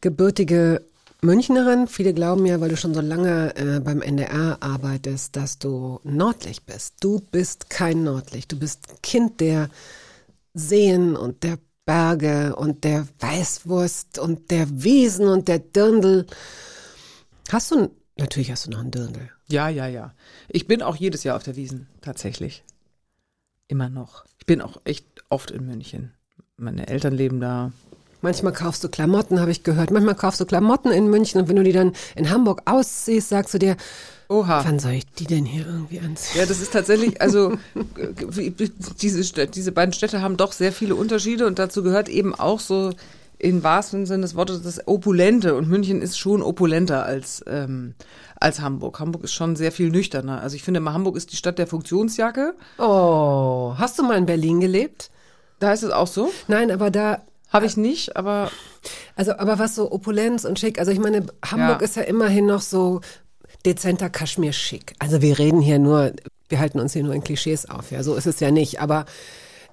[0.00, 0.80] gebürtige
[1.20, 1.86] Münchnerin.
[1.86, 6.64] Viele glauben ja, weil du schon so lange äh, beim NDR arbeitest, dass du Nordlicht
[6.64, 6.94] bist.
[7.02, 8.50] Du bist kein Nordlicht.
[8.50, 9.68] Du bist Kind der
[10.54, 11.58] Seen und der
[11.90, 16.24] Berge und der Weißwurst und der Wiesen und der Dirndl.
[17.50, 19.28] Hast du, natürlich hast du noch einen Dirndl.
[19.48, 20.14] Ja, ja, ja.
[20.48, 22.62] Ich bin auch jedes Jahr auf der Wiesen, tatsächlich.
[23.66, 24.24] Immer noch.
[24.38, 26.12] Ich bin auch echt oft in München.
[26.56, 27.72] Meine Eltern leben da.
[28.20, 29.90] Manchmal kaufst du Klamotten, habe ich gehört.
[29.90, 33.52] Manchmal kaufst du Klamotten in München und wenn du die dann in Hamburg ausziehst, sagst
[33.54, 33.76] du dir,
[34.30, 34.64] Oha.
[34.64, 36.40] wann soll ich die denn hier irgendwie anziehen?
[36.40, 37.58] Ja, das ist tatsächlich, also
[39.02, 42.92] diese, diese beiden Städte haben doch sehr viele Unterschiede und dazu gehört eben auch so
[43.38, 47.94] im wahrsten Sinne des Wortes das Opulente und München ist schon opulenter als, ähm,
[48.38, 49.00] als Hamburg.
[49.00, 50.42] Hamburg ist schon sehr viel nüchterner.
[50.42, 52.54] Also ich finde immer, Hamburg ist die Stadt der Funktionsjacke.
[52.78, 55.10] Oh, hast du mal in Berlin gelebt?
[55.58, 56.30] Da ist es auch so.
[56.48, 58.50] Nein, aber da, Habe ich nicht, aber
[59.16, 61.84] also aber was so Opulenz und schick, also ich meine, Hamburg Ja.
[61.84, 63.00] ist ja immerhin noch so
[63.64, 64.94] dezenter Kaschmir-schick.
[64.98, 66.12] Also wir reden hier nur,
[66.48, 69.04] wir halten uns hier nur in Klischees auf, ja, so ist es ja nicht, aber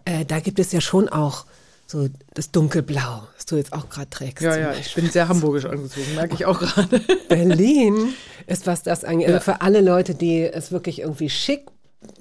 [0.05, 1.45] äh, da gibt es ja schon auch
[1.85, 4.43] so das Dunkelblau, das du jetzt auch gerade trägst.
[4.43, 6.99] ja, ja, ich bin sehr hamburgisch angezogen, merke ich auch gerade.
[7.29, 8.13] Berlin
[8.45, 9.29] ist, was das angeht.
[9.29, 9.35] Ja.
[9.35, 11.67] Also für alle Leute, die es wirklich irgendwie schick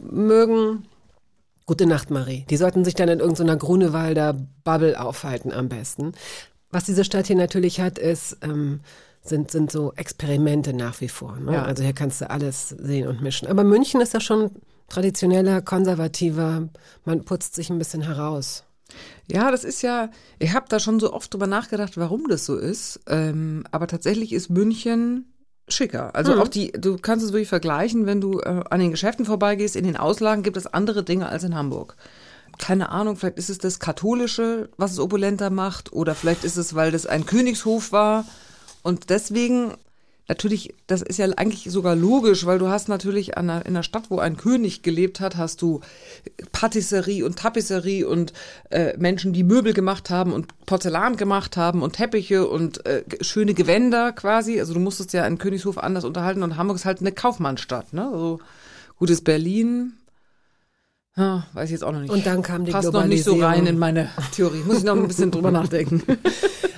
[0.01, 0.87] mögen,
[1.67, 2.47] gute Nacht, Marie.
[2.49, 6.13] Die sollten sich dann in irgendeiner Grunewalder Bubble aufhalten am besten.
[6.71, 8.81] Was diese Stadt hier natürlich hat, ist, ähm,
[9.29, 11.39] sind, sind so Experimente nach wie vor.
[11.39, 11.55] Ne?
[11.55, 11.65] Ja.
[11.65, 13.49] Also hier kannst du alles sehen und mischen.
[13.49, 14.51] Aber München ist ja schon
[14.89, 16.69] traditioneller, konservativer.
[17.05, 18.65] Man putzt sich ein bisschen heraus.
[19.31, 22.57] Ja, das ist ja, ich habe da schon so oft drüber nachgedacht, warum das so
[22.57, 23.01] ist.
[23.09, 25.33] Ähm, aber tatsächlich ist München
[25.69, 26.15] schicker.
[26.15, 29.75] Also auch die, du kannst es wirklich vergleichen, wenn du äh, an den Geschäften vorbeigehst,
[29.75, 31.97] in den Auslagen gibt es andere Dinge als in Hamburg.
[32.59, 36.75] Keine Ahnung, vielleicht ist es das Katholische, was es opulenter macht, oder vielleicht ist es,
[36.75, 38.25] weil das ein Königshof war.
[38.87, 39.73] Und deswegen
[40.29, 43.83] natürlich, das ist ja eigentlich sogar logisch, weil du hast natürlich an einer, in einer
[43.83, 45.81] Stadt, wo ein König gelebt hat, hast du
[46.53, 48.33] Patisserie und Tapisserie und
[48.71, 53.55] äh, Menschen, die Möbel gemacht haben und Porzellan gemacht haben und Teppiche und äh, schöne
[53.55, 54.61] Gewänder quasi.
[54.61, 58.07] Also du musstest ja einen Königshof anders unterhalten und Hamburg ist halt eine Kaufmannsstadt, ne?
[58.07, 58.39] Also
[59.01, 59.95] gutes Berlin.
[61.17, 62.13] Ja, weiß ich jetzt auch noch nicht.
[62.13, 64.63] Und dann kam die Passt noch nicht so rein in meine Theorie.
[64.65, 66.03] Muss ich noch ein bisschen drüber nachdenken.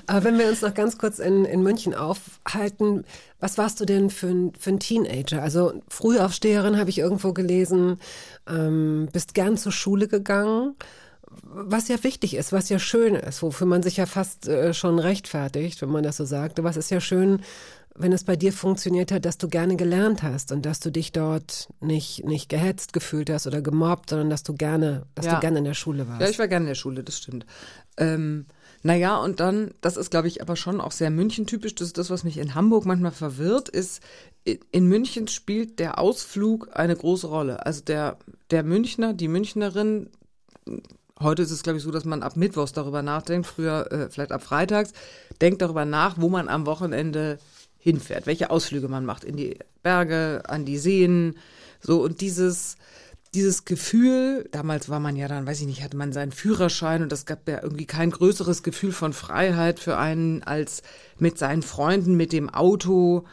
[0.08, 3.04] Aber wenn wir uns noch ganz kurz in, in München aufhalten,
[3.40, 5.42] was warst du denn für ein, für ein Teenager?
[5.42, 8.00] Also Frühaufsteherin habe ich irgendwo gelesen,
[8.48, 10.74] ähm, bist gern zur Schule gegangen,
[11.42, 14.98] was ja wichtig ist, was ja schön ist, wofür man sich ja fast äh, schon
[14.98, 16.58] rechtfertigt, wenn man das so sagt.
[16.58, 17.42] Aber es ist ja schön,
[17.94, 21.12] wenn es bei dir funktioniert hat, dass du gerne gelernt hast und dass du dich
[21.12, 25.34] dort nicht, nicht gehetzt gefühlt hast oder gemobbt, sondern dass du gerne, dass Ja.
[25.34, 26.22] du gerne in der Schule warst.
[26.22, 27.44] Ja, ich war gerne in der Schule, das stimmt.
[27.98, 28.46] Ähm,
[28.82, 31.74] naja, und dann, das ist, glaube ich, aber schon auch sehr München-typisch.
[31.74, 34.02] Das ist das, was mich in Hamburg manchmal verwirrt, ist,
[34.44, 37.66] in München spielt der Ausflug eine große Rolle.
[37.66, 38.18] Also der,
[38.50, 40.10] der Münchner, die Münchnerin,
[41.20, 44.32] heute ist es, glaube ich, so, dass man ab Mittwochs darüber nachdenkt, früher äh, vielleicht
[44.32, 44.92] ab Freitags,
[45.40, 47.38] denkt darüber nach, wo man am Wochenende
[47.78, 51.36] hinfährt, welche Ausflüge man macht, in die Berge, an die Seen,
[51.80, 52.76] so und dieses,
[53.34, 57.12] dieses Gefühl, damals war man ja dann, weiß ich nicht, hatte man seinen Führerschein und
[57.12, 60.82] es gab ja irgendwie kein größeres Gefühl von Freiheit für einen, als
[61.18, 63.24] mit seinen Freunden mit dem Auto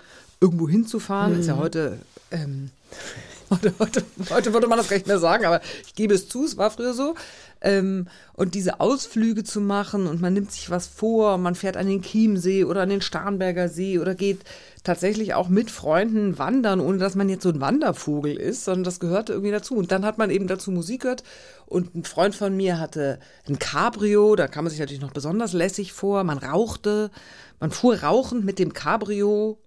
[0.41, 1.39] irgendwo hinzufahren.
[1.39, 1.99] Ist ja heute,
[2.31, 2.71] ähm,
[3.49, 6.45] heute, heute, heute würde man das gar nicht mehr sagen, aber ich gebe es zu,
[6.45, 7.15] es war früher so.
[7.61, 11.87] Ähm, und diese Ausflüge zu machen und man nimmt sich was vor, man fährt an
[11.87, 14.41] den Chiemsee oder an den Starnberger See oder geht
[14.85, 19.01] tatsächlich auch mit Freunden wandern, ohne dass man jetzt so ein Wandervogel ist, sondern das
[19.01, 19.75] gehörte irgendwie dazu.
[19.75, 21.23] Und dann hat man eben dazu Musik gehört
[21.65, 23.19] und ein Freund von mir hatte
[23.49, 27.11] ein Cabrio, da kam man sich natürlich noch besonders lässig vor, man rauchte,
[27.59, 29.57] man fuhr rauchend mit dem Cabrio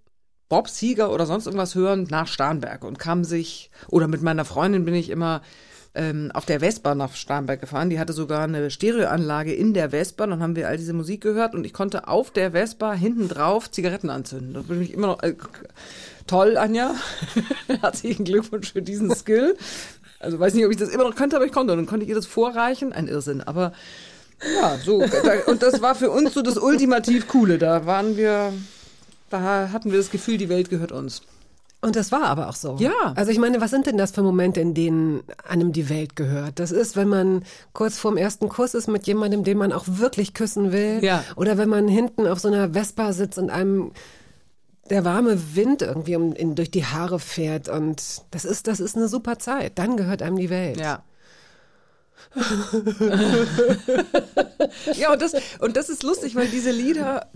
[0.48, 4.84] Bob Seger oder sonst irgendwas hören nach Starnberg und kam sich, oder mit meiner Freundin
[4.84, 5.42] bin ich immer
[5.94, 7.90] ähm, auf der Vespa nach Starnberg gefahren.
[7.90, 10.26] Die hatte sogar eine Stereoanlage in der Vespa.
[10.26, 13.70] Dann haben wir all diese Musik gehört und ich konnte auf der Vespa hinten drauf
[13.70, 14.54] Zigaretten anzünden.
[14.54, 15.34] Das bin ich immer noch äh,
[16.26, 16.94] toll, Anja.
[17.80, 19.56] Herzlichen Glückwunsch für diesen Skill.
[20.20, 21.72] Also weiß nicht, ob ich das immer noch könnte, aber ich konnte.
[21.72, 22.92] Und dann konnte ich ihr das vorreichen.
[22.92, 23.40] Ein Irrsinn.
[23.40, 23.72] Aber
[24.60, 25.00] ja, so.
[25.00, 27.58] Da, und das war für uns so das ultimativ Coole.
[27.58, 28.52] Da waren wir,
[29.30, 31.22] da hatten wir das Gefühl, die Welt gehört uns.
[31.80, 32.76] Und das war aber auch so.
[32.80, 33.12] Ja.
[33.14, 36.58] Also ich meine, was sind denn das für Momente, in denen einem die Welt gehört?
[36.58, 40.34] Das ist, wenn man kurz vorm ersten Kuss ist mit jemandem, den man auch wirklich
[40.34, 40.98] küssen will.
[41.02, 41.22] Ja.
[41.36, 43.92] Oder wenn man hinten auf so einer Vespa sitzt und einem
[44.90, 47.68] der warme Wind irgendwie um, in, durch die Haare fährt.
[47.68, 49.78] Und das ist, das ist eine super Zeit.
[49.78, 50.80] Dann gehört einem die Welt.
[50.80, 51.04] Ja.
[54.94, 57.28] ja, und das, und das ist lustig, weil diese Lieder,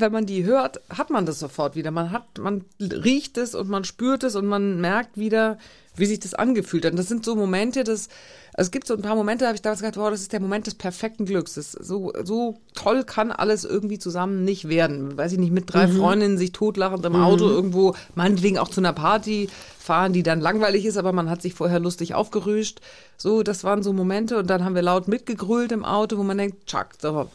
[0.00, 1.90] wenn man die hört, hat man das sofort wieder.
[1.90, 5.58] Man hat, man riecht es und man spürt es und man merkt wieder,
[5.96, 6.92] wie sich das angefühlt hat.
[6.92, 8.08] Und das sind so Momente, das,
[8.54, 10.32] also es gibt so ein paar Momente, da habe ich damals gedacht, wow, das ist
[10.32, 11.54] der Moment des perfekten Glücks.
[11.54, 15.16] Das ist so, so toll kann alles irgendwie zusammen nicht werden.
[15.16, 18.92] Weiß ich nicht, mit drei Freundinnen sich totlachend im Auto irgendwo, meinetwegen auch zu einer
[18.92, 22.80] Party fahren, die dann langweilig ist, aber man hat sich vorher lustig aufgerüscht.
[23.16, 26.38] So, das waren so Momente und dann haben wir laut mitgegrölt im Auto, wo man
[26.38, 27.28] denkt, tschack, so,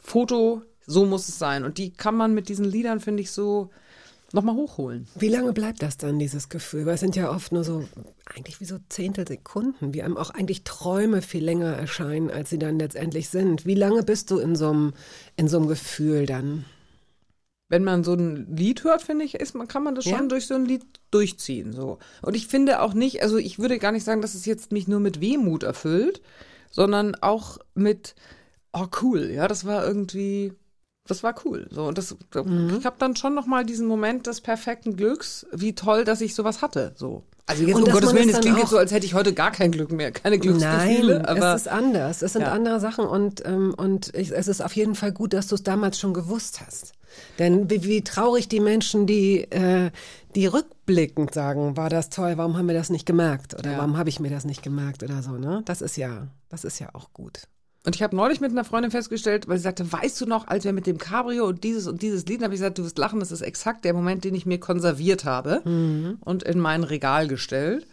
[0.00, 1.64] Foto, so muss es sein.
[1.64, 3.70] Und die kann man mit diesen Liedern, finde ich, so
[4.32, 5.06] nochmal hochholen.
[5.14, 6.86] Wie lange bleibt das dann, dieses Gefühl?
[6.86, 7.84] Weil es sind ja oft nur so,
[8.24, 12.78] eigentlich wie so Zehntelsekunden, wie einem auch eigentlich Träume viel länger erscheinen, als sie dann
[12.78, 13.66] letztendlich sind.
[13.66, 14.92] Wie lange bist du in so einem,
[15.36, 16.64] in so einem Gefühl dann?
[17.72, 20.26] wenn man so ein Lied hört, finde ich, ist man, kann man das schon Ja.
[20.26, 21.72] durch so ein Lied durchziehen.
[21.72, 21.98] So.
[22.20, 24.88] Und ich finde auch nicht, also ich würde gar nicht sagen, dass es jetzt mich
[24.88, 26.20] nur mit Wehmut erfüllt,
[26.70, 28.14] sondern auch mit,
[28.74, 30.52] oh cool, ja, das war irgendwie,
[31.06, 31.66] das war cool.
[31.70, 36.04] So, und das, ich habe dann schon nochmal diesen Moment des perfekten Glücks, wie toll,
[36.04, 36.92] dass ich sowas hatte.
[36.96, 37.22] So.
[37.46, 39.50] Also jetzt Und um Gottes Willen, es klingt jetzt so, als hätte ich heute gar
[39.50, 41.16] kein Glück mehr, keine Glücksgefühle.
[41.18, 42.22] Nein, aber es ist anders.
[42.22, 42.52] Es sind Ja.
[42.52, 45.64] andere Sachen und, ähm, und ich, es ist auf jeden Fall gut, dass du es
[45.64, 46.92] damals schon gewusst hast.
[47.40, 49.90] Denn wie, wie traurig die Menschen, die, äh,
[50.36, 53.54] die rückblickend sagen, war das toll, warum haben wir das nicht gemerkt?
[53.54, 53.78] Oder Ja.
[53.78, 55.62] warum habe ich mir das nicht gemerkt oder so, ne?
[55.64, 57.42] Das ist ja, das ist ja auch gut.
[57.84, 60.64] Und ich habe neulich mit einer Freundin festgestellt, weil sie sagte, weißt du noch, als
[60.64, 63.18] wir mit dem Cabrio und dieses und dieses Lied, habe ich gesagt, du wirst lachen,
[63.18, 65.62] das ist exakt der Moment, den ich mir konserviert habe
[66.20, 67.88] und in mein Regal gestellt.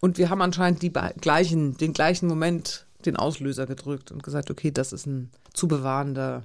[0.00, 4.70] Und wir haben anscheinend die gleichen, den gleichen Moment, den Auslöser gedrückt und gesagt, okay,
[4.70, 6.44] das ist ein zu bewahrender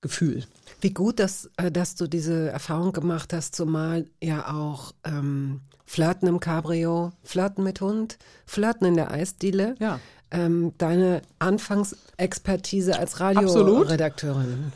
[0.00, 0.44] Gefühl.
[0.80, 6.26] Wie gut, dass, äh, dass du diese Erfahrung gemacht hast, zumal ja auch ähm, Flirten
[6.26, 9.76] im Cabrio, Flirten mit Hund, Flirten in der Eisdiele.
[9.78, 10.00] Ja.
[10.34, 13.20] Ähm, deine Anfangsexpertise als.
[13.20, 14.72] Radioredakteurin.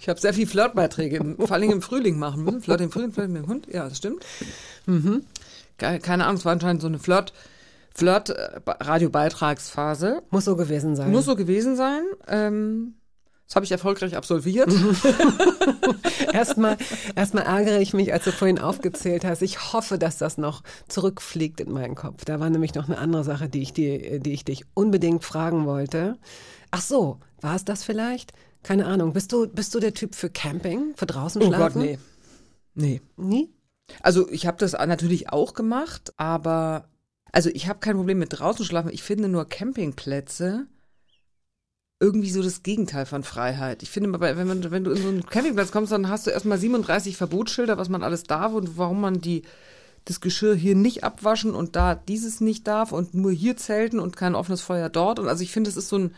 [0.00, 2.62] Ich habe sehr viel Flirtbeiträge, vor allem im Frühling machen müssen.
[2.62, 3.66] Flirt im Frühling, Flirt mit dem Hund.
[3.70, 4.24] Ja, das stimmt.
[4.86, 7.32] Ge- Keine Ahnung, es war anscheinend so eine Flirt,
[7.94, 10.22] Flirt äh, Radiobeitragsphase.
[10.30, 11.10] Muss so gewesen sein.
[11.10, 12.02] Muss so gewesen sein.
[12.28, 12.94] Ähm,
[13.52, 14.72] das habe ich erfolgreich absolviert.
[16.32, 16.78] Erstmal,
[17.14, 19.42] erstmal ärgere ich mich, als du vorhin aufgezählt hast.
[19.42, 22.24] Ich hoffe, dass das noch zurückfliegt in meinen Kopf.
[22.24, 25.66] Da war nämlich noch eine andere Sache, die ich, dir, die ich dich unbedingt fragen
[25.66, 26.16] wollte.
[26.70, 28.32] Ach so, war es das vielleicht?
[28.62, 29.12] Keine Ahnung.
[29.12, 31.82] Bist du, bist du der Typ für Camping, für draußen Oh Gott, schlafen?
[31.82, 31.98] nee.
[32.74, 33.02] Nee.
[33.18, 33.52] Nie?
[34.00, 36.88] Also ich habe das natürlich auch gemacht, aber
[37.32, 38.88] also ich habe kein Problem mit draußen schlafen.
[38.90, 40.68] Ich finde nur Campingplätze
[42.02, 43.84] irgendwie so das Gegenteil von Freiheit.
[43.84, 46.58] Ich finde, wenn, man, wenn du in so einen Campingplatz kommst, dann hast du erstmal
[46.58, 49.42] 37 Verbotsschilder, was man alles darf und warum man die
[50.04, 54.16] das Geschirr hier nicht abwaschen und da dieses nicht darf und nur hier zelten und
[54.16, 55.20] kein offenes Feuer dort.
[55.20, 56.14] Und also ich finde, es ist so ein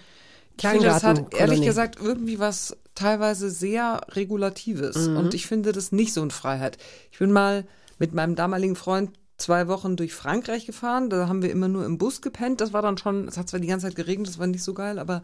[0.59, 5.09] finde, das hat ehrlich gesagt irgendwie was teilweise sehr Regulatives.
[5.09, 5.19] Mhm.
[5.19, 6.79] Und ich finde das nicht so eine Freiheit.
[7.13, 7.67] Ich bin mal
[7.99, 11.11] mit meinem damaligen Freund zwei Wochen durch Frankreich gefahren.
[11.11, 12.61] Da haben wir immer nur im Bus gepennt.
[12.61, 14.75] Das war dann schon, es hat zwar die ganze Zeit geregnet, das war nicht so
[14.75, 15.23] geil, aber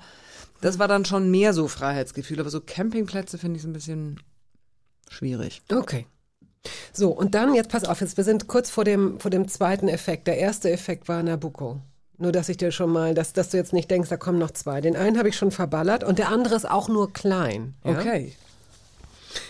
[0.61, 2.41] das war dann schon mehr so Freiheitsgefühl.
[2.41, 4.21] Aber so Campingplätze finde ich so ein bisschen
[5.09, 5.63] schwierig.
[5.73, 6.07] Okay.
[6.93, 9.89] So, und dann, jetzt pass auf, jetzt, wir sind kurz vor dem, vor dem zweiten
[9.89, 10.27] Effekt.
[10.27, 11.81] Der erste Effekt war Nabucco.
[12.19, 14.51] Nur, dass ich dir schon mal, dass, dass du jetzt nicht denkst, da kommen noch
[14.51, 14.83] zwei.
[14.83, 17.75] Den einen habe ich schon verballert und der andere ist auch nur klein.
[17.83, 17.93] Ja?
[17.93, 18.35] Okay.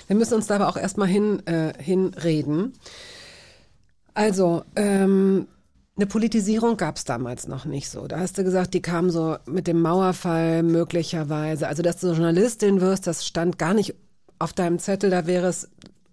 [0.07, 2.75] Wir müssen uns da aber auch erstmal hin, äh, hinreden.
[4.15, 5.47] Also, ähm,
[5.97, 8.07] eine Politisierung gab es damals noch nicht so.
[8.07, 11.69] Da hast du gesagt, die kam so mit dem Mauerfall möglicherweise.
[11.69, 13.95] Also, dass du Journalistin wirst, das stand gar nicht
[14.39, 15.11] auf deinem Zettel.
[15.11, 15.69] Da wäre es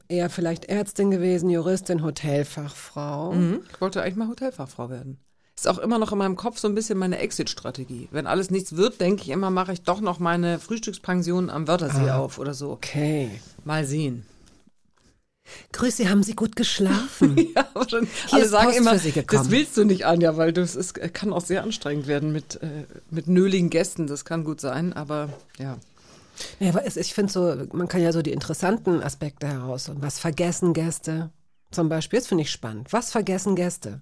[0.10, 3.34] eher vielleicht Ärztin gewesen, Juristin, Hotelfachfrau.
[3.34, 3.62] Mhm.
[3.72, 5.20] Ich wollte eigentlich mal Hotelfachfrau werden.
[5.56, 8.10] Ist auch immer noch in meinem Kopf so ein bisschen meine Exit-Strategie.
[8.12, 12.12] Wenn alles nichts wird, denke ich immer, mache ich doch noch meine Frühstückspension am Wörthersee
[12.12, 12.72] auf oder so.
[12.72, 13.32] Okay.
[13.66, 14.24] Mal sehen.
[15.72, 17.36] Grüß Sie, haben Sie gut geschlafen?
[17.56, 19.44] Ja, schon, Hier alle ist sagen Post immer, für Sie gekommen.
[19.44, 22.86] das willst du nicht, Anja, weil das ist, kann auch sehr anstrengend werden mit, äh,
[23.10, 24.08] mit nöligen Gästen.
[24.08, 25.30] Das kann gut sein, aber
[25.60, 25.78] ja.
[26.60, 29.90] Ja, aber es, ich finde so, man kann ja so die interessanten Aspekte heraus.
[29.90, 31.32] Und was vergessen Gäste?
[31.72, 32.94] Zum Beispiel, das finde ich spannend.
[32.94, 34.02] Was vergessen Gäste?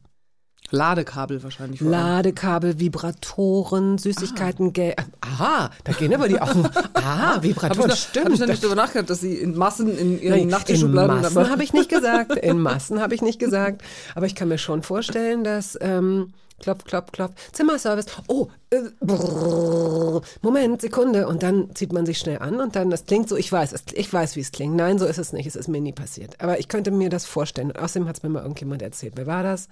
[0.71, 1.79] Ladekabel wahrscheinlich.
[1.81, 4.95] Ladekabel, Vibratoren, Süßigkeiten, Geld.
[5.21, 6.67] Aha, da gehen aber die Augen.
[6.93, 8.25] Aha, Habe ich, Vibratoren, noch, stimmt.
[8.25, 11.21] hab ich noch nicht drüber nachgedacht, dass sie in Massen in ihren Nein, in Nachttischschubladen
[11.21, 12.35] Massen habe ich nicht gesagt.
[12.45, 13.81] In Massen habe ich nicht gesagt.
[14.15, 18.07] Aber ich kann mir schon vorstellen, dass ähm, klopf, klopf, klopf, Zimmerservice.
[18.27, 21.27] Oh, äh, brrr, Moment, Sekunde.
[21.27, 24.11] Und dann zieht man sich schnell an und dann, das klingt so, ich weiß, ich
[24.11, 24.75] weiß, wie es klingt.
[24.75, 25.47] Nein, so ist es nicht.
[25.47, 26.35] Es ist mir nie passiert.
[26.39, 27.71] Aber ich könnte mir das vorstellen.
[27.71, 29.13] Und außerdem hat es mir mal irgendjemand erzählt.
[29.15, 29.67] Wer war das?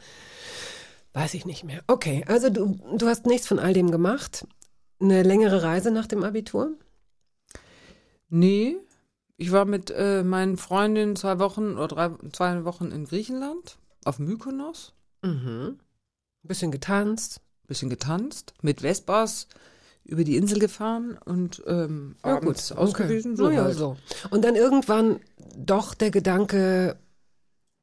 [1.13, 1.83] Weiß ich nicht mehr.
[1.87, 4.47] Okay, also du, du hast nichts von all dem gemacht.
[4.99, 6.71] Eine längere Reise nach dem Abitur?
[8.29, 8.77] Nee,
[9.37, 14.19] ich war mit äh, meinen Freundinnen zwei Wochen oder drei, zwei Wochen in Griechenland auf
[14.19, 14.93] Mykonos.
[15.21, 15.79] Mhm.
[16.43, 17.41] Bisschen getanzt.
[17.67, 19.47] bisschen getanzt, mit Vespas
[20.03, 22.77] über die Insel gefahren und ähm, Ja, abends gut.
[22.77, 23.21] aus Okay.
[23.35, 23.77] So, ja, halt.
[23.77, 23.95] so.
[24.31, 25.21] Und dann irgendwann
[25.55, 26.97] doch der Gedanke,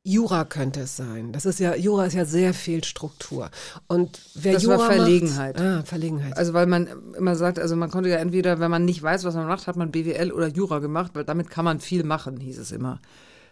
[0.02, 1.32] Jura könnte es sein.
[1.32, 3.50] Das ist ja, Jura ist ja sehr viel Struktur.
[3.86, 5.56] Und wer Das Jura war Verlegenheit.
[5.56, 6.38] Macht, ah, Verlegenheit.
[6.38, 9.34] Also weil man immer sagt, also man konnte ja entweder, wenn man nicht weiß, was
[9.34, 12.58] man macht, hat man BWL oder Jura gemacht, weil damit kann man viel machen, hieß
[12.58, 13.00] es immer.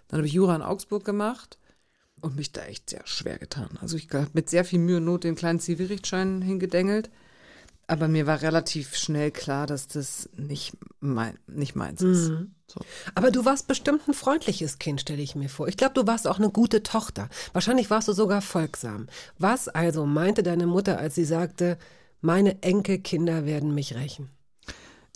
[0.09, 1.59] Dann habe ich Jura in Augsburg gemacht
[2.23, 3.69] und mich da echt sehr schwer getan.
[3.83, 7.11] Also ich habe mit sehr viel Mühe und Not den kleinen Zivilrichtschein hingedengelt.
[7.91, 12.29] Aber mir war relativ schnell klar, dass das nicht, mein, nicht meins ist.
[12.29, 12.55] Mhm.
[12.67, 12.81] So.
[13.15, 15.69] Aber du warst bestimmt ein freundliches Kind, stelle ich mir vor.
[15.69, 17.31] Ich glaube, du warst auch eine gute Tochter.
[17.55, 19.07] Wahrscheinlich warst du sogar folgsam.
[19.39, 21.79] Was also meinte deine Mutter, als sie sagte,
[22.21, 24.29] meine Enkelkinder werden mich rächen?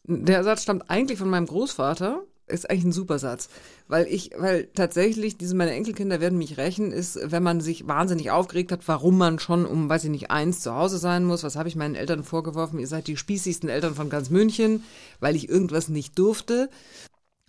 [0.05, 2.23] Der Satz stammt eigentlich von meinem Großvater.
[2.53, 3.49] Ist eigentlich ein super Satz.
[3.89, 8.31] Weil ich, weil tatsächlich, diese meine Enkelkinder werden mich rächen, ist, wenn man sich wahnsinnig
[8.31, 11.43] aufgeregt hat, warum man schon um, weiß ich nicht, eins zu Hause sein muss.
[11.43, 12.79] Was habe ich meinen Eltern vorgeworfen?
[12.79, 14.85] Ihr seid die spießigsten Eltern von ganz München,
[15.19, 16.69] weil ich irgendwas nicht durfte.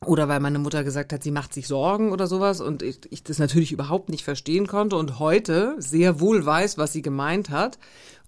[0.05, 3.23] Oder weil meine Mutter gesagt hat, sie macht sich Sorgen oder sowas und ich, ich
[3.23, 7.79] das natürlich überhaupt nicht verstehen konnte und heute sehr wohl weiß, was sie gemeint hat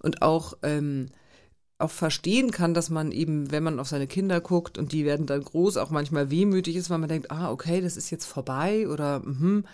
[0.02, 1.10] und auch ähm,
[1.78, 5.26] auch verstehen kann, dass man eben, wenn man auf seine Kinder guckt und die werden
[5.26, 8.88] dann groß, auch manchmal wehmütig ist, weil man denkt, ah, okay, das ist jetzt vorbei
[8.88, 9.64] oder mhm,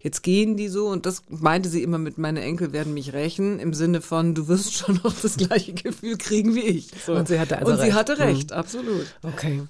[0.00, 0.88] jetzt gehen die so.
[0.88, 4.48] Und das meinte sie immer mit, meine Enkel werden mich rächen, im Sinne von, du
[4.48, 6.90] wirst schon noch das gleiche Gefühl kriegen wie ich.
[7.06, 7.14] So.
[7.14, 7.94] Und sie hatte also Und sie recht.
[7.94, 8.22] hatte Mhm.
[8.22, 9.06] recht, absolut.
[9.22, 9.62] Okay,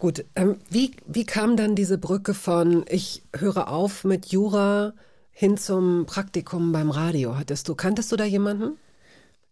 [0.00, 0.24] gut.
[0.34, 4.94] Ähm, wie, wie kam dann diese Brücke von ich höre auf mit Jura
[5.30, 7.36] hin zum Praktikum beim Radio?
[7.36, 8.76] Hattest du, kanntest du da jemanden?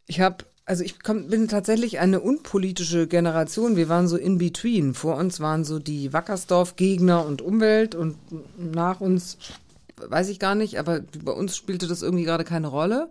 [0.07, 3.77] Ich habe Also ich komm, bin tatsächlich eine unpolitische Generation.
[3.77, 4.95] Wir waren so in between.
[4.95, 8.17] Vor uns waren so die Wackersdorf-Gegner und Umwelt und
[8.57, 9.37] nach uns
[9.97, 13.11] weiß ich gar nicht, aber bei uns spielte das irgendwie gerade keine Rolle.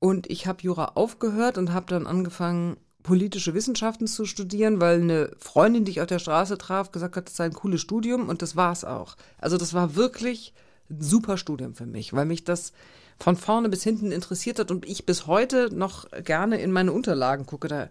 [0.00, 5.30] Und ich habe Jura aufgehört und habe dann angefangen, politische Wissenschaften zu studieren, weil eine
[5.38, 8.42] Freundin, die ich auf der Straße traf, gesagt hat, das sei ein cooles Studium und
[8.42, 9.16] das war es auch.
[9.38, 10.54] Also das war wirklich
[10.90, 12.72] ein super Studium für mich, weil mich das
[13.18, 17.46] von vorne bis hinten interessiert hat und ich bis heute noch gerne in meine Unterlagen
[17.46, 17.68] gucke.
[17.68, 17.88] Da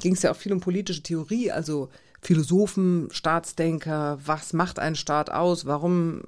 [0.00, 1.88] ging es ja auch viel um politische Theorie, also
[2.20, 6.22] Philosophen, Staatsdenker, was macht ein Staat aus, warum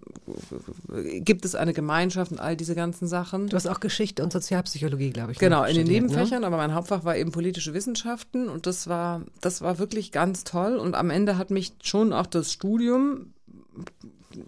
[1.19, 3.49] gibt es eine Gemeinschaft und all diese ganzen Sachen.
[3.49, 5.39] Du hast auch Geschichte und Sozialpsychologie, glaube ich.
[5.39, 5.95] Genau, noch in den ne?
[5.95, 10.45] Nebenfächern, aber mein Hauptfach war eben politische Wissenschaften und das war, das war wirklich ganz
[10.45, 10.77] toll.
[10.77, 13.35] Und am Ende hat mich schon auch das Studium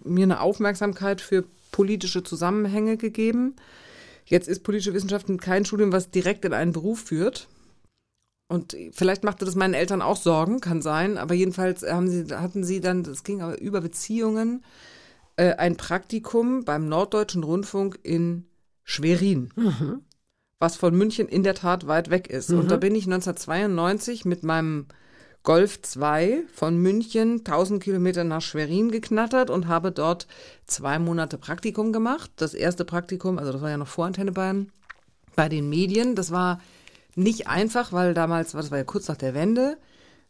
[0.05, 1.43] mir eine Aufmerksamkeit für
[1.73, 3.57] politische Zusammenhänge gegeben.
[4.25, 7.49] Jetzt ist politische Wissenschaften kein Studium, was direkt in einen Beruf führt.
[8.47, 11.17] Und vielleicht machte das meinen Eltern auch Sorgen, kann sein.
[11.17, 14.63] Aber jedenfalls sie, hatten sie dann, das ging aber über Beziehungen,
[15.35, 18.45] äh, ein Praktikum beim Norddeutschen Rundfunk in
[18.83, 19.49] Schwerin,
[20.59, 22.51] was von München in der Tat weit weg ist.
[22.51, 24.85] Und da bin ich 1992 mit meinem
[25.43, 30.27] Golf 2 von München 1000 Kilometer nach Schwerin geknattert und habe dort
[30.65, 32.31] zwei Monate Praktikum gemacht.
[32.37, 34.71] Das erste Praktikum, also das war ja noch vor Antenne Bayern,
[35.35, 36.15] bei den Medien.
[36.15, 36.61] Das war
[37.15, 39.77] nicht einfach, weil damals, das war ja kurz nach der Wende.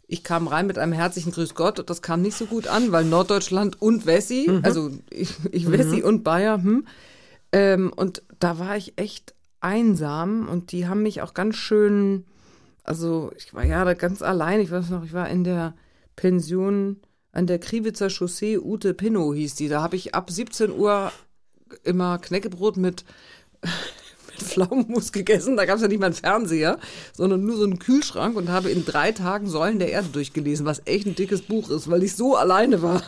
[0.08, 2.92] Ich kam rein mit einem herzlichen Grüß Gott und das kam nicht so gut an,
[2.92, 6.86] weil Norddeutschland und Wessi, also ich, ich Wessi und Bayer, hm,
[7.52, 12.26] ähm, und da war ich echt einsam und die haben mich auch ganz schön,
[12.84, 15.74] also ich war ja da ganz allein, ich weiß noch, ich war in der
[16.16, 16.98] Pension
[17.32, 21.12] an der Kriwitzer Chaussee, Ute Pinnow hieß die, da habe ich ab 17 Uhr
[21.84, 23.06] immer Knäckebrot mit
[24.34, 25.58] mit Pflaumenmus gegessen.
[25.58, 26.80] Da gab es ja nicht mal einen Fernseher,
[27.14, 30.82] sondern nur so einen Kühlschrank und habe in drei Tagen Säulen der Erde durchgelesen, was
[30.86, 33.04] echt ein dickes Buch ist, weil ich so alleine war.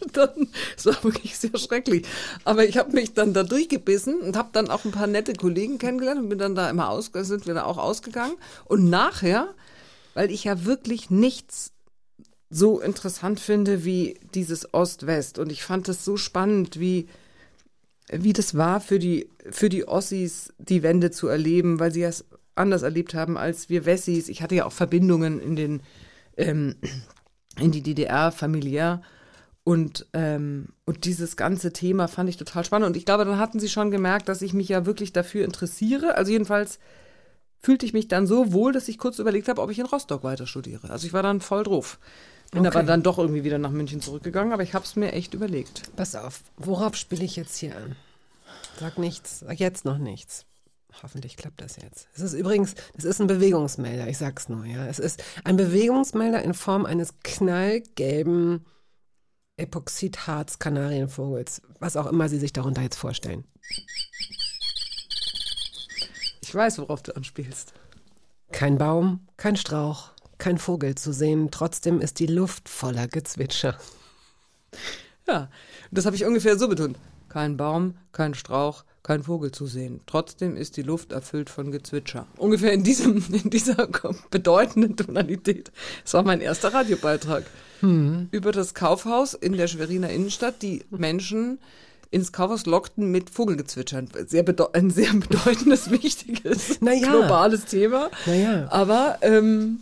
[0.12, 2.06] Dann, es war wirklich sehr schrecklich.
[2.44, 5.78] Aber ich habe mich dann da durchgebissen und habe dann auch ein paar nette Kollegen
[5.78, 8.34] kennengelernt und bin dann da immer aus, sind wir da auch ausgegangen.
[8.64, 9.54] Und nachher,
[10.14, 11.72] weil ich ja wirklich nichts
[12.48, 17.08] so interessant finde wie dieses Ost-West und ich fand es so spannend, wie
[18.12, 22.24] wie das war für die, für die Ossis, die Wende zu erleben, weil sie es
[22.54, 24.28] anders erlebt haben als wir Wessis.
[24.28, 25.82] Ich hatte ja auch Verbindungen in den,
[26.36, 26.76] ähm,
[27.58, 29.02] in die DDR familiär.
[29.62, 32.86] Und, ähm, und dieses ganze Thema fand ich total spannend.
[32.88, 36.16] Und ich glaube, dann hatten sie schon gemerkt, dass ich mich ja wirklich dafür interessiere.
[36.16, 36.78] Also jedenfalls
[37.58, 40.24] fühlte ich mich dann so wohl, dass ich kurz überlegt habe, ob ich in Rostock
[40.24, 40.90] weiter studiere.
[40.90, 41.98] Also ich war dann voll drauf.
[42.50, 42.78] Bin Okay.
[42.78, 45.94] aber dann doch irgendwie wieder nach München zurückgegangen, aber ich habe es mir echt überlegt.
[45.94, 47.94] Pass auf, worauf spiele ich jetzt hier an?
[48.80, 50.46] Sag nichts, sag jetzt noch nichts.
[51.02, 52.08] Hoffentlich klappt das jetzt.
[52.14, 54.84] Es ist übrigens, es ist ein Bewegungsmelder, ich sag's nur, ja.
[54.86, 58.64] Es ist ein Bewegungsmelder in Form eines knallgelben
[59.60, 63.44] Epoxidharz-Kanarienvogels, was auch immer Sie sich darunter jetzt vorstellen.
[66.40, 67.74] Ich weiß, worauf du anspielst.
[68.50, 73.78] Kein Baum, kein Strauch, kein Vogel zu sehen, trotzdem ist die Luft voller Gezwitscher.
[75.28, 75.48] Ja,
[75.92, 76.98] das habe ich ungefähr so betont.
[77.28, 80.00] Kein Baum, kein Strauch, kein Vogel zu sehen.
[80.06, 82.26] Trotzdem ist die Luft erfüllt von Gezwitscher.
[82.36, 83.88] Ungefähr in, diesem, in dieser
[84.30, 85.72] bedeutenden Tonalität.
[86.04, 87.44] Das war mein erster Radiobeitrag.
[88.30, 91.58] Über das Kaufhaus in der Schweriner Innenstadt, die Menschen
[92.10, 94.08] ins Kaufhaus lockten mit Vogelgezwitschern.
[94.26, 97.08] Sehr ein sehr bedeutendes, wichtiges, Na ja.
[97.08, 98.10] globales Thema.
[98.26, 98.68] Na ja.
[98.70, 99.80] Aber ähm,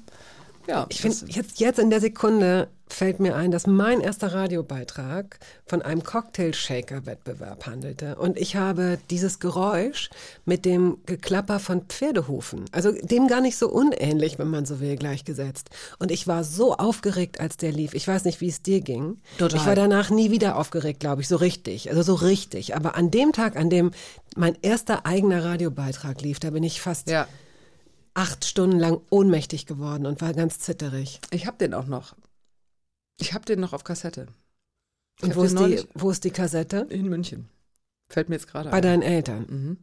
[0.69, 5.39] ja, Ich finde, jetzt, jetzt in der Sekunde fällt mir ein, dass mein erster Radiobeitrag
[5.67, 8.17] von einem Cocktail-Shaker-Wettbewerb handelte.
[8.17, 10.11] Und ich habe dieses Geräusch
[10.45, 14.97] mit dem Geklapper von Pferdehufen, also dem gar nicht so unähnlich, wenn man so will,
[14.97, 15.71] gleichgesetzt.
[15.99, 17.95] Und ich war so aufgeregt, als der lief.
[17.95, 19.19] Ich weiß nicht, wie es dir ging.
[19.39, 19.59] Total.
[19.59, 21.91] Ich war danach nie wieder aufgeregt, glaube ich, so richtig.
[21.91, 22.77] Also so richtig.
[22.77, 23.91] Aber an dem Tag, an dem
[24.37, 27.27] mein erster eigener Radiobeitrag lief, da bin ich fast ja.
[28.15, 31.21] Acht Stunden lang ohnmächtig geworden und war ganz zitterig.
[31.31, 32.15] Ich habe den auch noch.
[33.21, 34.27] Ich habe den noch auf Kassette.
[35.19, 36.87] Ich Und wo ist, die, wo ist die Kassette?
[36.91, 37.49] In München.
[38.09, 38.83] Fällt mir jetzt gerade Bei ein.
[38.83, 39.47] deinen Eltern.
[39.49, 39.77] Mhm.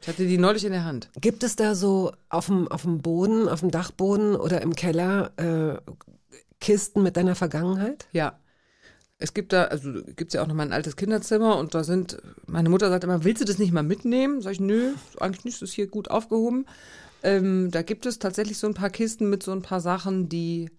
[0.00, 1.10] Ich hatte die neulich in der Hand.
[1.20, 5.30] Gibt es da so auf dem, auf dem Boden, auf dem Dachboden oder im Keller
[5.36, 5.92] äh,
[6.60, 8.08] Kisten mit deiner Vergangenheit?
[8.10, 8.38] Ja.
[9.18, 11.84] Es gibt da, also gibt es ja auch noch mal ein altes Kinderzimmer und da
[11.84, 14.40] sind, meine Mutter sagt immer, willst du das nicht mal mitnehmen?
[14.40, 16.66] Sag ich, nö, eigentlich nicht, das ist hier gut aufgehoben.
[17.22, 20.70] Ähm, da gibt es tatsächlich so ein paar Kisten mit so ein paar Sachen, die,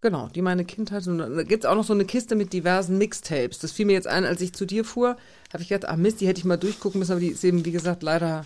[0.00, 2.98] genau, die meine Kindheit, und da gibt es auch noch so eine Kiste mit diversen
[2.98, 3.58] Mixtapes.
[3.58, 5.16] Das fiel mir jetzt ein, als ich zu dir fuhr,
[5.52, 7.64] habe ich gedacht, ah Mist, die hätte ich mal durchgucken müssen, aber die ist eben,
[7.64, 8.44] wie gesagt, leider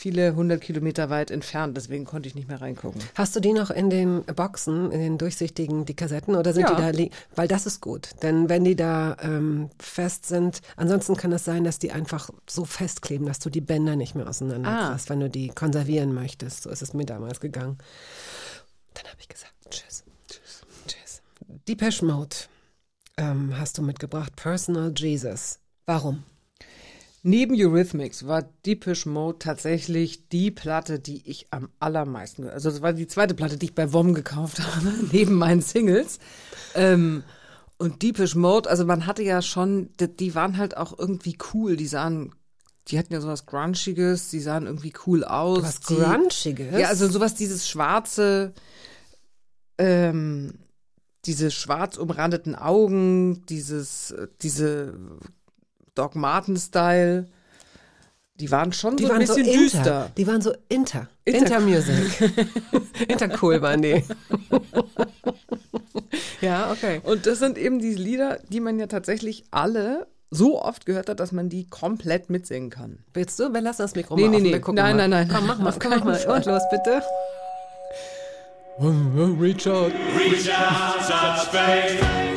[0.00, 3.02] viele hundert Kilometer weit entfernt, deswegen konnte ich nicht mehr reingucken.
[3.14, 6.74] Hast du die noch in den Boxen, in den durchsichtigen, die Kassetten, oder sind Ja.
[6.74, 8.08] die da li- Weil das ist gut.
[8.22, 12.64] Denn wenn die da ähm, fest sind, ansonsten kann es sein, dass die einfach so
[12.64, 14.96] festkleben, dass du die Bänder nicht mehr auseinander Ah.
[15.08, 16.62] wenn du die konservieren möchtest.
[16.62, 17.76] So ist es mir damals gegangen.
[18.94, 20.04] Dann habe ich gesagt, tschüss.
[20.28, 20.62] Tschüss.
[20.86, 21.22] Tschüss.
[21.68, 22.36] Depeche Mode
[23.18, 24.34] ähm, hast du mitgebracht.
[24.36, 25.58] Personal Jesus.
[25.84, 26.24] Warum?
[27.22, 32.94] Neben Eurythmics war Deepish Mode tatsächlich die Platte, die ich am allermeisten, also das war
[32.94, 36.18] die zweite Platte, die ich bei WOM gekauft habe, neben meinen Singles.
[36.74, 37.22] Ähm,
[37.76, 41.76] und Deepish Mode, also man hatte ja schon, die, die waren halt auch irgendwie cool,
[41.76, 42.34] die sahen,
[42.88, 45.62] die hatten ja sowas Grunchiges, die sahen irgendwie cool aus.
[45.62, 46.78] Was die, Grunchiges?
[46.78, 48.54] Ja, also sowas, dieses schwarze,
[49.76, 50.54] ähm,
[51.26, 54.98] diese schwarz umrandeten Augen, dieses, äh, diese
[55.94, 57.26] Doc Marten-Style,
[58.36, 59.60] die waren schon Die so ein waren so bisschen inter.
[59.62, 60.10] düster.
[60.16, 61.08] Die waren so inter.
[61.24, 62.32] Inter- Intermusic.
[63.08, 64.02] Intercool waren die.
[66.40, 67.00] ja, okay.
[67.04, 71.18] Und das sind eben die Lieder, die man ja tatsächlich alle so oft gehört hat,
[71.20, 73.00] dass man die komplett mitsingen kann.
[73.12, 73.52] Willst du?
[73.52, 74.42] Wir lassen das Mikro Nee, mal nee, offen.
[74.44, 74.52] nee.
[74.52, 75.08] Wir gucken Nein, mal.
[75.08, 75.36] nein, nein.
[75.36, 76.24] Komm, mach mal, komm, mach mal.
[76.36, 77.02] Und los, bitte.
[78.78, 79.92] Reach out,
[81.06, 82.29] touch faith.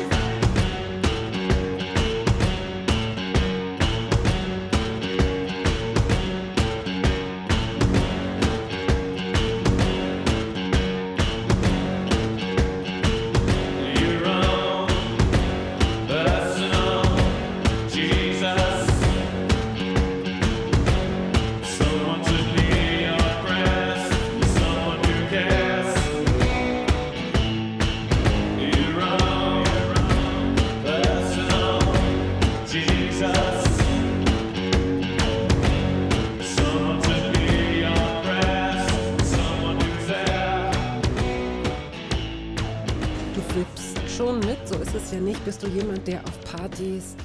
[44.94, 45.44] Ist es ja nicht.
[45.44, 47.16] Bist du jemand, der auf Partys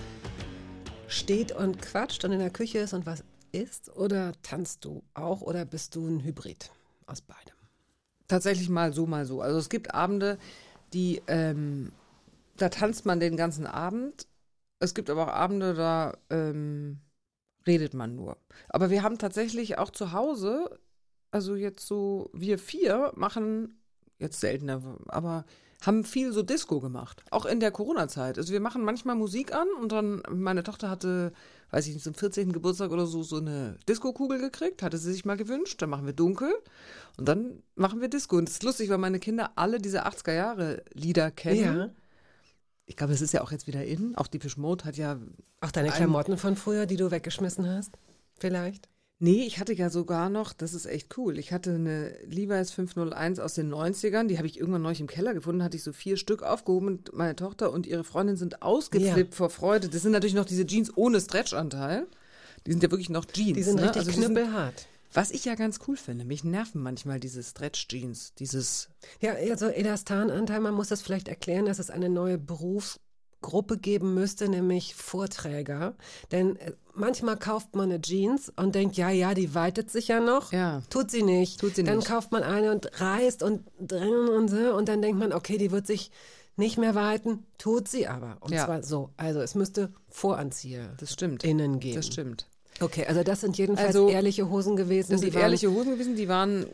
[1.07, 3.95] steht und quatscht und in der Küche ist und was isst?
[3.95, 5.41] Oder tanzt du auch?
[5.41, 6.71] Oder bist du ein Hybrid
[7.05, 7.53] aus beidem?
[8.27, 9.41] Tatsächlich mal so, mal so.
[9.41, 10.39] Also es gibt Abende,
[10.93, 11.91] die, ähm,
[12.57, 14.25] da tanzt man den ganzen Abend.
[14.79, 16.99] Es gibt aber auch Abende, da ähm,
[17.67, 18.37] redet man nur.
[18.69, 20.79] Aber wir haben tatsächlich auch zu Hause,
[21.29, 23.79] also jetzt so, wir vier machen,
[24.17, 25.45] jetzt seltener, aber
[25.81, 27.23] haben viel so Disco gemacht.
[27.31, 28.37] Auch in der Corona-Zeit.
[28.37, 31.31] Also wir machen manchmal Musik an und dann, meine Tochter hatte,
[31.71, 32.51] weiß ich nicht, zum 14.
[32.51, 35.81] Geburtstag oder so, so eine Disco-Kugel gekriegt, hatte sie sich mal gewünscht.
[35.81, 36.53] Dann machen wir dunkel
[37.17, 38.35] und dann machen wir Disco.
[38.37, 41.95] Und das ist lustig, weil meine Kinder alle diese 80er-Jahre-Lieder kennen.
[42.85, 44.15] Ich glaube, es ist ja auch jetzt wieder in.
[44.17, 45.17] Auch Deepish Mode hat ja.
[45.61, 47.97] Auch deine Ein- Klamotten von früher, die du weggeschmissen hast?
[48.39, 48.89] Vielleicht?
[49.21, 51.37] Nee, ich hatte ja sogar noch, das ist echt cool.
[51.37, 55.33] Ich hatte eine Levi's 501 aus den 90ern, die habe ich irgendwann neulich im Keller
[55.33, 59.35] gefunden, hatte ich so vier Stück aufgehoben und meine Tochter und ihre Freundin sind ausgeflippt
[59.35, 59.89] vor Freude.
[59.89, 62.07] Das sind natürlich noch diese Jeans ohne Stretchanteil.
[62.65, 63.57] Die sind ja wirklich noch Jeans.
[63.57, 63.83] Die sind ne?
[63.83, 64.87] richtig Also knüppelhart.
[65.13, 68.89] Was ich ja ganz cool finde, mich nerven manchmal diese Stretch-Jeans, dieses
[69.19, 72.37] Ja, also Elastananteil, man muss das vielleicht erklären, dass es eine neue
[73.41, 75.93] Berufsgruppe geben müsste, nämlich Vorträger.
[76.31, 80.19] Denn äh, manchmal kauft man eine Jeans und denkt, ja, ja, die weitet sich ja
[80.19, 80.51] noch.
[80.51, 80.81] Ja.
[80.89, 81.59] Tut sie nicht.
[81.59, 82.07] Tut sie dann nicht.
[82.07, 85.87] kauft man eine und reißt und und so und dann denkt man, okay, die wird
[85.87, 86.11] sich
[86.57, 88.37] nicht mehr weiten, tut sie aber.
[88.41, 88.65] Und Ja.
[88.65, 89.09] zwar so.
[89.15, 91.43] Also es müsste Voranzieher Das stimmt.
[91.45, 91.95] innen geben.
[91.95, 92.47] Das stimmt.
[92.81, 95.11] Okay, also das sind jedenfalls Also, ehrliche Hosen gewesen.
[95.11, 96.65] Das die sind waren ehrliche Hosen gewesen, die waren,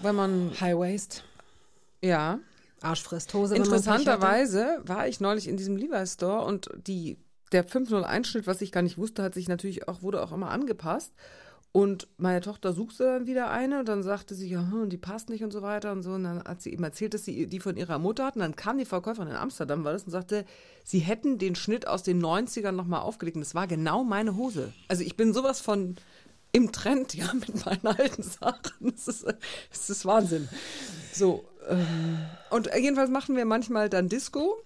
[0.00, 1.24] wenn man, High Waist,
[2.00, 2.38] ja,
[3.52, 3.96] Man Pech hatte.
[3.96, 7.18] Interessanterweise war ich neulich in diesem Levi's Store und die,
[7.52, 11.12] der 501-Schnitt, was ich gar nicht wusste, hat sich natürlich auch, wurde auch immer angepasst.
[11.74, 15.30] Und meine Tochter suchte dann wieder eine und dann sagte sie, ja, hm, die passt
[15.30, 16.10] nicht und so weiter und so.
[16.10, 18.40] Und dann hat sie eben erzählt, dass sie die von ihrer Mutter hatten.
[18.40, 20.44] Dann kam die Verkäuferin in Amsterdam, war das, und sagte,
[20.84, 23.36] sie hätten den Schnitt aus den 90ern nochmal aufgelegt.
[23.36, 24.74] Und das war genau meine Hose.
[24.88, 25.96] Also ich bin sowas von
[26.52, 28.72] im Trend, ja, mit meinen alten Sachen.
[28.92, 29.24] Das ist,
[29.70, 30.48] das ist Wahnsinn.
[31.14, 31.46] So,
[32.50, 34.56] und jedenfalls machen wir manchmal dann Disco.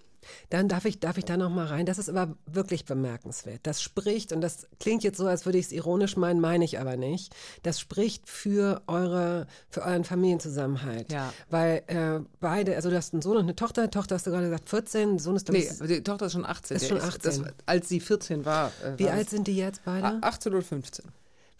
[0.49, 1.85] Dann darf ich, darf ich da noch mal rein.
[1.85, 3.61] Das ist aber wirklich bemerkenswert.
[3.63, 6.79] Das spricht, und das klingt jetzt so, als würde ich es ironisch meinen, meine ich
[6.79, 7.33] aber nicht.
[7.63, 11.13] Das spricht für eure, für euren Familienzusammenhalt.
[11.13, 11.31] Ja.
[11.49, 13.89] Weil äh, beide, also du hast einen Sohn und eine Tochter.
[13.89, 16.75] Tochter hast du gerade gesagt 14, Sohn ist Nee, die Tochter ist schon 18.
[16.75, 17.45] Ist schon Das, 18.
[17.65, 18.71] als sie 14 war.
[18.83, 20.07] Äh, Wie war alt das- sind die jetzt beide?
[20.07, 21.05] Ah, 18 oder 15.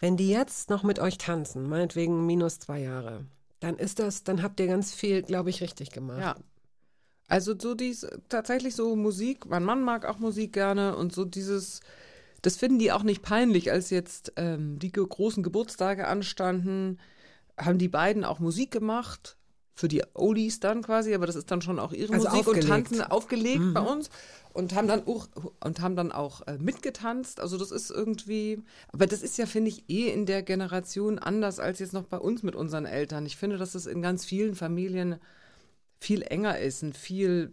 [0.00, 3.24] Wenn die jetzt noch mit euch tanzen, meinetwegen minus zwei Jahre,
[3.60, 6.20] dann ist das, dann habt ihr ganz viel, glaube ich, richtig gemacht.
[6.20, 6.36] Ja.
[7.26, 11.80] Also so dies tatsächlich so Musik, mein Mann mag auch Musik gerne und so dieses
[12.42, 16.98] das finden die auch nicht peinlich, als jetzt ähm, die großen Geburtstage anstanden,
[17.58, 19.36] haben die beiden auch Musik gemacht.
[19.74, 22.64] Für die Oldies dann quasi, aber das ist dann schon auch ihre Also Musik aufgelegt.
[22.64, 24.10] und tanzen aufgelegt bei uns
[24.58, 25.28] und haben dann auch,
[25.62, 27.38] und haben dann auch äh, mitgetanzt.
[27.38, 31.60] Also das ist irgendwie, aber das ist ja, finde ich, eh in der Generation anders
[31.60, 33.24] als jetzt noch bei uns mit unseren Eltern.
[33.24, 35.20] Ich finde, dass es in ganz vielen Familien
[36.00, 37.52] viel enger ist, ein viel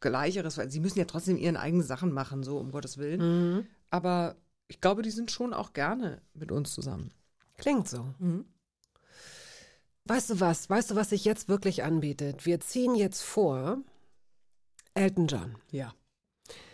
[0.00, 3.20] gleicheres, weil sie müssen ja trotzdem ihren eigenen Sachen machen, so um Gottes Willen.
[3.90, 4.36] Aber
[4.68, 7.12] ich glaube, die sind schon auch gerne mit uns zusammen.
[7.58, 8.06] Klingt so.
[8.18, 8.46] Mhm.
[10.06, 10.70] Weißt du was?
[10.70, 12.46] Weißt du, was sich jetzt wirklich anbietet?
[12.46, 13.82] Wir ziehen jetzt vor
[14.94, 15.56] Elton John.
[15.70, 15.92] Ja,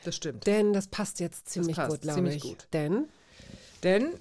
[0.05, 0.47] das stimmt.
[0.47, 2.43] Denn das passt jetzt ziemlich passt gut, glaube ziemlich ich.
[2.43, 2.69] gut.
[2.73, 3.09] Denn
[3.83, 4.15] Denn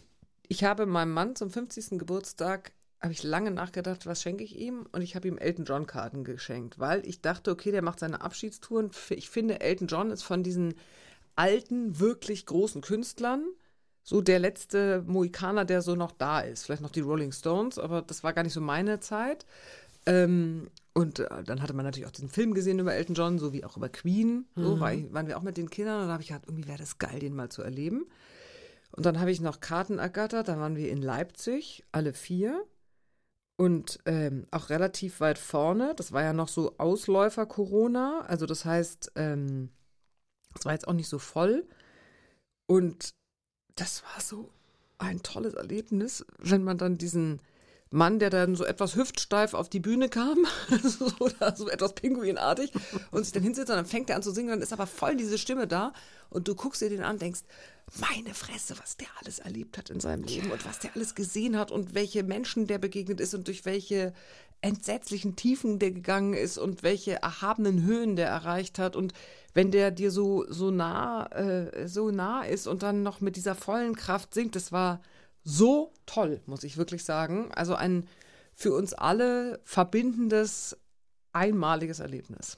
[0.48, 2.00] ich habe meinem Mann zum 50.
[2.00, 4.88] Geburtstag, habe ich lange nachgedacht, was schenke ich ihm?
[4.92, 8.22] Und ich habe ihm Elton John Karten geschenkt, weil ich dachte, okay, der macht seine
[8.22, 8.90] Abschiedstouren.
[9.10, 10.74] Ich finde, Elton John ist von diesen
[11.36, 13.46] alten, wirklich großen Künstlern
[14.08, 16.64] so der letzte Mohikaner, der so noch da ist.
[16.64, 19.46] Vielleicht noch die Rolling Stones, aber das war gar nicht so meine Zeit.
[20.08, 23.54] Ähm, und äh, dann hatte man natürlich auch diesen Film gesehen über Elton John, so
[23.54, 24.48] wie auch über Queen.
[24.56, 26.68] So war ich, waren wir auch mit den Kindern und da habe ich gedacht, irgendwie
[26.68, 28.08] wäre das geil, den mal zu erleben.
[28.92, 32.66] Und dann habe ich noch Karten ergattert, da waren wir in Leipzig, alle vier.
[33.60, 35.94] Und ähm, auch relativ weit vorne.
[35.96, 38.22] Das war ja noch so Ausläufer Corona.
[38.28, 39.70] Also das heißt, ähm,
[40.56, 41.68] es war jetzt auch nicht so voll.
[42.68, 43.14] Und
[43.76, 44.52] das war so
[45.00, 47.40] ein tolles Erlebnis, wenn man dann diesen
[47.90, 50.46] Mann, der dann so etwas hüftsteif auf die Bühne kam,
[51.20, 52.72] oder so etwas pinguinartig,
[53.12, 55.16] und sich dann hinsetzt und dann fängt er an zu singen, dann ist aber voll
[55.16, 55.94] diese Stimme da.
[56.30, 57.42] Und du guckst dir den an und denkst,
[58.00, 61.58] meine Fresse, was der alles erlebt hat in seinem Leben und was der alles gesehen
[61.58, 64.14] hat und welche Menschen der begegnet ist und durch welche
[64.62, 68.96] entsetzlichen Tiefen der gegangen ist und welche erhabenen Höhen der erreicht hat.
[68.96, 69.14] Und
[69.54, 73.56] wenn der dir so so nah äh, so nah ist und dann noch mit dieser
[73.56, 75.00] vollen Kraft singt, das war
[75.48, 77.52] so toll, muss ich wirklich sagen.
[77.54, 78.06] Also ein
[78.54, 80.78] für uns alle verbindendes
[81.32, 82.58] einmaliges Erlebnis.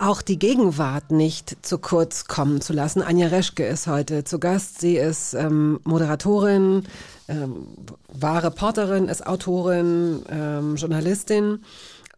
[0.00, 3.02] Auch die Gegenwart nicht zu kurz kommen zu lassen.
[3.02, 4.80] Anja Reschke ist heute zu Gast.
[4.80, 6.84] Sie ist ähm, Moderatorin,
[7.28, 7.68] ähm,
[8.08, 11.62] war Reporterin, ist Autorin, ähm, Journalistin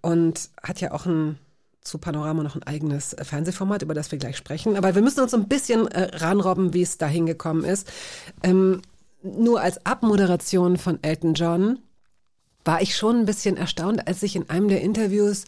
[0.00, 1.38] und hat ja auch ein
[1.82, 4.76] zu Panorama noch ein eigenes äh, Fernsehformat, über das wir gleich sprechen.
[4.76, 7.90] Aber wir müssen uns ein bisschen äh, ranrobben, wie es dahin gekommen ist.
[8.44, 8.82] Ähm,
[9.24, 11.80] nur als Abmoderation von Elton John
[12.64, 15.44] war ich schon ein bisschen erstaunt, als ich in einem der Interviews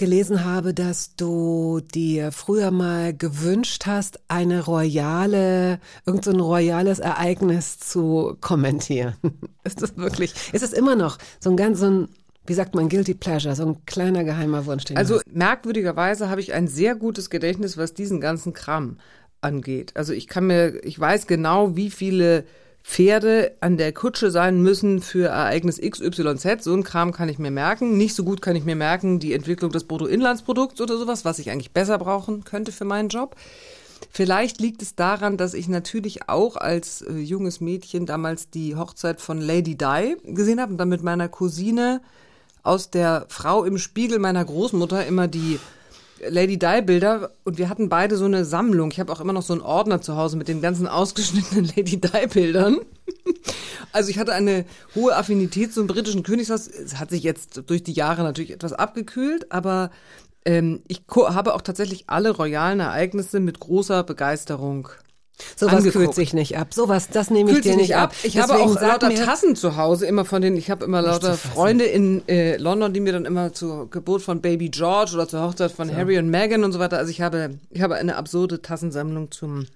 [0.00, 7.78] gelesen habe, dass du dir früher mal gewünscht hast, eine royale, irgend so royales Ereignis
[7.78, 9.14] zu kommentieren.
[9.62, 12.08] Ist das wirklich, ist es immer noch so ein ganz, so ein,
[12.46, 15.26] wie sagt man, guilty pleasure, so ein kleiner geheimer Wunsch, Also hast?
[15.30, 18.96] merkwürdigerweise habe ich ein sehr gutes Gedächtnis, was diesen ganzen Kram
[19.42, 19.92] angeht.
[19.96, 22.44] Also ich kann mir, ich weiß genau, wie viele
[22.82, 26.64] Pferde an der Kutsche sein müssen für Ereignis XYZ.
[26.64, 27.96] So ein Kram kann ich mir merken.
[27.96, 31.50] Nicht so gut kann ich mir merken die Entwicklung des Bruttoinlandsprodukts oder sowas, was ich
[31.50, 33.36] eigentlich besser brauchen könnte für meinen Job.
[34.10, 39.20] Vielleicht liegt es daran, dass ich natürlich auch als äh, junges Mädchen damals die Hochzeit
[39.20, 42.00] von Lady Di gesehen habe und dann mit meiner Cousine
[42.62, 45.58] aus der Frau im Spiegel meiner Großmutter immer die
[46.28, 48.90] Lady Di Bilder und wir hatten beide so eine Sammlung.
[48.90, 52.00] Ich habe auch immer noch so einen Ordner zu Hause mit den ganzen ausgeschnittenen Lady
[52.00, 52.78] Di Bildern.
[53.92, 54.64] Also ich hatte eine
[54.94, 56.68] hohe Affinität zum britischen Königshaus.
[56.68, 59.90] Es hat sich jetzt durch die Jahre natürlich etwas abgekühlt, aber
[60.44, 64.88] ähm, ich habe auch tatsächlich alle royalen Ereignisse mit großer Begeisterung
[65.56, 66.04] Sowas angeguckt.
[66.04, 66.72] kühlt sich nicht ab.
[66.72, 68.14] Sowas, das nehme ich Kühlt dir nicht ab.
[68.22, 71.02] Ich habe Deswegen auch sag lauter Tassen zu Hause, immer von denen, ich habe immer
[71.02, 71.34] lauter.
[71.34, 75.42] Freunde in äh, London, die mir dann immer zur Geburt von Baby George oder zur
[75.42, 76.98] Hochzeit von Harry und Meghan und so weiter.
[76.98, 79.66] Also ich habe, ich habe eine absurde Tassensammlung zum,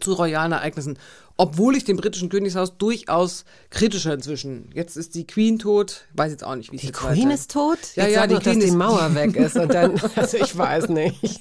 [0.00, 0.98] zu royalen Ereignissen.
[1.38, 4.68] Obwohl ich dem britischen Königshaus durchaus kritischer inzwischen.
[4.74, 7.78] Jetzt ist die Queen tot, weiß jetzt auch nicht, wie Die Queen weiter- ist tot?
[7.94, 10.36] Ja, Jetzt ja, die noch, dass Queen die ist- Mauer weg ist und dann, also
[10.36, 11.40] ich weiß nicht.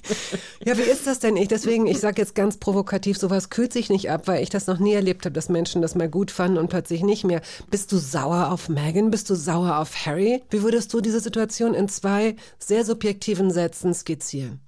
[0.65, 1.35] Ja, wie ist das denn?
[1.35, 4.65] Ich deswegen, ich sage jetzt ganz provokativ, sowas kühlt sich nicht ab, weil ich das
[4.65, 7.41] noch nie erlebt habe, dass Menschen das mal gut fanden und plötzlich nicht mehr.
[7.69, 9.11] Bist du sauer auf Meghan?
[9.11, 10.41] Bist du sauer auf Harry?
[10.51, 14.61] Wie würdest du diese Situation in zwei sehr subjektiven Sätzen skizzieren?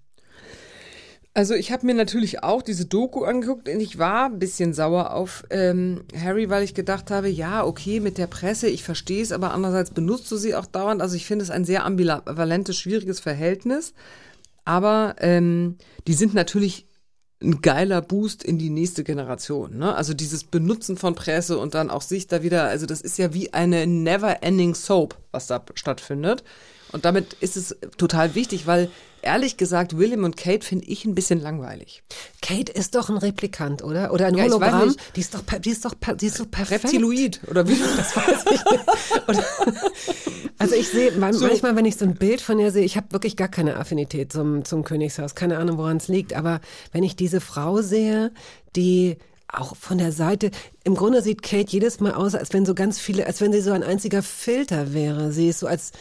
[1.35, 5.13] Also ich habe mir natürlich auch diese Doku angeguckt und ich war ein bisschen sauer
[5.13, 9.31] auf ähm, Harry, weil ich gedacht habe, ja, okay, mit der Presse, ich verstehe es,
[9.31, 11.01] aber andererseits benutzt du sie auch dauernd.
[11.01, 13.95] Also ich finde es ein sehr ambivalentes, schwieriges Verhältnis.
[14.63, 15.77] Aber ähm,
[16.07, 16.85] die sind natürlich
[17.41, 19.77] ein geiler Boost in die nächste Generation.
[19.77, 19.93] Ne?
[19.95, 23.33] Also dieses Benutzen von Presse und dann auch sich da wieder, also das ist ja
[23.33, 26.43] wie eine never-ending Soap, was da stattfindet.
[26.93, 28.89] Und damit ist es total wichtig, weil
[29.23, 32.03] ehrlich gesagt, William und Kate finde ich ein bisschen langweilig.
[32.41, 34.13] Kate ist doch ein Replikant, oder?
[34.13, 34.87] Oder ein Ja, Hologramm?
[34.89, 34.99] nicht.
[35.15, 36.83] Die ist doch, die ist doch, die ist so perfekt.
[36.85, 37.75] Reptiloid oder wie?
[37.97, 38.61] Das weiß ich
[39.27, 39.43] Oder,
[40.59, 43.11] also ich sehe man- manchmal, wenn ich so ein Bild von ihr sehe, ich habe
[43.11, 46.61] wirklich gar keine Affinität zum, zum Königshaus, keine Ahnung, woran es liegt, aber
[46.91, 48.31] wenn ich diese Frau sehe,
[48.75, 49.17] die
[49.47, 50.49] auch von der Seite,
[50.83, 53.61] im Grunde sieht Kate jedes Mal aus, als wenn so ganz viele, als wenn sie
[53.61, 55.31] so ein einziger Filter wäre.
[55.31, 55.91] Sie ist so als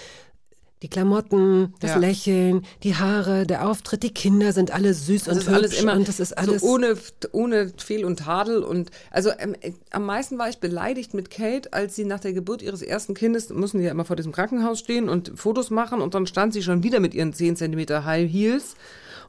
[0.83, 1.99] die Klamotten, das Ja.
[1.99, 5.83] Lächeln, die Haare, der Auftritt, die Kinder sind alle süß Das und ist alles hübsch
[5.83, 6.97] immer und das ist alles so ohne,
[7.31, 11.73] ohne Fehl und Tadel und also ähm, äh, am meisten war ich beleidigt mit Kate,
[11.73, 14.81] als sie nach der Geburt ihres ersten Kindes mussten die ja immer vor diesem Krankenhaus
[14.81, 18.31] stehen und Fotos machen und dann stand sie schon wieder mit ihren 10 Zentimeter High
[18.31, 18.75] Heels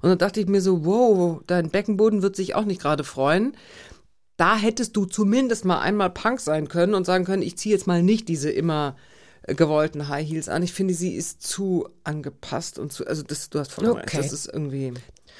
[0.01, 3.55] und dann dachte ich mir so, wow, dein Beckenboden wird sich auch nicht gerade freuen.
[4.35, 7.87] Da hättest du zumindest mal einmal Punk sein können und sagen können, ich ziehe jetzt
[7.87, 8.97] mal nicht diese immer
[9.47, 10.63] gewollten High Heels an.
[10.63, 14.17] Ich finde, sie ist zu angepasst und zu, also das, du hast vollkommen Okay.
[14.17, 14.93] recht, das ist irgendwie.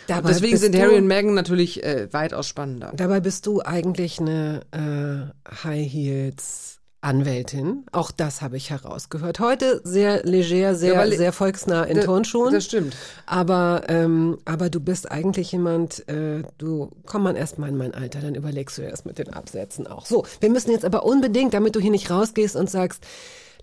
[0.10, 2.92] Deswegen sind Harry und Meghan natürlich äh, weitaus spannender.
[2.96, 7.86] Dabei bist du eigentlich eine äh, High Heels Anwältin.
[7.92, 9.40] Auch das habe ich herausgehört.
[9.42, 12.54] Heute sehr leger, sehr, Ja, sehr volksnah in Da- Turnschuhen.
[12.54, 12.96] Das stimmt.
[13.26, 17.94] Aber, ähm, aber du bist eigentlich jemand, äh, du komm mal erst mal in mein
[17.94, 20.06] Alter, dann überlegst du das mit den Absätzen auch.
[20.06, 23.04] So, wir müssen jetzt aber unbedingt, damit du hier nicht rausgehst und sagst,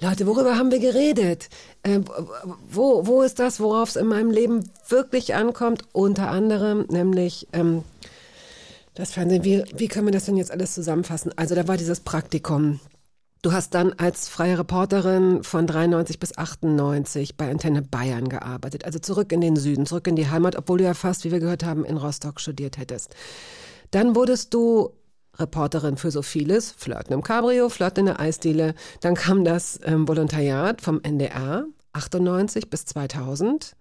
[0.02, 1.50] Leute, worüber haben wir geredet?
[1.82, 2.00] Äh,
[2.70, 5.82] wo, wo ist das, worauf es in meinem Leben wirklich ankommt?
[5.92, 7.84] Unter anderem, nämlich ähm,
[8.94, 9.44] das Fernsehen.
[9.44, 11.32] Wie, wie können wir das denn jetzt alles zusammenfassen?
[11.36, 12.80] Also da war dieses Praktikum.
[13.42, 18.84] Du hast dann als freie Reporterin von 93 bis 98 bei Antenne Bayern gearbeitet.
[18.86, 21.40] Also zurück in den Süden, zurück in die Heimat, obwohl du ja fast, wie wir
[21.40, 23.14] gehört haben, in Rostock studiert hättest.
[23.90, 24.92] Dann wurdest du
[25.40, 28.74] Reporterin für so vieles, Flirten im Cabrio, Flirten in der Eisdiele.
[29.00, 33.74] Dann kam das ähm, Volontariat vom NDR, 98 bis 2000.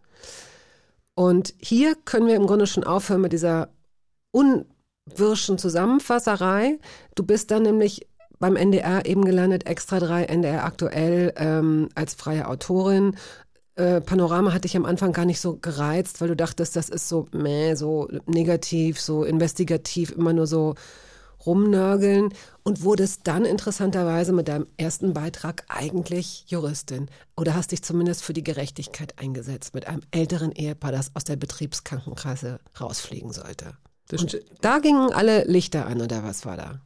[1.16, 3.70] Und hier können wir im Grunde schon aufhören mit dieser
[4.32, 6.80] unwirschen Zusammenfasserei.
[7.16, 8.08] Du bist dann nämlich
[8.40, 13.16] beim NDR eben gelandet, Extra 3, NDR aktuell ähm, als freie Autorin.
[13.76, 17.10] Äh, Panorama hat dich am Anfang gar nicht so gereizt, weil du dachtest, das ist
[17.10, 20.76] so meh, so negativ, so investigativ, immer nur so
[21.46, 22.34] rumnörgeln
[22.64, 28.34] und wurdest dann interessanterweise mit deinem ersten Beitrag eigentlich Juristin oder hast dich zumindest für
[28.34, 33.78] die Gerechtigkeit eingesetzt mit einem älteren Ehepaar, das aus der Betriebskrankenkasse rausfliegen sollte.
[34.62, 36.82] Da gingen alle Lichter an oder was war da?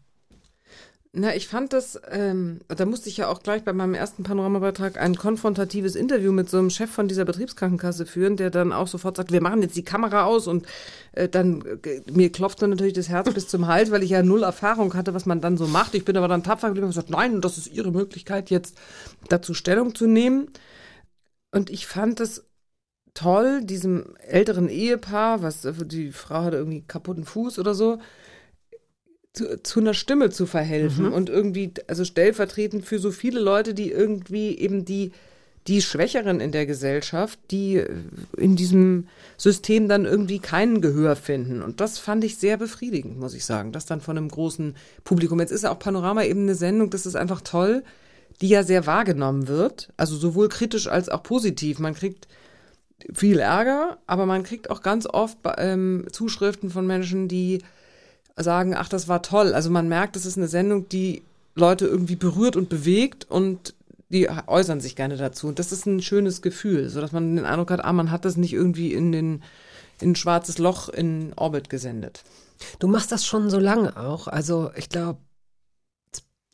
[1.16, 4.98] Na, ich fand das, ähm, da musste ich ja auch gleich bei meinem ersten Panoramabeitrag
[5.00, 9.18] ein konfrontatives Interview mit so einem Chef von dieser Betriebskrankenkasse führen, der dann auch sofort
[9.18, 10.66] sagt, wir machen jetzt die Kamera aus und
[11.12, 14.24] äh, dann, äh, mir klopft dann natürlich das Herz bis zum Hals, weil ich ja
[14.24, 15.94] null Erfahrung hatte, was man dann so macht.
[15.94, 18.76] Ich bin aber dann tapfer geblieben und gesagt, nein, das ist Ihre Möglichkeit, jetzt
[19.30, 20.48] dazu Stellung zu nehmen.
[21.52, 22.48] Und ich fand es
[23.14, 28.00] toll, diesem älteren Ehepaar, was die Frau hatte irgendwie kaputten Fuß oder so,
[29.34, 33.92] zu, zu einer Stimme zu verhelfen und irgendwie, also stellvertretend für so viele Leute, die
[33.92, 35.12] irgendwie eben die,
[35.68, 37.90] die Schwächeren in der Gesellschaft, die äh,
[38.38, 39.08] in diesem
[39.38, 41.62] System dann irgendwie keinen Gehör finden.
[41.62, 45.40] Und das fand ich sehr befriedigend, muss ich sagen, das dann von einem großen Publikum.
[45.40, 47.84] Jetzt ist ja auch Panorama eben eine Sendung, das ist einfach toll,
[48.42, 51.80] die ja sehr wahrgenommen wird, also sowohl kritisch als auch positiv.
[51.80, 52.28] Man kriegt
[53.14, 57.62] viel Ärger, aber man kriegt auch ganz oft ähm, Zuschriften von Menschen, die
[58.36, 59.54] sagen, ach, das war toll.
[59.54, 61.24] Also man merkt, es ist eine Sendung, die
[61.56, 63.76] Leute irgendwie berührt und bewegt und
[64.10, 65.48] die äußern sich gerne dazu.
[65.48, 68.26] Und das ist ein schönes Gefühl, so dass man den Eindruck hat, ah, man hat
[68.26, 69.44] das nicht irgendwie in den
[70.00, 72.24] in ein schwarzes Loch in Orbit gesendet.
[72.80, 74.28] Du machst das schon so lange auch.
[74.28, 75.20] Also ich glaube,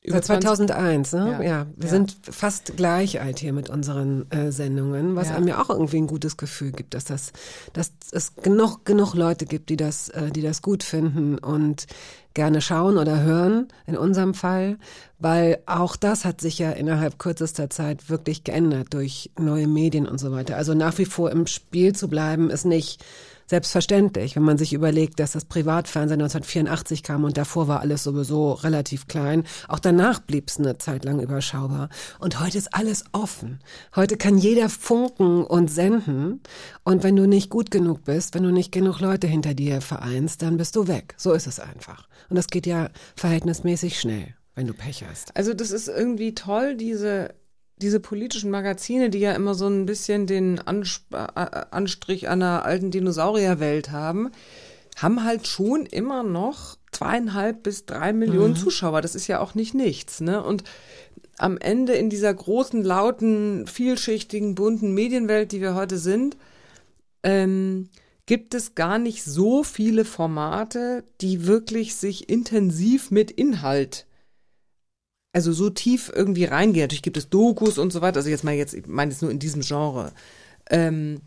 [0.05, 1.19] seit 20 2001, ne?
[1.31, 1.65] Ja, Ja.
[1.76, 1.89] wir Ja.
[1.89, 5.35] sind fast gleich alt hier mit unseren äh, Sendungen, was Ja.
[5.35, 7.34] einem ja auch irgendwie ein gutes Gefühl gibt, dass das,
[7.73, 11.85] dass es genug, genug Leute gibt, die das, äh, die das gut finden und
[12.34, 14.77] gerne schauen oder hören, in unserem Fall,
[15.17, 20.19] weil auch das hat sich ja innerhalb kürzester Zeit wirklich geändert durch neue Medien und
[20.19, 20.55] so weiter.
[20.55, 23.03] Also nach wie vor im Spiel zu bleiben, ist nicht
[23.49, 28.53] selbstverständlich, wenn man sich überlegt, dass das Privatfernsehen 1984 kam und davor war alles sowieso
[28.53, 29.43] relativ klein.
[29.67, 31.89] Auch danach blieb es eine Zeit lang überschaubar.
[32.19, 33.59] Und heute ist alles offen.
[33.95, 36.41] Heute kann jeder funken und senden.
[36.84, 40.43] Und wenn du nicht gut genug bist, wenn du nicht genug Leute hinter dir vereinst,
[40.43, 41.15] dann bist du weg.
[41.17, 42.07] So ist es einfach.
[42.30, 45.35] Und das geht ja verhältnismäßig schnell, wenn du Pech hast.
[45.35, 47.34] Also das ist irgendwie toll, diese,
[47.81, 51.18] diese politischen Magazine, die ja immer so ein bisschen den Ansp äh,
[51.72, 54.31] Anstrich einer alten Dinosaurierwelt haben,
[54.97, 59.01] haben halt schon immer noch zweieinhalb bis drei Millionen Zuschauer.
[59.01, 60.19] Das ist ja auch nicht nichts.
[60.19, 60.43] Ne?
[60.43, 60.64] Und
[61.38, 66.35] am Ende in dieser großen, lauten, vielschichtigen, bunten Medienwelt, die wir heute sind,
[67.23, 67.89] ähm,
[68.26, 74.06] gibt es gar nicht so viele Formate, die wirklich sich intensiv mit Inhalt
[75.34, 76.84] also so tief irgendwie reingehen.
[76.84, 78.18] Natürlich gibt es Dokus und so weiter.
[78.18, 80.11] Also jetzt mal jetzt, ich meine es nur in diesem Genre.
[80.69, 81.22] Ähm,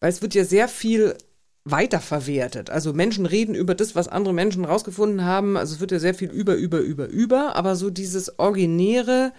[0.00, 1.16] weil es wird ja sehr viel
[1.64, 2.70] weiterverwertet.
[2.70, 5.56] Also Menschen reden über das, was andere Menschen rausgefunden haben.
[5.56, 7.56] Also es wird ja sehr viel über, über, über, über.
[7.56, 9.32] Aber so dieses originäre,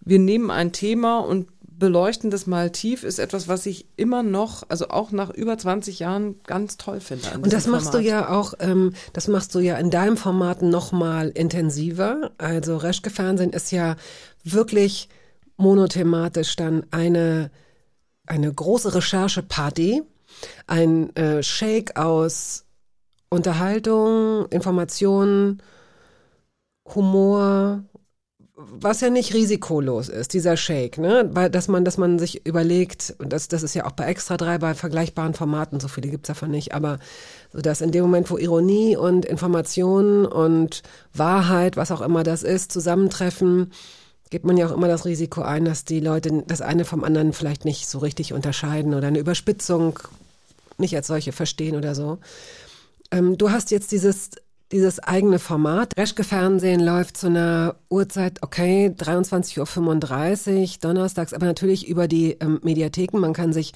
[0.00, 1.48] wir nehmen ein Thema und
[1.82, 5.98] beleuchten das mal tief, ist etwas, was ich immer noch, also auch nach über 20
[5.98, 7.28] Jahren ganz toll finde.
[7.34, 8.04] Und das machst Format.
[8.04, 12.30] du ja auch, ähm, das machst du ja in deinem Format noch mal intensiver.
[12.38, 13.96] Also Reschke Fernsehen ist ja
[14.44, 15.08] wirklich
[15.56, 17.50] monothematisch dann eine,
[18.26, 20.04] eine große Rechercheparty,
[20.68, 22.64] ein äh, Shake aus
[23.28, 25.60] Unterhaltung, Informationen,
[26.94, 27.82] Humor,
[28.70, 31.28] was ja nicht risikolos ist, dieser Shake, ne?
[31.32, 34.36] Weil, dass man, dass man sich überlegt, und das, das ist ja auch bei Extra
[34.36, 36.98] 3 bei vergleichbaren Formaten, so viele gibt's davon nicht, aber
[37.52, 40.82] so dass in dem Moment, wo Ironie und Information und
[41.14, 43.72] Wahrheit, was auch immer das ist, zusammentreffen,
[44.30, 47.32] gibt man ja auch immer das Risiko ein, dass die Leute das eine vom anderen
[47.32, 49.98] vielleicht nicht so richtig unterscheiden oder eine Überspitzung
[50.78, 52.18] nicht als solche verstehen oder so.
[53.10, 54.30] Ähm, du hast jetzt dieses,
[54.72, 55.96] dieses eigene Format.
[55.96, 62.58] Reschke Fernsehen läuft zu einer Uhrzeit, okay, 23.35 Uhr, donnerstags, aber natürlich über die ähm,
[62.62, 63.18] Mediatheken.
[63.18, 63.72] Man kann sich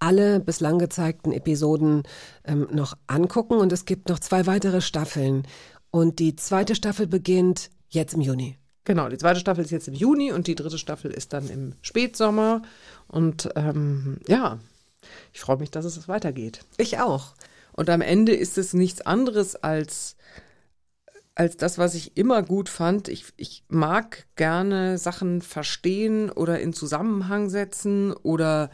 [0.00, 2.02] alle bislang gezeigten Episoden
[2.44, 5.46] ähm, noch angucken und es gibt noch zwei weitere Staffeln.
[5.90, 8.56] Und die zweite Staffel beginnt jetzt im Juni.
[8.84, 11.74] Genau, die zweite Staffel ist jetzt im Juni und die dritte Staffel ist dann im
[11.82, 12.62] Spätsommer.
[13.06, 14.58] Und ähm, ja,
[15.32, 16.64] ich freue mich, dass es weitergeht.
[16.76, 17.34] Ich auch.
[17.72, 20.16] Und am Ende ist es nichts anderes als,
[21.34, 23.08] als das, was ich immer gut fand.
[23.08, 28.70] Ich, ich mag gerne Sachen verstehen oder in Zusammenhang setzen oder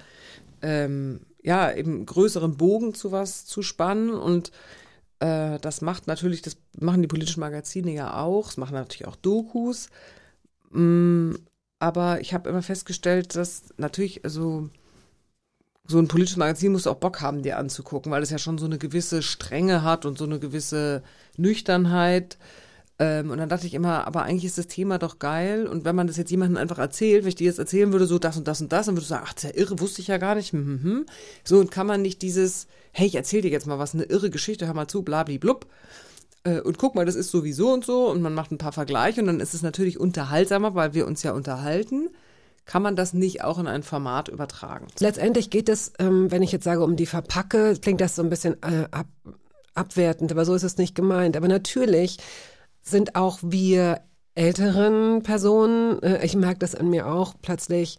[0.63, 4.11] ähm, ja, eben größeren Bogen zu was zu spannen.
[4.11, 4.51] Und
[5.21, 9.17] äh, das macht natürlich, das machen die politischen Magazine ja auch, das machen natürlich auch
[9.17, 9.89] Dokus.
[10.71, 11.35] Mm,
[11.79, 14.71] aber ich habe immer festgestellt, dass natürlich, also
[15.89, 18.59] so ein politisches Magazin musst du auch Bock haben, dir anzugucken, weil es ja schon
[18.59, 21.03] so eine gewisse Strenge hat und so eine gewisse
[21.37, 22.39] Nüchternheit.
[22.99, 25.67] Ähm, und dann dachte ich immer, aber eigentlich ist das Thema doch geil.
[25.67, 28.19] Und wenn man das jetzt jemandem einfach erzählt, wenn ich dir jetzt erzählen würde, so
[28.19, 30.01] das und das und das, dann würdest du sagen, ach, das ist ja irre, wusste
[30.01, 30.53] ich ja gar nicht.
[30.53, 31.07] Hm, hm, hm.
[31.45, 34.31] So, und kann man nicht dieses, hey, ich erzähl dir jetzt mal was, eine irre
[34.31, 35.67] Geschichte, hör mal zu, blabli-blub.
[36.45, 38.11] Äh, und guck mal, das ist sowieso und so.
[38.11, 41.23] Und man macht ein paar Vergleiche und dann ist es natürlich unterhaltsamer, weil wir uns
[41.23, 42.09] ja unterhalten.
[42.67, 44.89] Kann man das nicht auch in ein Format übertragen?
[44.99, 48.29] Letztendlich geht es, ähm, wenn ich jetzt sage, um die Verpacke, klingt das so ein
[48.29, 49.07] bisschen äh, ab,
[49.75, 51.37] abwertend, aber so ist es nicht gemeint.
[51.37, 52.19] Aber natürlich
[52.83, 54.01] sind auch wir
[54.35, 57.99] älteren Personen, äh, ich merke das an mir auch plötzlich,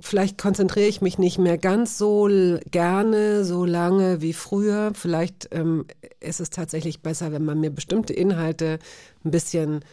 [0.00, 2.28] vielleicht konzentriere ich mich nicht mehr ganz so
[2.70, 4.92] gerne, so lange wie früher.
[4.94, 5.84] Vielleicht ähm,
[6.18, 8.78] ist es tatsächlich besser, wenn man mir bestimmte Inhalte
[9.24, 9.84] ein bisschen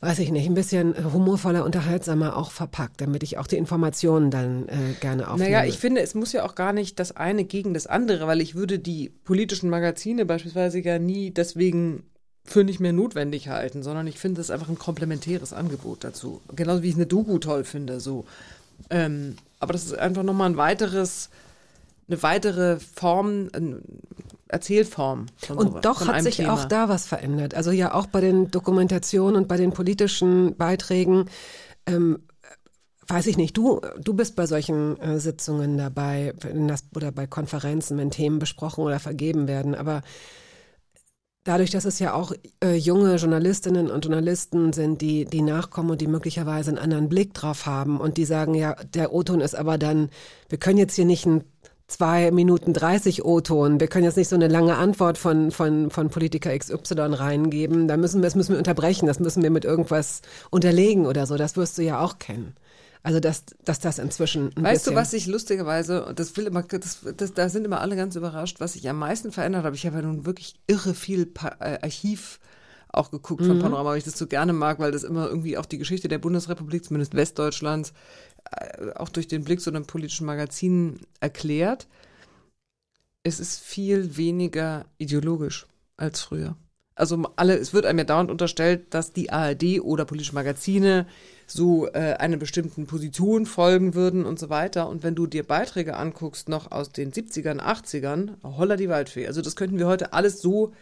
[0.00, 4.68] weiß ich nicht, ein bisschen humorvoller, unterhaltsamer auch verpackt, damit ich auch die Informationen dann
[4.68, 5.50] äh, gerne aufnehme.
[5.50, 8.40] Naja, ich finde, es muss ja auch gar nicht das eine gegen das andere, weil
[8.40, 12.04] ich würde die politischen Magazine beispielsweise ja nie deswegen
[12.44, 16.40] für nicht mehr notwendig halten, sondern ich finde es einfach ein komplementäres Angebot dazu.
[16.54, 18.24] Genauso wie ich eine Doku toll finde, so.
[18.90, 21.28] Ähm, aber das ist einfach nochmal ein weiteres,
[22.06, 23.80] eine weitere Form, eine
[24.48, 25.26] Erzählform.
[25.36, 26.54] Von sowas, Und doch von hat sich Thema.
[26.54, 27.54] auch da was verändert.
[27.54, 31.26] Also ja auch bei den Dokumentationen und bei den politischen Beiträgen.
[31.86, 32.20] Ähm,
[33.06, 36.34] weiß ich nicht, du, du bist bei solchen äh, Sitzungen dabei
[36.66, 39.74] das, oder bei Konferenzen, wenn Themen besprochen oder vergeben werden.
[39.74, 40.02] Aber
[41.44, 46.00] dadurch, dass es ja auch äh, junge Journalistinnen und Journalisten sind, die, die nachkommen und
[46.02, 49.78] die möglicherweise einen anderen Blick drauf haben und die sagen, ja, der O-Ton ist aber
[49.78, 50.10] dann,
[50.50, 51.44] wir können jetzt hier nicht ein
[51.88, 53.80] zwei Minuten 30 O-Ton.
[53.80, 57.88] Wir können jetzt nicht so eine lange Antwort von, von, von Politiker XY reingeben.
[57.88, 59.06] Da müssen wir, das müssen wir unterbrechen.
[59.06, 60.20] Das müssen wir mit irgendwas
[60.50, 61.36] unterlegen oder so.
[61.36, 62.54] Das wirst du ja auch kennen.
[63.02, 66.98] Also, dass, dass das inzwischen ein Weißt du, was sich lustigerweise, das will immer, das,
[67.16, 69.74] das, da sind immer alle ganz überrascht, was sich am meisten verändert hat.
[69.74, 72.38] Ich habe ja nun wirklich irre viel pa äh, Archiv
[72.90, 75.66] auch geguckt von Panorama, weil ich das so gerne mag, weil das immer irgendwie auch
[75.66, 77.92] die Geschichte der Bundesrepublik, zumindest Westdeutschlands,
[78.94, 81.86] auch durch den Blick so einem politischen Magazin erklärt.
[83.22, 85.66] Es ist viel weniger ideologisch
[85.96, 86.56] als früher.
[86.94, 91.06] Also alle, es wird einem ja dauernd unterstellt, dass die ARD oder politische Magazine
[91.46, 94.88] so äh, einer bestimmten Position folgen würden und so weiter.
[94.88, 99.28] Und wenn du dir Beiträge anguckst, noch aus den 70ern, 80ern, holla die Waldfee.
[99.28, 100.72] Also das könnten wir heute alles so,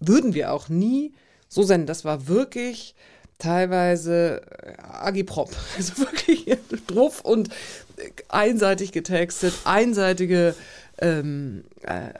[0.00, 1.14] würden wir auch nie
[1.48, 1.86] so senden.
[1.86, 2.94] Das war wirklich
[3.38, 5.50] teilweise äh, Agiprop.
[5.76, 6.46] Also wirklich
[6.86, 7.50] druff und
[8.28, 10.54] einseitig getextet, einseitige
[11.00, 12.10] ähm, äh,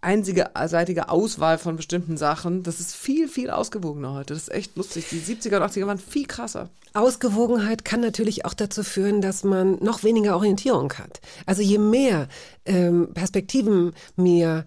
[0.00, 2.62] einseitige Auswahl von bestimmten Sachen.
[2.62, 4.34] Das ist viel, viel ausgewogener heute.
[4.34, 5.06] Das ist echt lustig.
[5.10, 6.70] Die 70er und 80er waren viel krasser.
[6.94, 11.20] Ausgewogenheit kann natürlich auch dazu führen, dass man noch weniger Orientierung hat.
[11.44, 12.28] Also je mehr
[12.64, 14.64] ähm, Perspektiven mir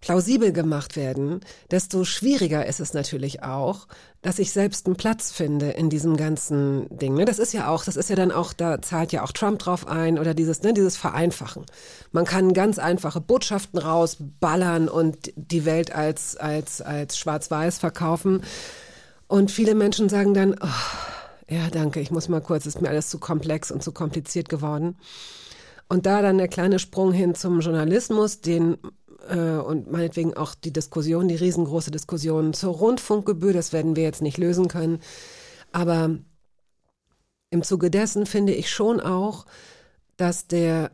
[0.00, 1.40] plausibel gemacht werden,
[1.70, 3.86] desto schwieriger ist es natürlich auch,
[4.22, 7.14] dass ich selbst einen Platz finde in diesem ganzen Ding.
[7.14, 7.24] Ne?
[7.24, 9.86] Das ist ja auch, das ist ja dann auch, da zahlt ja auch Trump drauf
[9.86, 11.64] ein oder dieses, ne, dieses Vereinfachen.
[12.12, 18.42] Man kann ganz einfache Botschaften rausballern und die Welt als, als, als schwarz-weiß verkaufen.
[19.26, 20.66] Und viele Menschen sagen dann, oh,
[21.48, 24.96] ja, danke, ich muss mal kurz, ist mir alles zu komplex und zu kompliziert geworden.
[25.88, 28.78] Und da dann der kleine Sprung hin zum Journalismus, den
[29.28, 34.22] äh, und meinetwegen auch die Diskussion, die riesengroße Diskussion zur Rundfunkgebühr, das werden wir jetzt
[34.22, 35.00] nicht lösen können.
[35.72, 36.18] Aber
[37.50, 39.46] im Zuge dessen finde ich schon auch,
[40.16, 40.90] dass der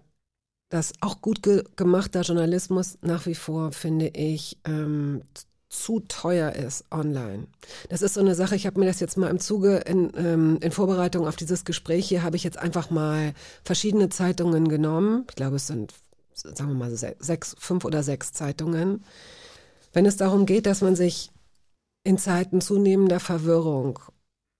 [0.68, 5.22] dass auch gut ge gemachter Journalismus nach wie vor, finde ich, ähm,
[5.68, 7.46] zu teuer ist online.
[7.88, 10.58] Das ist so eine Sache, ich habe mir das jetzt mal im Zuge in, ähm,
[10.60, 13.34] in Vorbereitung auf dieses Gespräch hier, habe ich jetzt einfach mal
[13.64, 15.24] verschiedene Zeitungen genommen.
[15.28, 15.92] Ich glaube, es sind
[16.36, 19.04] sagen wir mal, sechs, fünf oder sechs Zeitungen.
[19.92, 21.30] Wenn es darum geht, dass man sich
[22.04, 23.98] in Zeiten zunehmender Verwirrung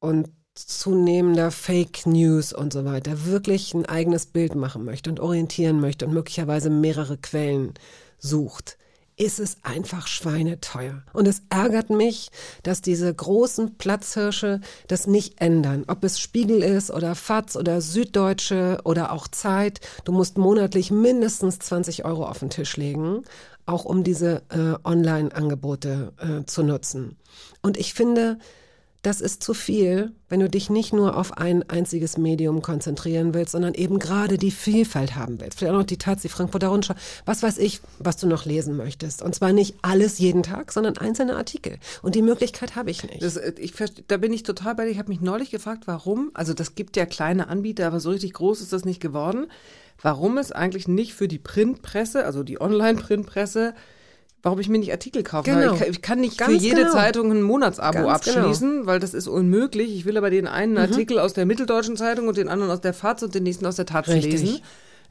[0.01, 5.81] und zunehmender Fake News und so weiter wirklich ein eigenes Bild machen möchte und orientieren
[5.81, 7.75] möchte und möglicherweise mehrere Quellen
[8.19, 8.79] sucht,
[9.17, 11.03] ist es einfach schweineteuer.
[11.13, 12.31] Und es ärgert mich,
[12.63, 15.85] dass diese großen Platzhirsche das nicht ändern.
[15.87, 19.81] Ob es Spiegel ist oder FAZ oder Süddeutsche oder auch Zeit.
[20.05, 23.23] Du musst monatlich mindestens 20 Euro auf den Tisch legen,
[23.65, 27.17] auch um diese äh, Online-Angebote äh, zu nutzen.
[27.63, 28.39] Und ich finde,
[29.07, 33.53] das ist zu viel, wenn du dich nicht nur auf ein einziges Medium konzentrieren willst,
[33.53, 35.59] sondern eben gerade die Vielfalt haben willst.
[35.59, 38.77] Vielleicht auch noch die Taz, die Frankfurter Rundschau, was weiß ich, was du noch lesen
[38.77, 39.23] möchtest.
[39.23, 41.79] Und zwar nicht alles jeden Tag, sondern einzelne Artikel.
[42.03, 43.23] Und die Möglichkeit habe ich nicht.
[43.23, 43.75] Das, äh, ich,
[44.09, 44.91] da bin ich total bei dir.
[44.91, 48.33] Ich habe mich neulich gefragt, warum, also das gibt ja kleine Anbieter, aber so richtig
[48.33, 49.47] groß ist das nicht geworden,
[50.03, 53.73] warum es eigentlich nicht für die Printpresse, also die Online-Printpresse,
[54.47, 55.75] warum ich mir nicht Artikel kaufen Genau.
[55.75, 55.75] kann.
[55.75, 56.93] Ich kann, ich kann nicht Ganz für jede genau.
[56.93, 58.39] Zeitung ein Monatsabo Ganz genau.
[58.39, 59.95] abschließen, weil das ist unmöglich.
[59.95, 60.79] Ich will aber den einen Mhm.
[60.79, 63.75] Artikel aus der Mitteldeutschen Zeitung und den anderen aus der FAZ und den nächsten aus
[63.77, 64.41] der Taz Richtig.
[64.41, 64.61] lesen.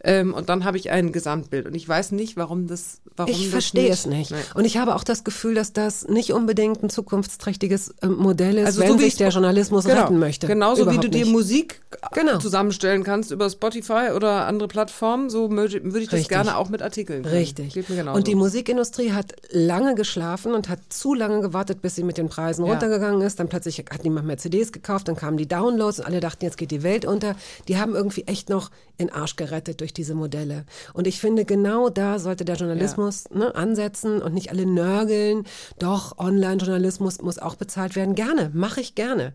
[0.07, 1.65] Ähm, und dann habe ich ein Gesamtbild.
[1.65, 4.31] Und ich weiß nicht, warum das, warum Ich das verstehe es nicht.
[4.31, 4.37] Nee.
[4.53, 8.65] Und ich habe auch das Gefühl, dass das nicht unbedingt ein zukunftsträchtiges äh, Modell ist,
[8.67, 10.01] Also wenn so wie sich ich- der Journalismus Genau.
[10.01, 10.45] retten möchte.
[10.47, 11.31] Genauso wie Überhaupt du dir nicht.
[11.31, 11.81] Musik
[12.13, 12.37] Genau.
[12.37, 16.29] zusammenstellen kannst über Spotify oder andere Plattformen, so würde ich das Richtig.
[16.29, 17.23] gerne auch mit Artikeln.
[17.23, 17.35] können.
[17.35, 17.75] Richtig.
[18.13, 22.29] Und die Musikindustrie hat lange geschlafen und hat zu lange gewartet, bis sie mit den
[22.29, 22.71] Preisen Ja.
[22.71, 23.39] runtergegangen ist.
[23.39, 26.57] Dann plötzlich hat niemand mehr CDs gekauft, dann kamen die Downloads und alle dachten, jetzt
[26.57, 27.35] geht die Welt unter.
[27.67, 30.65] Die haben irgendwie echt noch in Arsch gerettet durch diese Modelle.
[30.93, 35.43] Und ich finde, genau da sollte der Journalismus ne, ansetzen und nicht alle nörgeln.
[35.79, 38.15] Doch, Online-Journalismus muss auch bezahlt werden.
[38.15, 39.33] Gerne, mache ich gerne.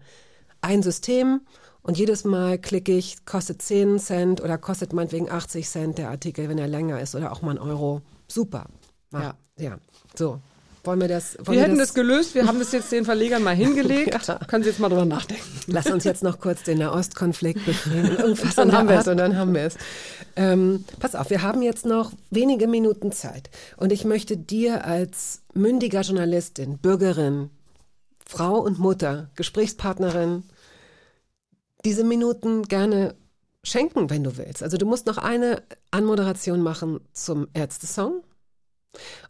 [0.61, 1.41] Ein System
[1.82, 6.49] und jedes Mal klicke ich, kostet 10 Cent oder kostet meinetwegen 80 Cent der Artikel,
[6.49, 8.03] wenn er länger ist oder auch mal ein Euro.
[8.28, 8.66] Super.
[9.11, 9.23] Mach.
[9.23, 9.35] Ja.
[9.59, 9.78] Ja.
[10.15, 10.41] So.
[10.85, 11.36] Wollen wir das?
[11.44, 14.27] Wollen wir hätten das gelöst, wir haben das jetzt den Verlegern mal hingelegt.
[14.27, 14.39] Ja.
[14.47, 15.44] Können Sie jetzt mal drüber nachdenken.
[15.66, 18.16] Lass uns jetzt noch kurz den Nahostkonflikt befrieden.
[18.19, 19.09] Irgendwas Dann haben wir es.
[19.09, 19.77] Und dann haben wir es.
[20.36, 23.51] Ähm, pass auf, wir haben jetzt noch wenige Minuten Zeit.
[23.77, 27.51] Und ich möchte dir als mündiger Journalistin, Bürgerin,
[28.24, 30.44] Frau und Mutter, Gesprächspartnerin,
[31.85, 33.15] diese Minuten gerne
[33.62, 34.62] schenken, wenn du willst.
[34.62, 38.23] Also du musst noch eine Anmoderation machen zum Ärzte-Song.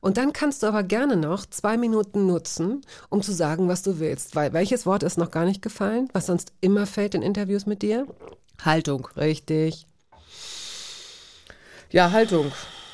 [0.01, 3.99] Und dann kannst du aber gerne noch zwei Minuten nutzen, um zu sagen, was du
[3.99, 4.35] willst.
[4.35, 7.82] Weil welches Wort ist noch gar nicht gefallen, was sonst immer fällt in Interviews mit
[7.82, 8.07] dir?
[8.65, 9.09] Haltung.
[9.16, 9.87] Richtig.
[11.91, 12.53] Ja, Haltung.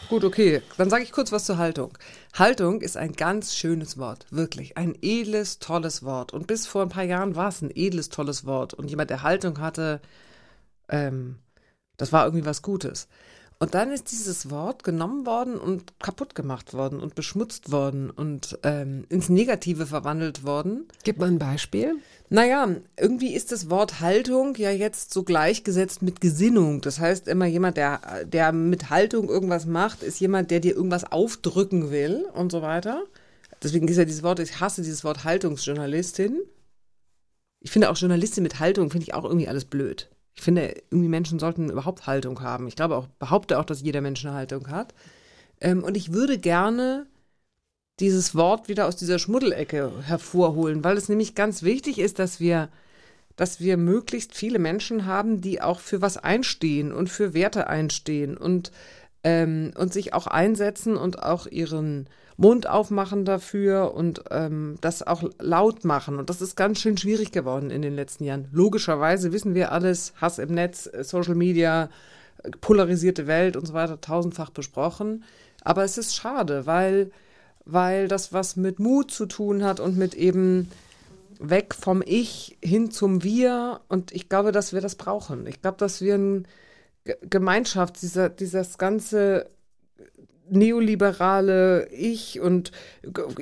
[0.08, 0.62] Gut, okay.
[0.78, 1.96] Dann sage ich kurz was zur Haltung.
[2.32, 4.76] Haltung ist ein ganz schönes Wort, wirklich.
[4.76, 6.32] Ein edles, tolles Wort.
[6.32, 8.72] Und bis vor ein paar Jahren war es ein edles, tolles Wort.
[8.74, 10.00] Und jemand, der Haltung hatte,
[10.88, 11.38] ähm,
[11.96, 13.08] das war irgendwie was Gutes.
[13.58, 18.58] Und dann ist dieses Wort genommen worden und kaputt gemacht worden und beschmutzt worden und
[18.62, 20.86] ähm, ins Negative verwandelt worden.
[21.04, 21.94] Gib mal ein Beispiel.
[22.28, 22.68] Naja,
[22.98, 26.82] irgendwie ist das Wort Haltung ja jetzt so gleichgesetzt mit Gesinnung.
[26.82, 31.10] Das heißt, immer jemand, der, der mit Haltung irgendwas macht, ist jemand, der dir irgendwas
[31.10, 33.04] aufdrücken will und so weiter.
[33.62, 36.42] Deswegen ist ja dieses Wort, ich hasse dieses Wort Haltungsjournalistin.
[37.60, 40.10] Ich finde auch Journalistin mit Haltung, finde ich auch irgendwie alles blöd.
[40.36, 42.68] Ich finde, irgendwie Menschen sollten überhaupt Haltung haben.
[42.68, 44.94] Ich glaube auch, behaupte auch, dass jeder Mensch eine Haltung hat.
[45.60, 47.06] Ähm, und ich würde gerne
[48.00, 52.68] dieses Wort wieder aus dieser Schmuddelecke hervorholen, weil es nämlich ganz wichtig ist, dass wir,
[53.36, 58.36] dass wir möglichst viele Menschen haben, die auch für was einstehen und für Werte einstehen
[58.36, 58.70] und,
[59.24, 65.24] ähm, und sich auch einsetzen und auch ihren Mund aufmachen dafür und ähm, das auch
[65.38, 66.18] laut machen.
[66.18, 68.48] Und das ist ganz schön schwierig geworden in den letzten Jahren.
[68.52, 71.88] Logischerweise wissen wir alles, Hass im Netz, äh, Social Media,
[72.42, 75.24] äh, polarisierte Welt und so weiter, tausendfach besprochen.
[75.62, 77.10] Aber es ist schade, weil,
[77.64, 80.70] weil das was mit Mut zu tun hat und mit eben
[81.38, 83.80] weg vom Ich hin zum Wir.
[83.88, 85.46] Und ich glaube, dass wir das brauchen.
[85.46, 86.46] Ich glaube, dass wir ein
[87.22, 89.48] Gemeinschaft, dieser, dieses ganze
[90.48, 92.72] neoliberale Ich und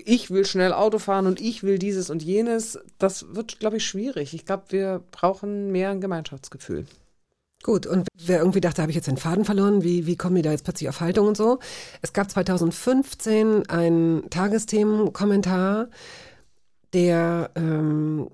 [0.04, 3.86] ich will schnell Auto fahren und ich will dieses und jenes, das wird, glaube ich,
[3.86, 4.34] schwierig.
[4.34, 6.86] Ich glaube, wir brauchen mehr ein Gemeinschaftsgefühl.
[7.62, 10.42] Gut, und wer irgendwie dachte, habe ich jetzt den Faden verloren, wie, wie kommen die
[10.42, 11.60] da jetzt plötzlich auf Haltung und so?
[12.02, 15.88] Es gab 2015 einen Tagesthemenkommentar,
[16.92, 18.28] der ähm,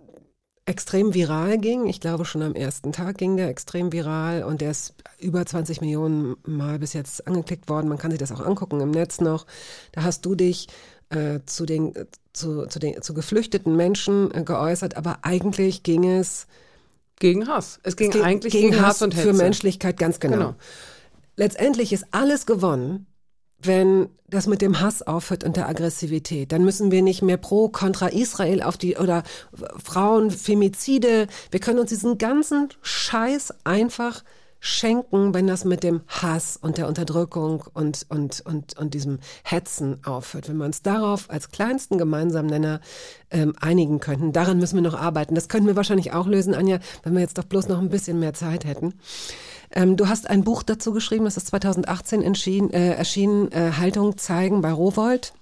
[0.71, 1.87] extrem viral ging.
[1.87, 5.81] Ich glaube, schon am ersten Tag ging der extrem viral und der ist über 20
[5.81, 7.89] Millionen Mal bis jetzt angeklickt worden.
[7.89, 9.47] Man kann sich das auch angucken im Netz noch.
[9.93, 10.69] Da hast du dich
[11.11, 11.93] äh, zu den
[12.33, 16.47] zu, zu den zu geflüchteten Menschen äh, geäußert, aber eigentlich ging es
[17.21, 17.79] Gegen Hass.
[17.83, 19.29] Es ging, es ging eigentlich gegen, gegen, Hass, Hass und Hetze.
[19.29, 20.37] für Menschlichkeit ganz genau.
[20.37, 20.55] Genau.
[21.37, 23.07] Letztendlich ist alles gewonnen,
[23.62, 26.53] wenn das mit dem Hass aufhört und der Aggressivität.
[26.53, 29.24] Dann müssen wir nicht mehr pro kontra Israel auf die oder
[29.82, 31.27] Frauen Femizide.
[31.51, 34.23] Wir können uns diesen ganzen Scheiß einfach
[34.61, 40.05] schenken, wenn das mit dem Hass und der Unterdrückung und, und, und, und diesem Hetzen
[40.05, 40.49] aufhört.
[40.49, 42.81] Wenn wir uns darauf als kleinsten gemeinsamen Nenner
[43.31, 44.32] ähm, einigen könnten.
[44.32, 45.35] Daran müssen wir noch arbeiten.
[45.35, 48.20] Das könnten wir wahrscheinlich auch lösen, Anja, wenn wir jetzt doch bloß noch ein bisschen
[48.20, 48.95] mehr Zeit hätten.
[49.73, 54.19] Ähm, du hast ein Buch dazu geschrieben, das ist 2018 entschieden, äh, erschienen, äh, Haltung
[54.19, 55.32] zeigen bei Rowold.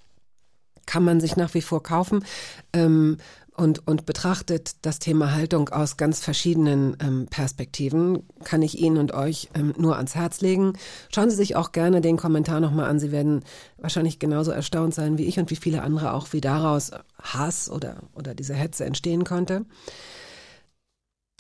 [0.87, 2.25] Kann man sich nach wie vor kaufen.
[2.73, 3.19] Ähm,
[3.59, 9.13] und, und betrachtet das Thema Haltung aus ganz verschiedenen ähm, Perspektiven, kann ich Ihnen und
[9.13, 10.75] euch ähm, nur ans Herz legen.
[11.13, 13.01] Schauen Sie sich auch gerne den Kommentar nochmal an.
[13.01, 13.43] Sie werden
[13.77, 17.97] wahrscheinlich genauso erstaunt sein wie ich und wie viele andere auch, wie daraus Hass oder,
[18.15, 19.67] oder diese Hetze entstehen konnte.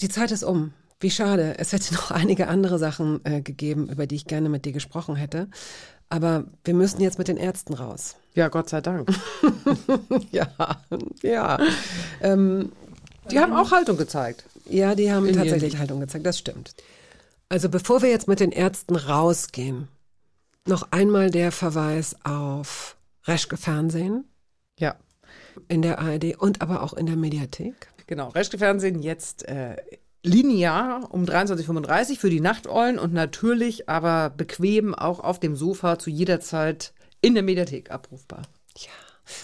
[0.01, 0.73] Die Zeit ist um.
[1.01, 1.57] Wie schade.
[1.59, 5.15] Es hätte noch einige andere Sachen äh, gegeben, über die ich gerne mit dir gesprochen
[5.15, 5.49] hätte.
[6.11, 8.17] Aber wir müssen jetzt mit den Ärzten raus.
[8.35, 9.09] Ja, Gott sei Dank.
[10.31, 10.49] ja,
[11.23, 11.59] ja.
[12.23, 12.73] Ähm,
[13.31, 14.45] Die haben auch Haltung gezeigt.
[14.65, 15.77] ja, die haben In tatsächlich.
[15.79, 16.75] Haltung gezeigt, das stimmt.
[17.51, 19.89] Also bevor wir jetzt mit den Ärzten rausgehen,
[20.67, 24.25] noch einmal der Verweis auf Reschke Fernsehen
[24.79, 24.97] Ja.
[25.69, 27.89] in der ARD und aber auch in der Mediathek.
[28.07, 29.77] Genau, Reschke Fernsehen jetzt äh,
[30.29, 35.99] linear um 23.35 Uhr für die Nachteulen und natürlich aber bequem auch auf dem Sofa
[35.99, 38.43] zu jeder Zeit in der Mediathek abrufbar.
[38.77, 38.91] Ja.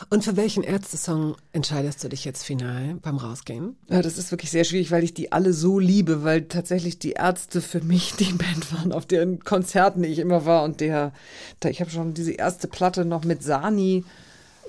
[0.08, 3.76] Und für welchen Ärztesong entscheidest du dich jetzt final beim Rausgehen?
[3.90, 7.12] Ja, das ist wirklich sehr schwierig, weil ich die alle so liebe, weil tatsächlich die
[7.12, 11.12] Ärzte für mich die Band waren, auf deren Konzerten ich immer war und der,
[11.60, 14.04] da, ich habe schon diese erste Platte noch mit Sani.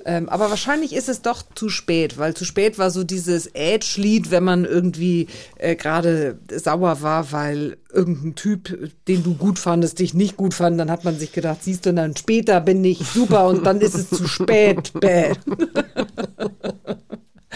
[0.08, 4.30] Ähm, aber wahrscheinlich ist es doch zu spät, weil zu spät war so dieses Age-Lied,
[4.30, 5.28] wenn man irgendwie
[5.58, 10.80] äh, gerade sauer war, weil irgendein Typ, den du gut fandest, dich nicht gut fand,
[10.80, 13.96] dann hat man sich gedacht, siehst du, dann später bin ich super und dann ist
[13.96, 14.94] es zu spät.
[14.94, 15.34] Bäh.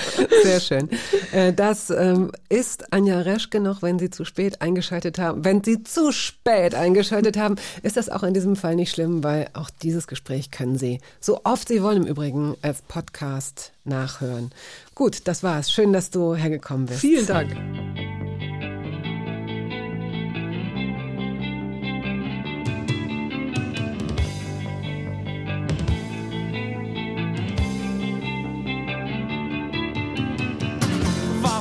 [0.44, 0.90] Sehr schön.
[1.32, 5.44] Äh, Das ähm, ist Anja Reschke noch, wenn Sie zu spät eingeschaltet haben.
[5.46, 9.50] Wenn Sie zu spät eingeschaltet haben, ist das auch in diesem Fall nicht schlimm, weil
[9.54, 14.52] auch dieses Gespräch können Sie so oft Sie wollen im Übrigen als Podcast nachhören.
[14.96, 15.72] Gut, das war's.
[15.72, 17.00] Schön, dass du hergekommen bist.
[17.00, 18.19] Vielen Dank.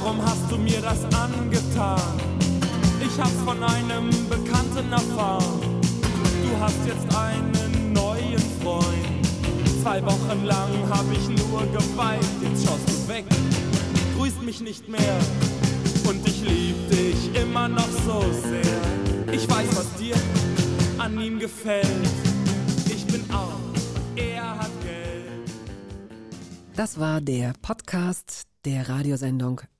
[0.08, 2.00] Warum hast du mir das angetan?
[2.98, 5.60] Ich hab's von einem Bekannten erfahren.
[6.42, 9.26] Du hast jetzt einen neuen Freund.
[9.82, 12.24] Zwei Wochen lang hab ich nur geweint.
[12.42, 13.26] Jetzt schaust du weg,
[14.16, 15.18] grüßt mich nicht mehr.
[16.08, 19.34] Und ich lieb dich immer noch so sehr.
[19.34, 20.16] Ich weiß, was dir
[20.96, 21.86] an ihm gefällt.
[22.86, 23.60] Ich bin auch,
[24.16, 25.52] er hat Geld.
[26.76, 29.60] Das war der Podcast der Radiosendung